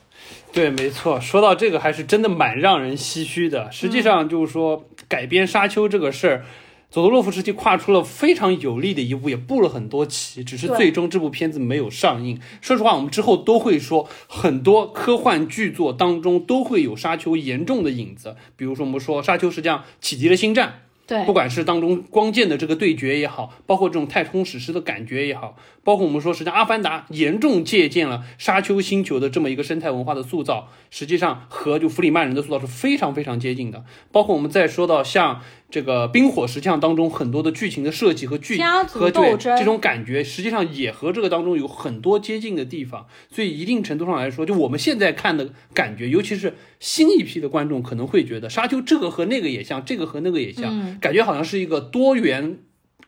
[0.53, 1.19] 对，没错。
[1.19, 3.73] 说到这个，还是真的蛮让人唏嘘的。
[3.73, 6.45] 实际上，就是说改编沙丘这个事儿，
[6.93, 12.39] 佐德洛夫时期跨出了非常有力的一步，也布了很多棋，只是最终这部片子没有上映。
[12.61, 18.37] 说实话，我们之后都会说，很多科幻巨作当中都会有沙丘严重的影子。
[18.57, 20.81] 比如说，我们说沙丘实际上启迪了星战。
[21.05, 33.85] 对不，管是当中光剑的这个对决也好，包括这种太空史诗的感觉也好，包括我们说，实际上《阿凡达》严重借鉴了沙丘星球的这么一个生态文化的塑造，实际上和就弗里曼人的塑造是非常非常接近的。
[34.13, 35.41] 包括我们再说到像
[35.73, 43.07] 这个《冰火石像》当中很多的剧情的设计和剧和对这种感觉，实际上也和这个当中有很多接近的地方。
[43.31, 52.59] 所以一定程度上来说，就我们现在看的感觉，尤其是新一批的观众可能会觉得沙丘这个和那个也像，这个和那个也像，感觉好像是一个多元。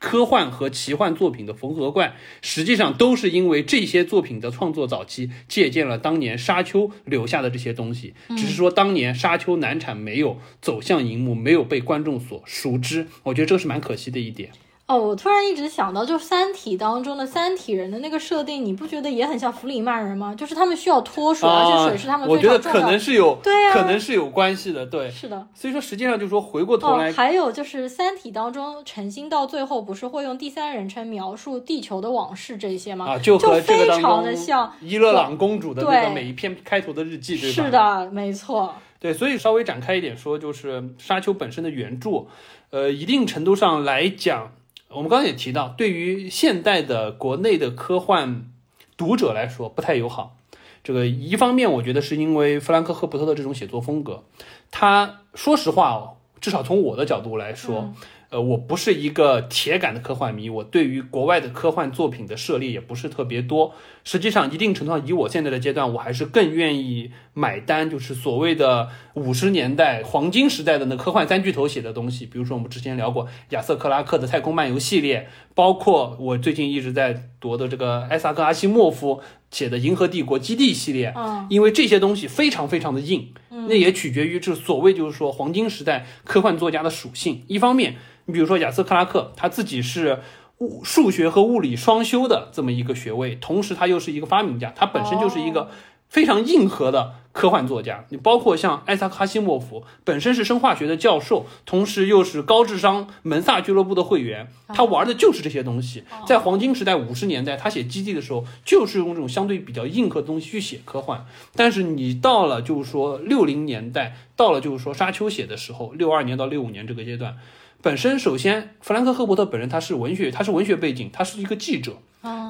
[0.05, 14.51] 科幻和奇幻作品的缝合怪，实际上都是因为这些作品的创作早期借鉴了当年《沙丘》留下的这些东西，只是说当年《沙丘》难产没有走向荧幕，没有被观众所熟知，我觉得这个是蛮可惜的一点。
[14.86, 20.35] 哦，我突然一直想到，就《三体》当中的三体人的那个设定，你不觉得也很像弗里曼人吗？
[20.35, 22.81] 就是他们需要脱水，而且水是他们啊我觉得可。
[22.82, 25.11] 能是有，对呀可能是有关系的，对。
[25.11, 25.47] 是的。
[25.55, 33.06] 所以说，实际上就是说，回过头哦来，，还有就是《三体》当中，陈星到最后不是会用第三人称描述地球的往事这些吗？
[33.06, 34.70] 啊，就和这个当非常的中像。
[34.82, 37.65] 伊勒朗公主的那个每一篇开头的日记，对吧？
[37.65, 38.74] 是的，没错。
[39.01, 42.27] 对，所以稍微展开一点说，就是《沙丘》本身的原著，
[42.69, 44.52] 呃，一定程度上来讲，
[44.95, 48.51] 我们刚刚也提到，对于现代的国内的科幻
[48.97, 50.37] 读者来说不太友好。
[50.83, 54.23] 这个一方面，我觉得是因为弗兰克·赫伯特的这种写作风格，
[54.71, 57.93] 他说实话哦，至少从我的角度来说，
[58.35, 63.73] 呃，我不是一个铁杆的科幻迷，我对于国外的科幻作品的涉猎也不是特别多。
[64.02, 72.27] 实际上，一定程度上，以我现在的阶段，我还是更愿意买单，就是所谓的五十年代黄金时代的那科幻三巨头写的东西。
[72.27, 79.23] 比如说，我们之前聊过亚瑟克拉克的《太空漫游》系列，包括我最近一直在读的这个艾萨克阿西莫夫
[79.55, 81.13] 写的《银河帝国基地》系列。
[81.17, 83.33] 嗯，因为这些东西非常非常的硬，
[83.69, 87.45] 那也取决于这所谓就是说黄金时代科幻作家的属性。
[87.47, 87.95] 一方面，
[88.25, 90.19] 你比如说亚瑟克拉克，他自己是
[90.59, 95.71] 物数学和物理双修的这么一个学位，同时他又是一个发明家，他本身就是一个
[96.15, 98.05] 非常硬核的科幻作家。
[98.11, 106.05] 你包括像艾萨克哈西莫夫，本身是生化学的教授，同时又是高智商门萨俱乐部的会员，他玩的就是这些东西。
[106.24, 111.27] 在黄金时代五十年代，他写《基地》的时候，就是用这种相对比较硬核的东西去写科幻。
[111.57, 117.36] 但是你到了就是说六零年代，到了就是说沙丘写的时候，六二年到六五年这个阶段，
[117.82, 121.95] 本身首先弗兰克·赫伯特本人他是文学，他是文学背景，他是一个记者。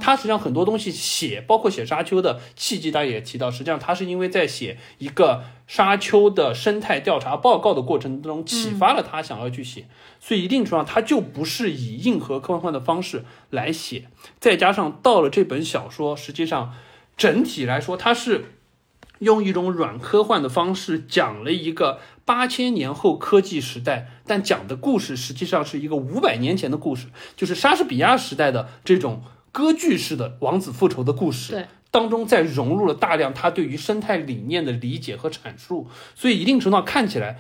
[0.01, 9.87] 他实际上很多东西写，包括写沙丘的契机，大家也提到，实际上他是因为在写一个沙丘的生态调查报告的过程中，启发了他想要去写，
[10.21, 16.73] 所以一定程度上他就不是以硬核科幻的方式来写，再加上到了这本小说，实际上
[17.17, 18.53] 整体来说，它是
[19.19, 29.23] 用一种软科幻的方式讲了一个八千年后科技时代，但讲的故事实际上是一个五百年前的故事，就是莎士比亚时代的这种
[29.55, 31.53] 歌剧式的王子复仇的故事。
[31.53, 31.65] 对。
[31.93, 35.87] 当中再融入了大量他对于生态理念的理解和阐述，
[36.17, 37.39] 所以一定程度上看起来，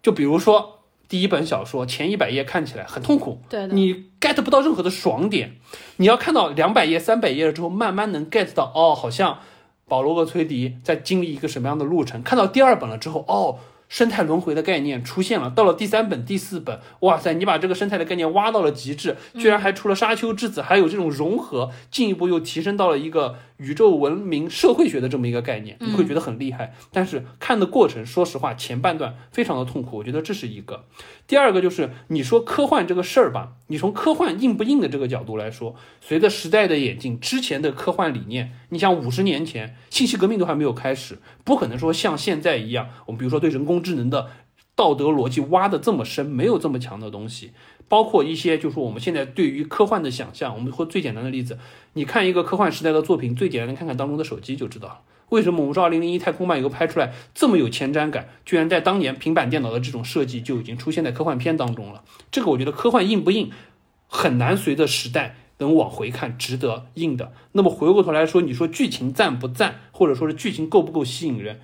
[0.00, 3.66] 就比如说第一本小说前一百页看起来很痛苦，对。
[3.66, 5.56] 你 get 不到任何的爽点，
[5.96, 9.40] 你要看到两百页、三百页了之后，慢慢能 get 到哦，好像
[9.88, 12.22] 保罗和崔迪在经历一个什么样的路程。
[12.22, 15.50] 看到第二本了之后，哦，生态轮回的概念出现了。
[15.50, 26.74] 到了第三本、第四本，哇塞，你把这个生态的概念挖到了极致，居然还出了沙丘之子，还有这种融合，进一步又提升到了一个宇宙文明社会学的这么一个概念，你会觉得很厉害。
[26.92, 30.84] 但是看的过程，说实话，前半段非常的痛苦，我觉得这是一个。
[31.26, 44.28] 第二个就是你说科幻这个事儿吧，你从科幻硬不硬的这个角度来说，随着时代的演进，之前的科幻理念，你像五十年前信息革命都还没有开始，不可能说像现在一样，我们比如说对人工智能的
[44.74, 47.52] 道德逻辑挖的这么深，没有这么强的东西。
[47.88, 51.56] 包括一些，就是我们现在对于科幻的想象，我们说最简单的例子，
[51.92, 55.00] 你看一个科幻时代的作品，最简单的看看当中的手机就知道了。
[55.28, 58.28] 为什么我们说《二零零一太空漫游》拍出来这么有前瞻感？
[58.44, 62.02] 居然在当年平板电脑的这种设计就已经出现在科幻片当中了。
[62.32, 63.52] 这个我觉得科幻硬不硬，
[64.08, 67.32] 很难随着时代能往回看，值得硬的。
[67.52, 71.60] 那么回过头来说，你说剧情赞不赞，或者说是剧情够不够吸引人？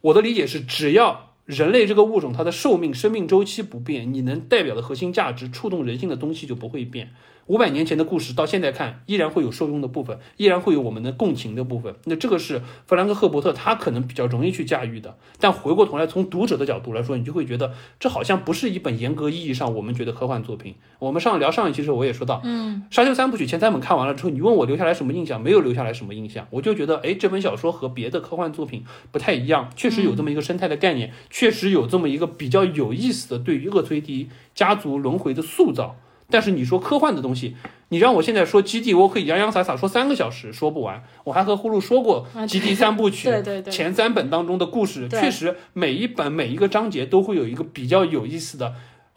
[0.00, 7.14] 我的理解是，只要人类这个物种它的寿命、生命周期不变，你能代表的核心价值、触动人性的东西就不会变。
[7.48, 11.94] 五百年前的故事到现在看，依然会有受用的部分，依然会有我们的共情的部分。
[12.04, 15.16] 那这个是弗兰克·赫伯特他可能比较容易去驾驭的。
[15.40, 20.74] 但回过头来，从读者的角度来说，你就会觉得这好像不是一本严格意义上我们觉得科幻作品。
[20.98, 25.42] 我们上聊上一期时候我也说到，嗯，《沙丘三部曲》前三本看完了之后，你问我留下来什么印象？
[25.42, 26.46] 没有留下来什么印象。
[26.50, 35.96] 我就觉得，哎，这本小说和别的科幻作品不太一样，确实有这么一个生态的概念，确实有这么一个比较有意思的对于厄崔迪家族轮回的塑造。
[36.30, 37.56] 但是你说科幻的东西，
[37.88, 41.02] 你让我现在说基地，我可以洋洋洒洒说三个小时说不完。
[41.24, 48.74] 我还和呼噜说过基地三部曲， 对对对，前三本当中的故事，确实每一本每一个章节都会有一个比较有意思的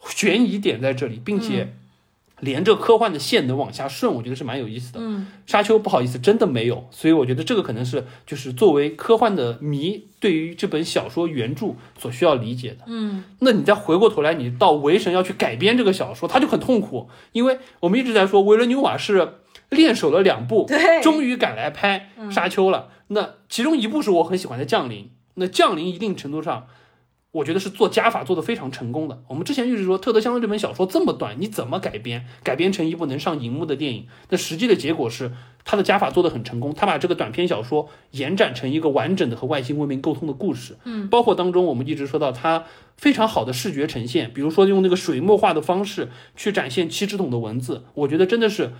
[0.08, 1.74] 悬疑点在这里，并且。
[2.42, 4.98] 连着科幻的线能往下顺，我觉得是蛮有意思的。
[5.00, 12.78] 嗯，沙丘不好意思，真的没有，所以我觉得这个可能是就是作为科幻的迷对于这本小说原著所需要理解的。
[12.88, 19.34] 嗯，那你再回过头来，你到维神要去改编这个小说，他就很痛苦，因为我们一直在说维伦纽瓦是
[19.70, 22.88] 练手了两部，对，终于赶来拍沙丘了。
[23.06, 25.04] 那其中一部是我很喜欢的《降临》，
[25.34, 26.66] 那《降临》一定程度上。
[27.32, 29.22] 我觉得是做加法做得非常成功的。
[29.26, 32.26] 我们之前就是说，特德·香顿这本小说这么短，你怎么改编？
[32.44, 34.06] 改编成一部能上荧幕的电影？
[34.28, 35.32] 那实际的结果是，
[35.64, 36.74] 他的加法做得很成功。
[36.74, 40.76] 他把这个短篇小说延展成一个完整的和外星文明沟通的故事。
[40.84, 42.64] 嗯，包括当中我们一直说到他
[42.98, 48.72] 非常好的视觉呈现，比如说用那个水墨画的方式去展现七只桶的文字，我觉得真的是。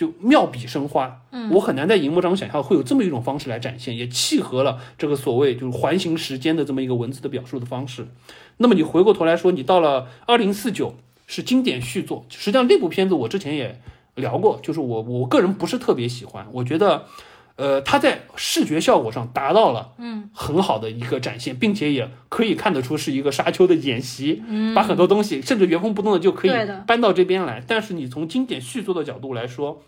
[0.00, 8.08] 就妙笔生花，嗯，我很难在荧幕上想象会有这么一种方式来展现，也契合了这个所谓就是环形时间的这么一个文字的表述的方式。
[8.56, 10.94] 那么你回过头来说，你到了二零四九
[11.26, 13.78] 是经典续作，实际上那部片子我之前也
[14.14, 17.04] 聊过，就是我我个人不是特别喜欢，我觉得。
[17.60, 26.50] 呃，它在视觉效果上达到了嗯很好的一个展现，并且也可以看得出是一个沙丘的演习，嗯，把很多东西甚至原封不动的就可以
[26.86, 27.62] 搬到这边来。
[27.68, 29.82] 但是你从经典续作的角度来说，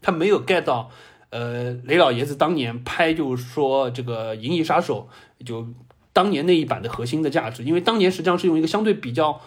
[0.00, 0.90] 它没有 get 到，
[1.30, 5.08] 呃，雷老爷子当年拍就是说这个《银翼杀手》
[5.44, 5.66] 就
[6.12, 9.40] 当年那一版的核心的价值，因为当年实际上是用一个相对比较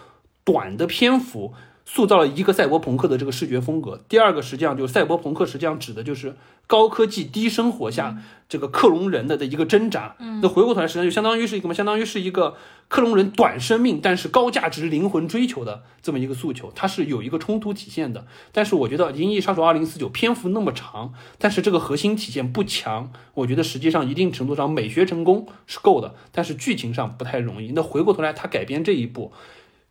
[0.44, 1.54] 短的篇幅。
[1.84, 4.00] 塑造了一个赛博朋克的这个视觉风格。
[4.08, 6.34] 第二个，实际上就是赛博朋克，实际上指的就是
[6.66, 8.16] 高科技低生活下
[8.48, 10.16] 这个克隆人的的一个挣扎。
[10.18, 12.56] 嗯，那回过头来，实际上就相当于是一个嘛，相当于是一个
[12.88, 18.26] 克隆人短生命但是高价值灵魂追求的这么一个诉求，它是有一个冲突体现的。
[18.50, 27.72] 但是我觉得《银翼杀手二零四九》篇幅那么长，但是这个核心体现不强，我觉得实际上一定程度上美学成功是够的，但是剧情上不太容易。
[27.74, 29.32] 那回过头来，他改编这一步。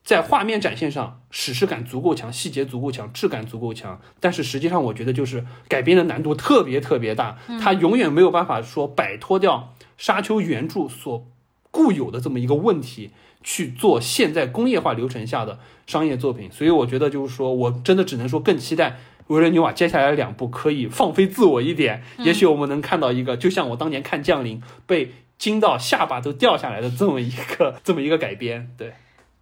[0.04, 11.26] 在画面展现上，史诗感足够强，细节足够强，质感足够强，但是实际上我觉得就是改编的难度特别特别大，它永远没有办法说摆脱掉沙丘原著所
[11.72, 13.12] 固有的这么一个问题
[13.42, 18.98] 去做现在工业化流程下的商业作品，所以我觉得就是说我真的只能说更期待
[19.28, 28.92] 维伦纽瓦接下来两部可以放飞自我一点，也许我们能看到一个就像我当年看《降临》被惊到下巴都掉下来的这么一个这么一个改编，对。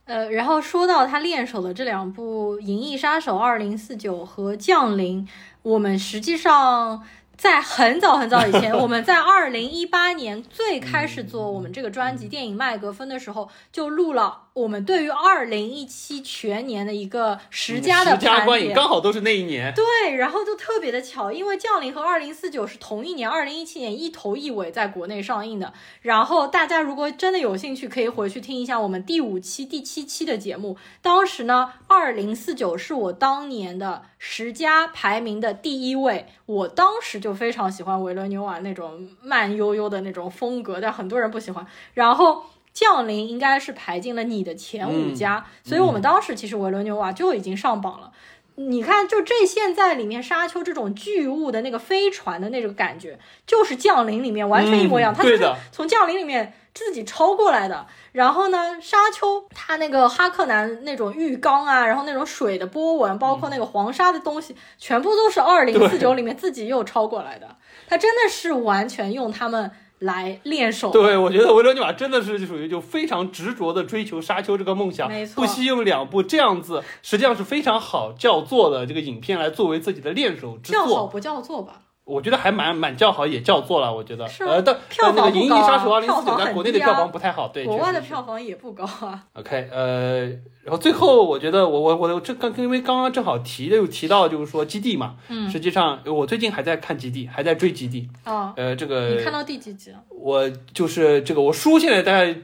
[0.06, 5.26] 呃，然后说到他练手的这两部《银翼杀手二零四九》和《降临》，
[5.64, 7.04] 我们实际上。
[7.38, 19.74] 在很早很早以前， 我们在二零一八年最开始做我们这个专辑《电影麦格芬》的时候，就录了我们对于二零一七全年的一个十佳的盘点，刚好都是那一年。
[19.74, 25.74] 对，然后就特别的巧，因为《降临》和《二零四九》是同一年，二零一七年一头一尾在国内上映的。
[26.02, 30.78] 然后大家如果真的有兴趣，可以回去听一下我们第五期、第七期的节目。
[31.02, 37.32] 当时呢，《二零四九》是我当年的十佳排名的第一位，我当时就。
[37.32, 41.66] 就非常喜欢维伦纽瓦那种慢悠悠的那种风格，但很多人不喜欢。
[41.94, 48.12] 然后降临应该是排进了你的前五家，所以我们当时其实维伦纽瓦就已经上榜了。
[48.56, 53.18] 你看，就这现在里面沙丘这种巨物的那个飞船的那种感觉，
[53.48, 55.14] 就是降临里面完全一模一样。
[55.14, 56.54] 它就是从降临里面。
[56.74, 67.58] 自己抄过来的，然后呢，沙丘它那个哈克南那种浴缸啊，然后那种水的波纹，包括那个黄沙的东西，全部都是二零四九里面自己又抄过来的。
[67.90, 69.70] 它真的是完全用他们
[70.02, 70.92] 来练手。
[70.92, 80.86] 对，我觉得维罗尼瓦真的是属于就非常执着的追求沙丘这个梦想，没错，不惜用两部这样子实际上是非常好叫座的这个影片来作为自己的练手之作。
[80.86, 81.82] 叫好不叫座吧？
[82.12, 83.94] 我觉得还蛮蛮叫好，也叫座了。
[83.94, 89.24] 我觉得，呃，但票房《银翼杀手二零四九》在国内的票房不太好，对，国外的票房也不高啊。
[89.34, 90.26] OK，呃，
[90.64, 98.10] 然后最后我觉得，我我我这刚因为刚刚正好提的又提到就是说基地嘛，嗯，实际上我最近还在看基地，还在追基地。
[98.26, 100.04] 哦，呃，这个你看到第几集了？
[100.10, 102.36] 我就是这个，我书现在在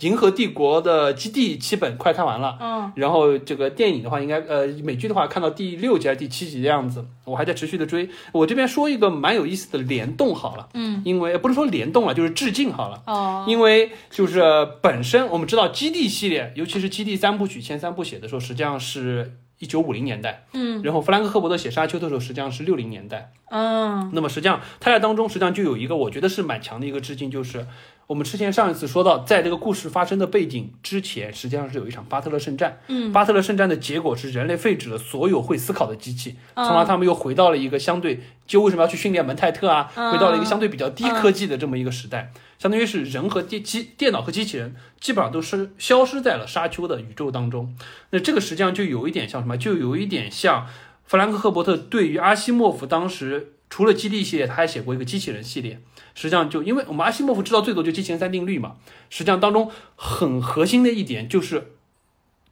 [0.00, 8.08] 银河帝国的基地七本快看完了，嗯然后这个电影的话，应该呃美剧的话看到第六集还是第七集的样子，我还在持续的追。
[8.32, 13.02] 我这边说一个蛮有意思的联动好了，嗯，因为不是说联动了，就是致敬好了。
[13.06, 14.42] 哦，因为就是
[14.80, 23.32] 本身我们知道基地系列，尤其是基地三部曲前三部写的时候，实际上是一九五零年代，嗯然后弗兰克·赫伯特写沙丘的时候，实际上是六零年代。
[23.50, 27.66] 嗯那么实际上他在当中实际上就有一个我觉得是蛮强的一个致敬，就是
[28.10, 32.80] 我们之前上一次说到，在这个故事发生的背景之前，实际上是有一场巴特勒圣战。
[32.88, 47.72] 嗯，巴特勒圣战的结果是人类废止了所有会思考的机器，嗯从而他们又回到了一个相对就为什么要去训练蒙泰特啊，嗯回到了一个相对比较低科技的这么一个时代，相当于是人和电机电脑和机器人基本上都是消失在了沙丘的宇宙当中。
[48.10, 49.56] 那这个实际上就有一点像什么？
[49.56, 50.66] 就有一点像
[51.04, 55.80] 弗兰克·赫伯特对于阿西莫夫当时除了基地系列，他还写过一个机器人系列。
[56.14, 58.76] 实际上就因为我们阿西莫夫知道最多就机器人三定律嘛，
[59.08, 61.72] 实际上当中很核心的一点就是。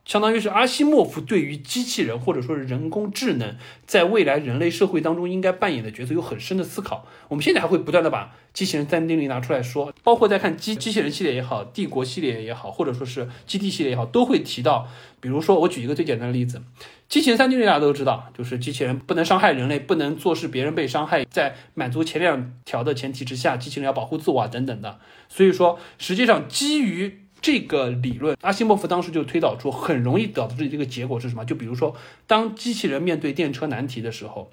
[0.08, 3.54] 相当于是阿西莫夫对于机器人或者说是人工智能
[3.86, 7.06] 在未来人类社会当中应该扮演的角色有很深的思考。
[7.28, 14.88] 我们现在还会不断的把机器人三定律拿出来说，包括在看机机器人系列也好，帝国系列也好，或者说是基地系列也好，都会提到。
[15.20, 16.62] 比如说，我举一个最简单的例子，
[17.08, 24.98] 机器人三定律大家都知道，就是机器人不能伤害人类，不能坐视别人被伤害，在满足前两条的前提之下，机器人要保护自我啊等等的。
[25.28, 31.44] 所以说，实际上基于这个理论，阿西莫夫当时就推导出很容易导致的这个结果是什么？
[31.44, 31.94] 就比如说，
[32.26, 34.50] 当机器人面对电车难题的时候，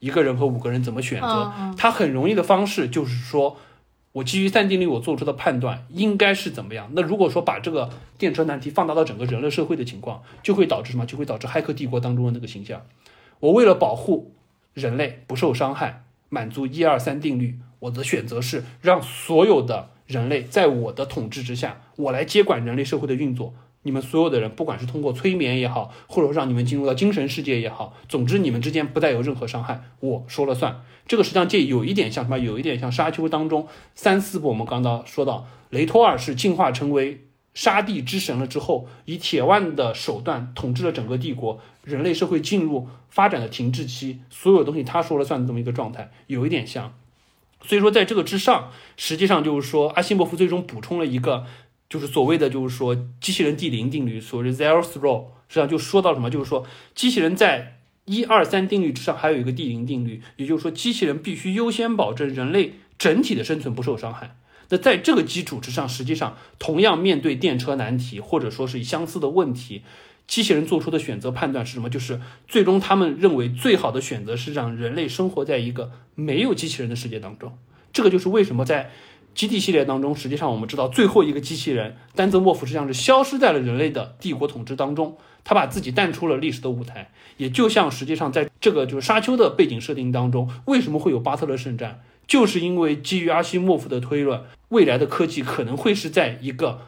[0.00, 1.26] 一个人和五个人怎么选择？
[1.26, 3.56] 嗯嗯他很容易的方式就是说，
[4.12, 6.90] 我基于三定律我做出的判断应该是怎么样。
[6.92, 11.06] 那如果说把这个电车难题放大到整个人类社会的情况，就会导致什么？
[11.06, 12.82] 就会导致《骇客帝国》当中的那个形象。
[13.40, 14.32] 我为了保护
[14.72, 23.52] 人类不受伤害，满足一二三定律，我的选择是让所有的人类在我的统治之下，我来接管人类社会的运作。
[23.82, 30.82] 你们所有的人，不管是通过催眠也好，或者说让你们进入到精神世界也好，总之你们之间不带有任何伤害，我说了算。
[31.08, 32.38] 这个实际上这有一点像什么？
[32.38, 33.66] 有一点像沙丘当中
[33.96, 46.94] 三四部，我们刚刚说到雷托尔是进化成为沙地之神了之后，以铁腕的手段统治了整个帝国，人类社会进入发展的停滞期，所有东西他说了算的这么一个状态，有一点像。
[47.66, 51.46] 所以说，在这个之上，实际上就是说，阿西莫夫最终补充了一个，
[51.88, 64.36] 就是所谓的就是说机器人第零定律，所谓 zeroth law，实际上就说到什么，就是说机器人在一二三定律之上还有一个第零定律，也就是说，机器人必须优先保证人类整体的生存不受伤害。
[64.68, 69.82] 那在这个基础之上，实际上同样面对电车难题，或者说是相似的问题，
[70.26, 71.90] 机器人做出的选择判断是什么？
[71.90, 77.56] 就是最终他们认为最好的选择是让人类生活在一个没有机器人的世界当中。
[77.92, 78.90] 这个就是为什么在
[79.34, 87.10] 基地系列当中，实际上我们知道最后一个机器人丹泽莫夫实际上是消失在了人类的帝国统治当中，他把自己淡出了历史的舞台。
[87.36, 92.02] 也就像实际上在这个就是沙丘的背景设定当中，为什么会有巴特勒圣战？
[92.26, 96.80] 就是因为基于阿西莫夫的推论，未来的科技可能会是在一个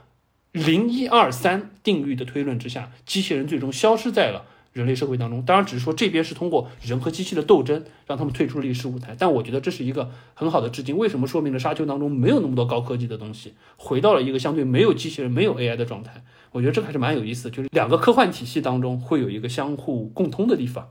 [0.57, 5.43] 零一二三定律的推论之下，机器人最终消失在了人类社会当中。
[5.43, 9.15] 当然，只是说这边是通过人和机器的斗争，让他们退出历史舞台。
[9.19, 10.97] 但我觉得这是一个很好的致敬。
[10.97, 16.25] 为什么说明了沙丘当中没有那么多高科技的东西，回到了一个相对没有机器人、没有 AI 的状态？
[16.53, 20.89] 我觉得这个还是蛮有意思，就是两个科幻体系当中会有一个相互共通的地方。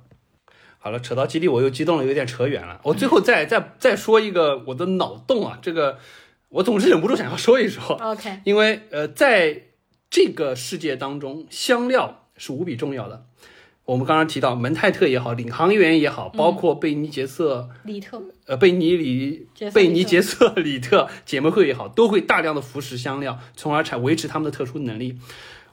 [0.78, 2.80] 好了，扯到基地我又激动了，有点扯远了。
[2.84, 5.98] 我最后再再再说一个我的脑洞啊，这个
[6.50, 7.96] 我总是忍不住想要说一说。
[7.96, 9.64] OK，因为呃，在
[10.10, 13.26] 这个世界当中，香料是无比重要的。
[13.86, 25.20] 我们刚刚提到蒙泰特也好，领航员也好，包括贝尼杰瑟、里特呃贝尼里贝尼杰瑟里特姐妹会也好，都会大量的服食香料，从而产维持他们的特殊能力。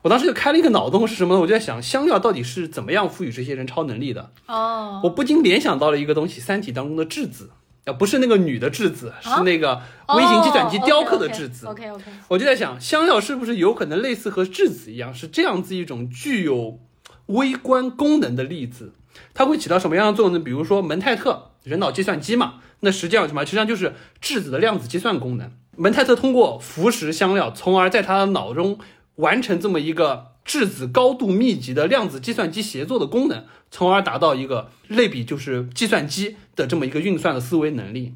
[0.02, 1.40] 我当时就开了一个脑洞是什么呢？
[1.40, 4.30] 我就在想，香料到底是怎么样赋予这些人超能力的？
[4.46, 7.50] 哦，我不禁联想到了一个东西，《三体》当中的质子，
[7.84, 11.66] 啊，不是那个女的质子，啊是那个微型计算机雕刻的质子。
[11.66, 16.78] OK OK，我就在想，香料是不是有可能类似和质子一样，是这样子一种具有
[17.26, 18.92] 微观功能的粒子？
[19.34, 20.38] 它会起到什么样的作用呢？
[20.38, 23.44] 比如说蒙泰特人脑计算机嘛，那实际上什么？
[23.44, 25.50] 实际上就是质子的量子计算功能。
[25.76, 28.78] 蒙泰特通过腐蚀香料，从而在他的脑中
[29.16, 38.14] 完成这么一个质子高度密集的量子计算机协作的功能，从而达到一个类比就是计算机的这么一个运算的思维能力。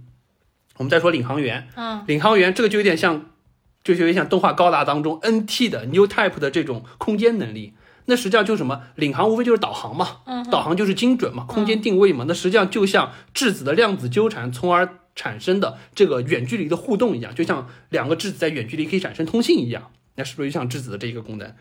[0.78, 3.30] 我们再说领航员，嗯，领航员这个就有点像，
[3.82, 7.74] 就有点像动画高达当中 NT 的 New Type 的这种空间能力。
[8.08, 8.82] 那实际上就是什么？
[8.94, 12.24] 领航无非就是导航嘛，嗯导航就是精准嘛，空间定位嘛。
[12.28, 19.90] 那实际上就像质子的量子纠缠，从而产生的这个远距离的互动一样，就像两个质子在远距离可以产生通信一样。
[20.16, 21.52] 那是不是就像质子的这一个功能？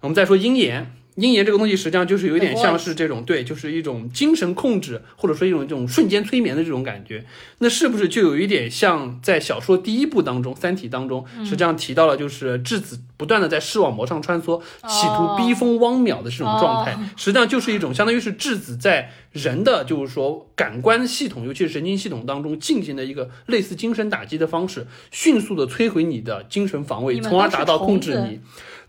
[0.00, 7.24] 我们再说鹰眼，鹰眼这个东西实际上就是有点像是这种，对，就是一种精神控制，或者说一种这种瞬间催眠的这种感觉。
[7.58, 28.40] 那是不是就有一点像在小说第一部当中《三体》当中，实际上提到了就是质子不断的在视网膜上穿梭，企图逼疯汪淼的这种状态，实际上就是一种相当于是质子在人的就是说感官系统，尤其是神经系统当中进行的一个类似精神打击的方式，迅速的摧毁你的精神防卫，从而达到控制你。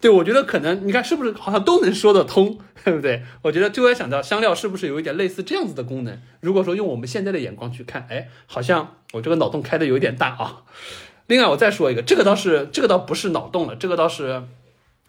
[0.01, 3.21] 对，我觉得可能你看是不是好像都能说得通， 对不对？
[3.41, 6.17] 我觉得就会想到香料是不是有一点类似这样子的功能？
[6.39, 10.63] 如果说用我们现在的眼光去看，哎，好像我这个脑洞开的有点大啊。
[11.27, 14.43] 另外，我再说一个，这个倒是这个倒不是脑洞了，这个倒是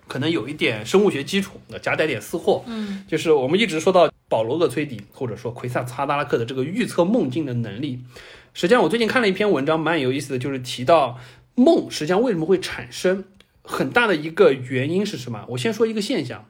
[0.08, 2.64] 可能有一点生物学基础，夹带点私货。
[2.66, 8.00] 嗯，就是我们一直说到保罗·厄崔迪或者说奎萨斯哈达拉克的这个预测梦境的能力。
[8.52, 11.16] 实际上，我最近看了一篇文章，蛮有意思的，就是提到
[11.54, 13.22] 梦实际上为什么会产生。
[13.70, 15.44] 很大的一个原因是什么？
[15.50, 16.44] 我先说一个现象，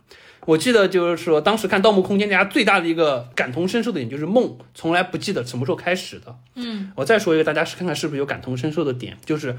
[0.47, 6.35] 我记得就是说，当时看《盗墓空间》，大家最大的一个感同身受的点就是梦从来不记得什么时候开始的。
[6.55, 9.55] 嗯，我再说一个，大家是看看是不是有感同身受的点，就是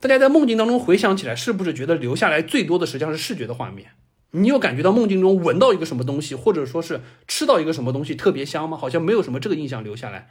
[0.00, 3.88] 大家在梦境当中回想起来，是不是觉得留下来最多的实际上是视觉的画面？
[4.32, 8.76] 你有感觉到梦境中闻到一个什么东西，或者说是吃到一个什么东西特别香吗？
[8.76, 10.28] 好像没有什么这个印象留下来。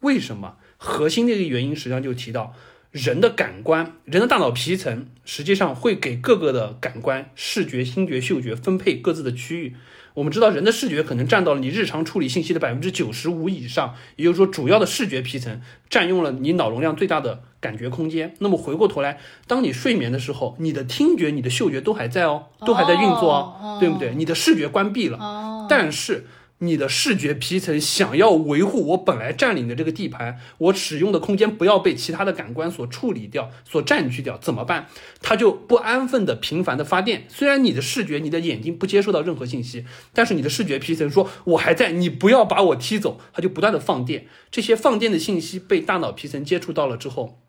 [0.00, 0.56] 为什么？
[0.76, 2.54] 核心的一个原因实际上就提到。
[2.90, 9.76] 人的感官，人的大脑皮层实际上会给各个的感官，视觉、听觉、嗅觉分配各自的区域。
[10.14, 18.34] 我们知道，人的视觉可能占到了你日常处理信息的百分之九十五以上，也就是说，主要的视觉皮层占用了你脑容量最大的感觉空间。
[18.40, 24.16] 那么回过头来，当你睡眠的时候，你的听觉、你的嗅觉都还在哦，都还在运作哦，对不对？
[24.16, 26.26] 你的视觉关闭了，但是。
[26.62, 34.86] 你的视觉皮层想要维护我本来占领的这个地盘，我使用的空间不要被其他的感官所处理掉、所占据掉，怎么办？
[35.22, 37.24] 它就不安分的频繁的发电。
[37.30, 44.26] 虽然你的视觉、你的眼睛不接受到任何信息，但是你的视觉皮层说我还在，你不要把我踢走，它就不断的放电。
[44.50, 47.40] 这些放电的信息被大脑皮层接触到了之后，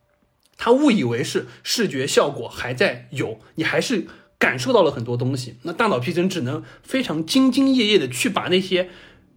[0.56, 4.08] 它误以为是视觉效果还在有，你还是。
[4.42, 8.90] 感受到了很多东西，那大脑皮层只能非常兢兢业业的去把那些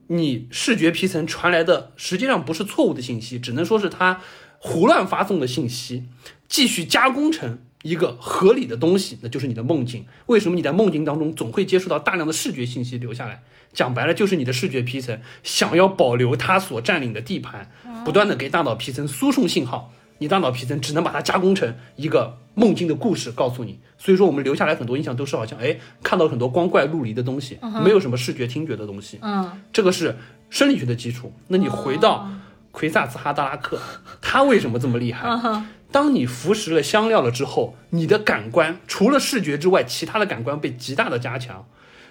[0.06, 4.22] 你视觉皮层传来的实际上不是错误的信息，只能说是它
[4.58, 6.04] 胡乱发送的信息，
[6.48, 10.06] 继续加工成一个合理的东西，那就是你的梦境。
[10.24, 13.42] 为什么你在梦境当中总会接触到大量的视觉信息留下来？
[13.74, 17.70] 讲白了，就是你的视觉皮层想要保留它所占领的地盘，
[18.06, 19.92] 不断的给大脑皮层输送信号。
[20.18, 29.18] 你大脑皮层只能把它加工成一个梦境的故事告诉你，所以说我们留下来很多印象都是好像哎看到很多光怪陆离的东西，没有什么视觉听觉的东西。
[29.22, 30.16] 嗯，这个是
[30.50, 31.32] 生理学的基础。
[31.48, 32.28] 那你回到
[32.70, 33.78] 奎萨兹哈达拉克，
[34.22, 35.28] 他为什么这么厉害？
[35.90, 41.66] 当你服食了香料了之后，你的感官除了视觉之外，其他的感官被极大的加强，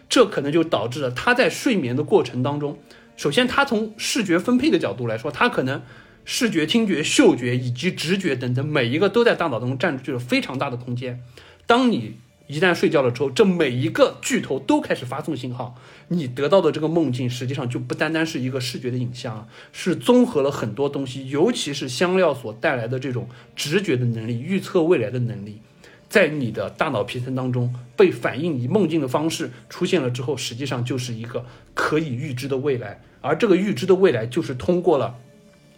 [0.09, 2.79] 这可能就导致了他在睡眠的过程当中，
[3.15, 5.81] 首先他从视觉分配的角度来说，他可能。
[6.25, 11.21] 视觉、听觉、嗅觉以及直觉等等，每一个都在大脑当中占据了非常大的空间。
[11.65, 12.15] 当你
[12.47, 15.75] 一旦睡觉了之后，这每一个巨头都开始发送信号，
[16.09, 25.61] 你得到的这个梦境实际上就不单单是一个视觉的影像，是综合了很多东西，尤其是香料所带来的这种直觉的能力、预测未来的能力，
[26.09, 35.15] 在你的大脑皮层当中被反映以梦境的方式出现了之后，实际上就是一个可以预知的未来，而这个预知的未来就是通过了。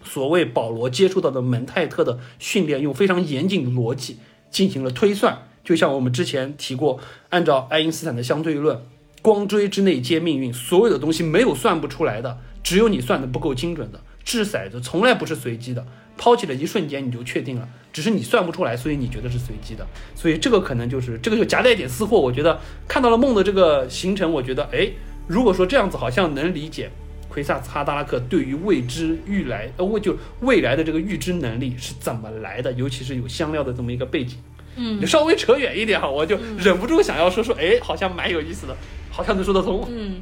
[0.06, 4.20] 所谓保罗接触到的门泰特的训练，用非常严谨的逻辑
[4.50, 7.00] 进行了推算，就像我们之前提过，
[7.32, 8.86] 按照爱因斯坦的相对论，
[9.22, 14.00] 光锥之内皆命运，所有的东西没有算不出来的，只有你算的不够精准的。
[14.24, 15.86] 掷骰子从来不是随机的，
[16.18, 19.86] 抛起的一瞬间你就确定了，只是你算不出来，所以你觉得是随机的。
[20.16, 22.20] 所以这个可能就是这个就夹带一点私货。
[22.20, 24.90] 我觉得看到了梦的这个形成，我觉得哎，
[25.28, 26.90] 如果说这样子好像能理解。
[27.36, 32.72] 奎萨斯哈达拉克对于未知预来呃未就未来的这个预知能力是怎么来的？
[32.72, 34.38] 尤其是有香料的这么一个背景，
[34.78, 38.78] 嗯，稍微扯远一点哈，我就忍不住想要说说，哎，好像蛮有意思的，
[39.12, 40.22] 好像能说得通，嗯。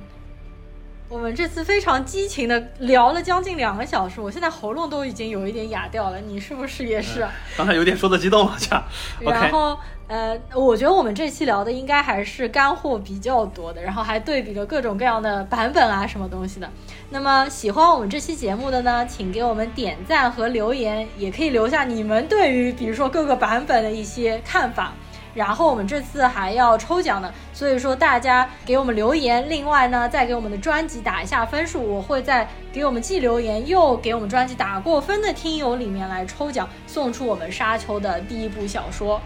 [1.13, 7.23] 我们这次非常激情的聊了将近两个小时，我现在喉咙都已经有一点哑掉了，你是不是也是？
[7.55, 8.83] 刚才有点说的激动了，像。
[9.21, 9.77] 然后，
[10.07, 16.67] 呃，我觉得我们这期聊的应该还是干货比较多的，然后还对比了各种各样的版本啊，什么东西的。
[17.11, 24.93] 那么喜欢我们这期节目的呢，请给我们点赞和留言，也可以留下你们对于比如说各个版本的一些看法。
[25.33, 39.19] 然后我们这次还要抽奖呢，所以说大家给我们留言，另外呢再给我们的专辑打一下分数，我会在给我们既留言又给我们专辑打过分的听友里面来抽奖，送出我们沙丘的第一部小说。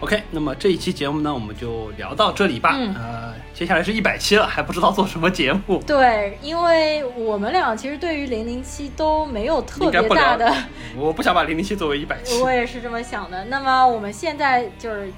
[0.00, 2.76] OK，那么这一期节目呢，我们就聊到这里吧。
[2.76, 5.82] 嗯呃，接下来是一百期了，还不知道做什么节目。
[5.84, 10.54] 对，因为我们俩其实对于零零七都没有特别大的，
[10.96, 12.40] 我不想把零零七作为一百期。
[12.40, 13.44] 我也是这么想的。
[13.46, 15.12] 那么我们现在就是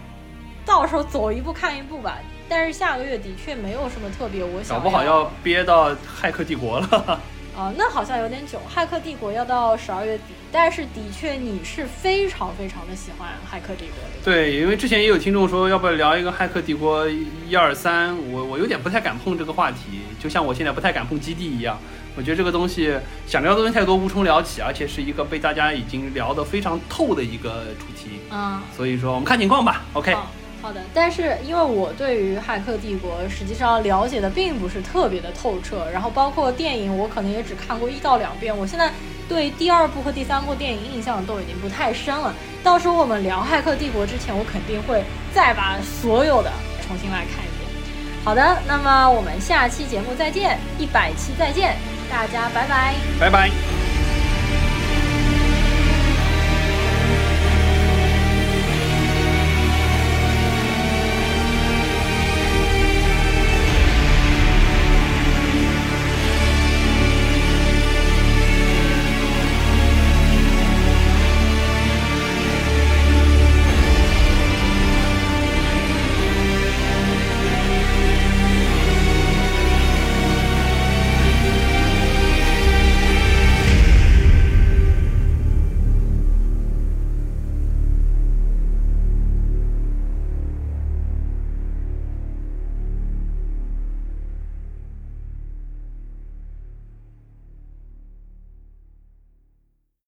[0.70, 2.16] 到时候走一步看一步吧。
[2.48, 7.20] 但是下个月的确没有什么特别，我想搞不好要憋到骇客帝国了。
[7.58, 8.58] 啊、那好像有点久。
[8.72, 14.24] 骇客帝国要到十二月底，但是的确你是非常非常的喜欢骇客帝国的。
[14.24, 18.16] 对，因为之前也有听众说，要不要聊一个骇客帝国一二三？
[18.32, 21.76] 我我有点不太敢碰这个话题，就像我现在不太敢碰基地一样。
[22.16, 28.20] 我觉得这个东西想聊的东西太多，无从聊起，而且是一个被大家已经聊得非常透的一个主题。
[28.30, 29.82] 嗯，所以说，我们看情况吧。
[29.92, 30.30] OK，好
[30.62, 38.90] 好的，但是因为我对于《骇客帝国》实际上了解的并不是特别的透彻，然后包括电影我可能也只看过一到两遍，我现在
[39.28, 42.34] 对第二部和第三部电影印象都已经不太深了。
[42.62, 45.02] 到时候我们聊《骇客帝国》之前，我肯定会
[45.34, 46.52] 再把所有的
[46.86, 47.70] 重新来看一遍。
[48.22, 51.74] 好的，那么我们下期节目再见，一百期再见，
[52.10, 52.94] 大家拜拜。
[53.18, 53.89] 拜拜。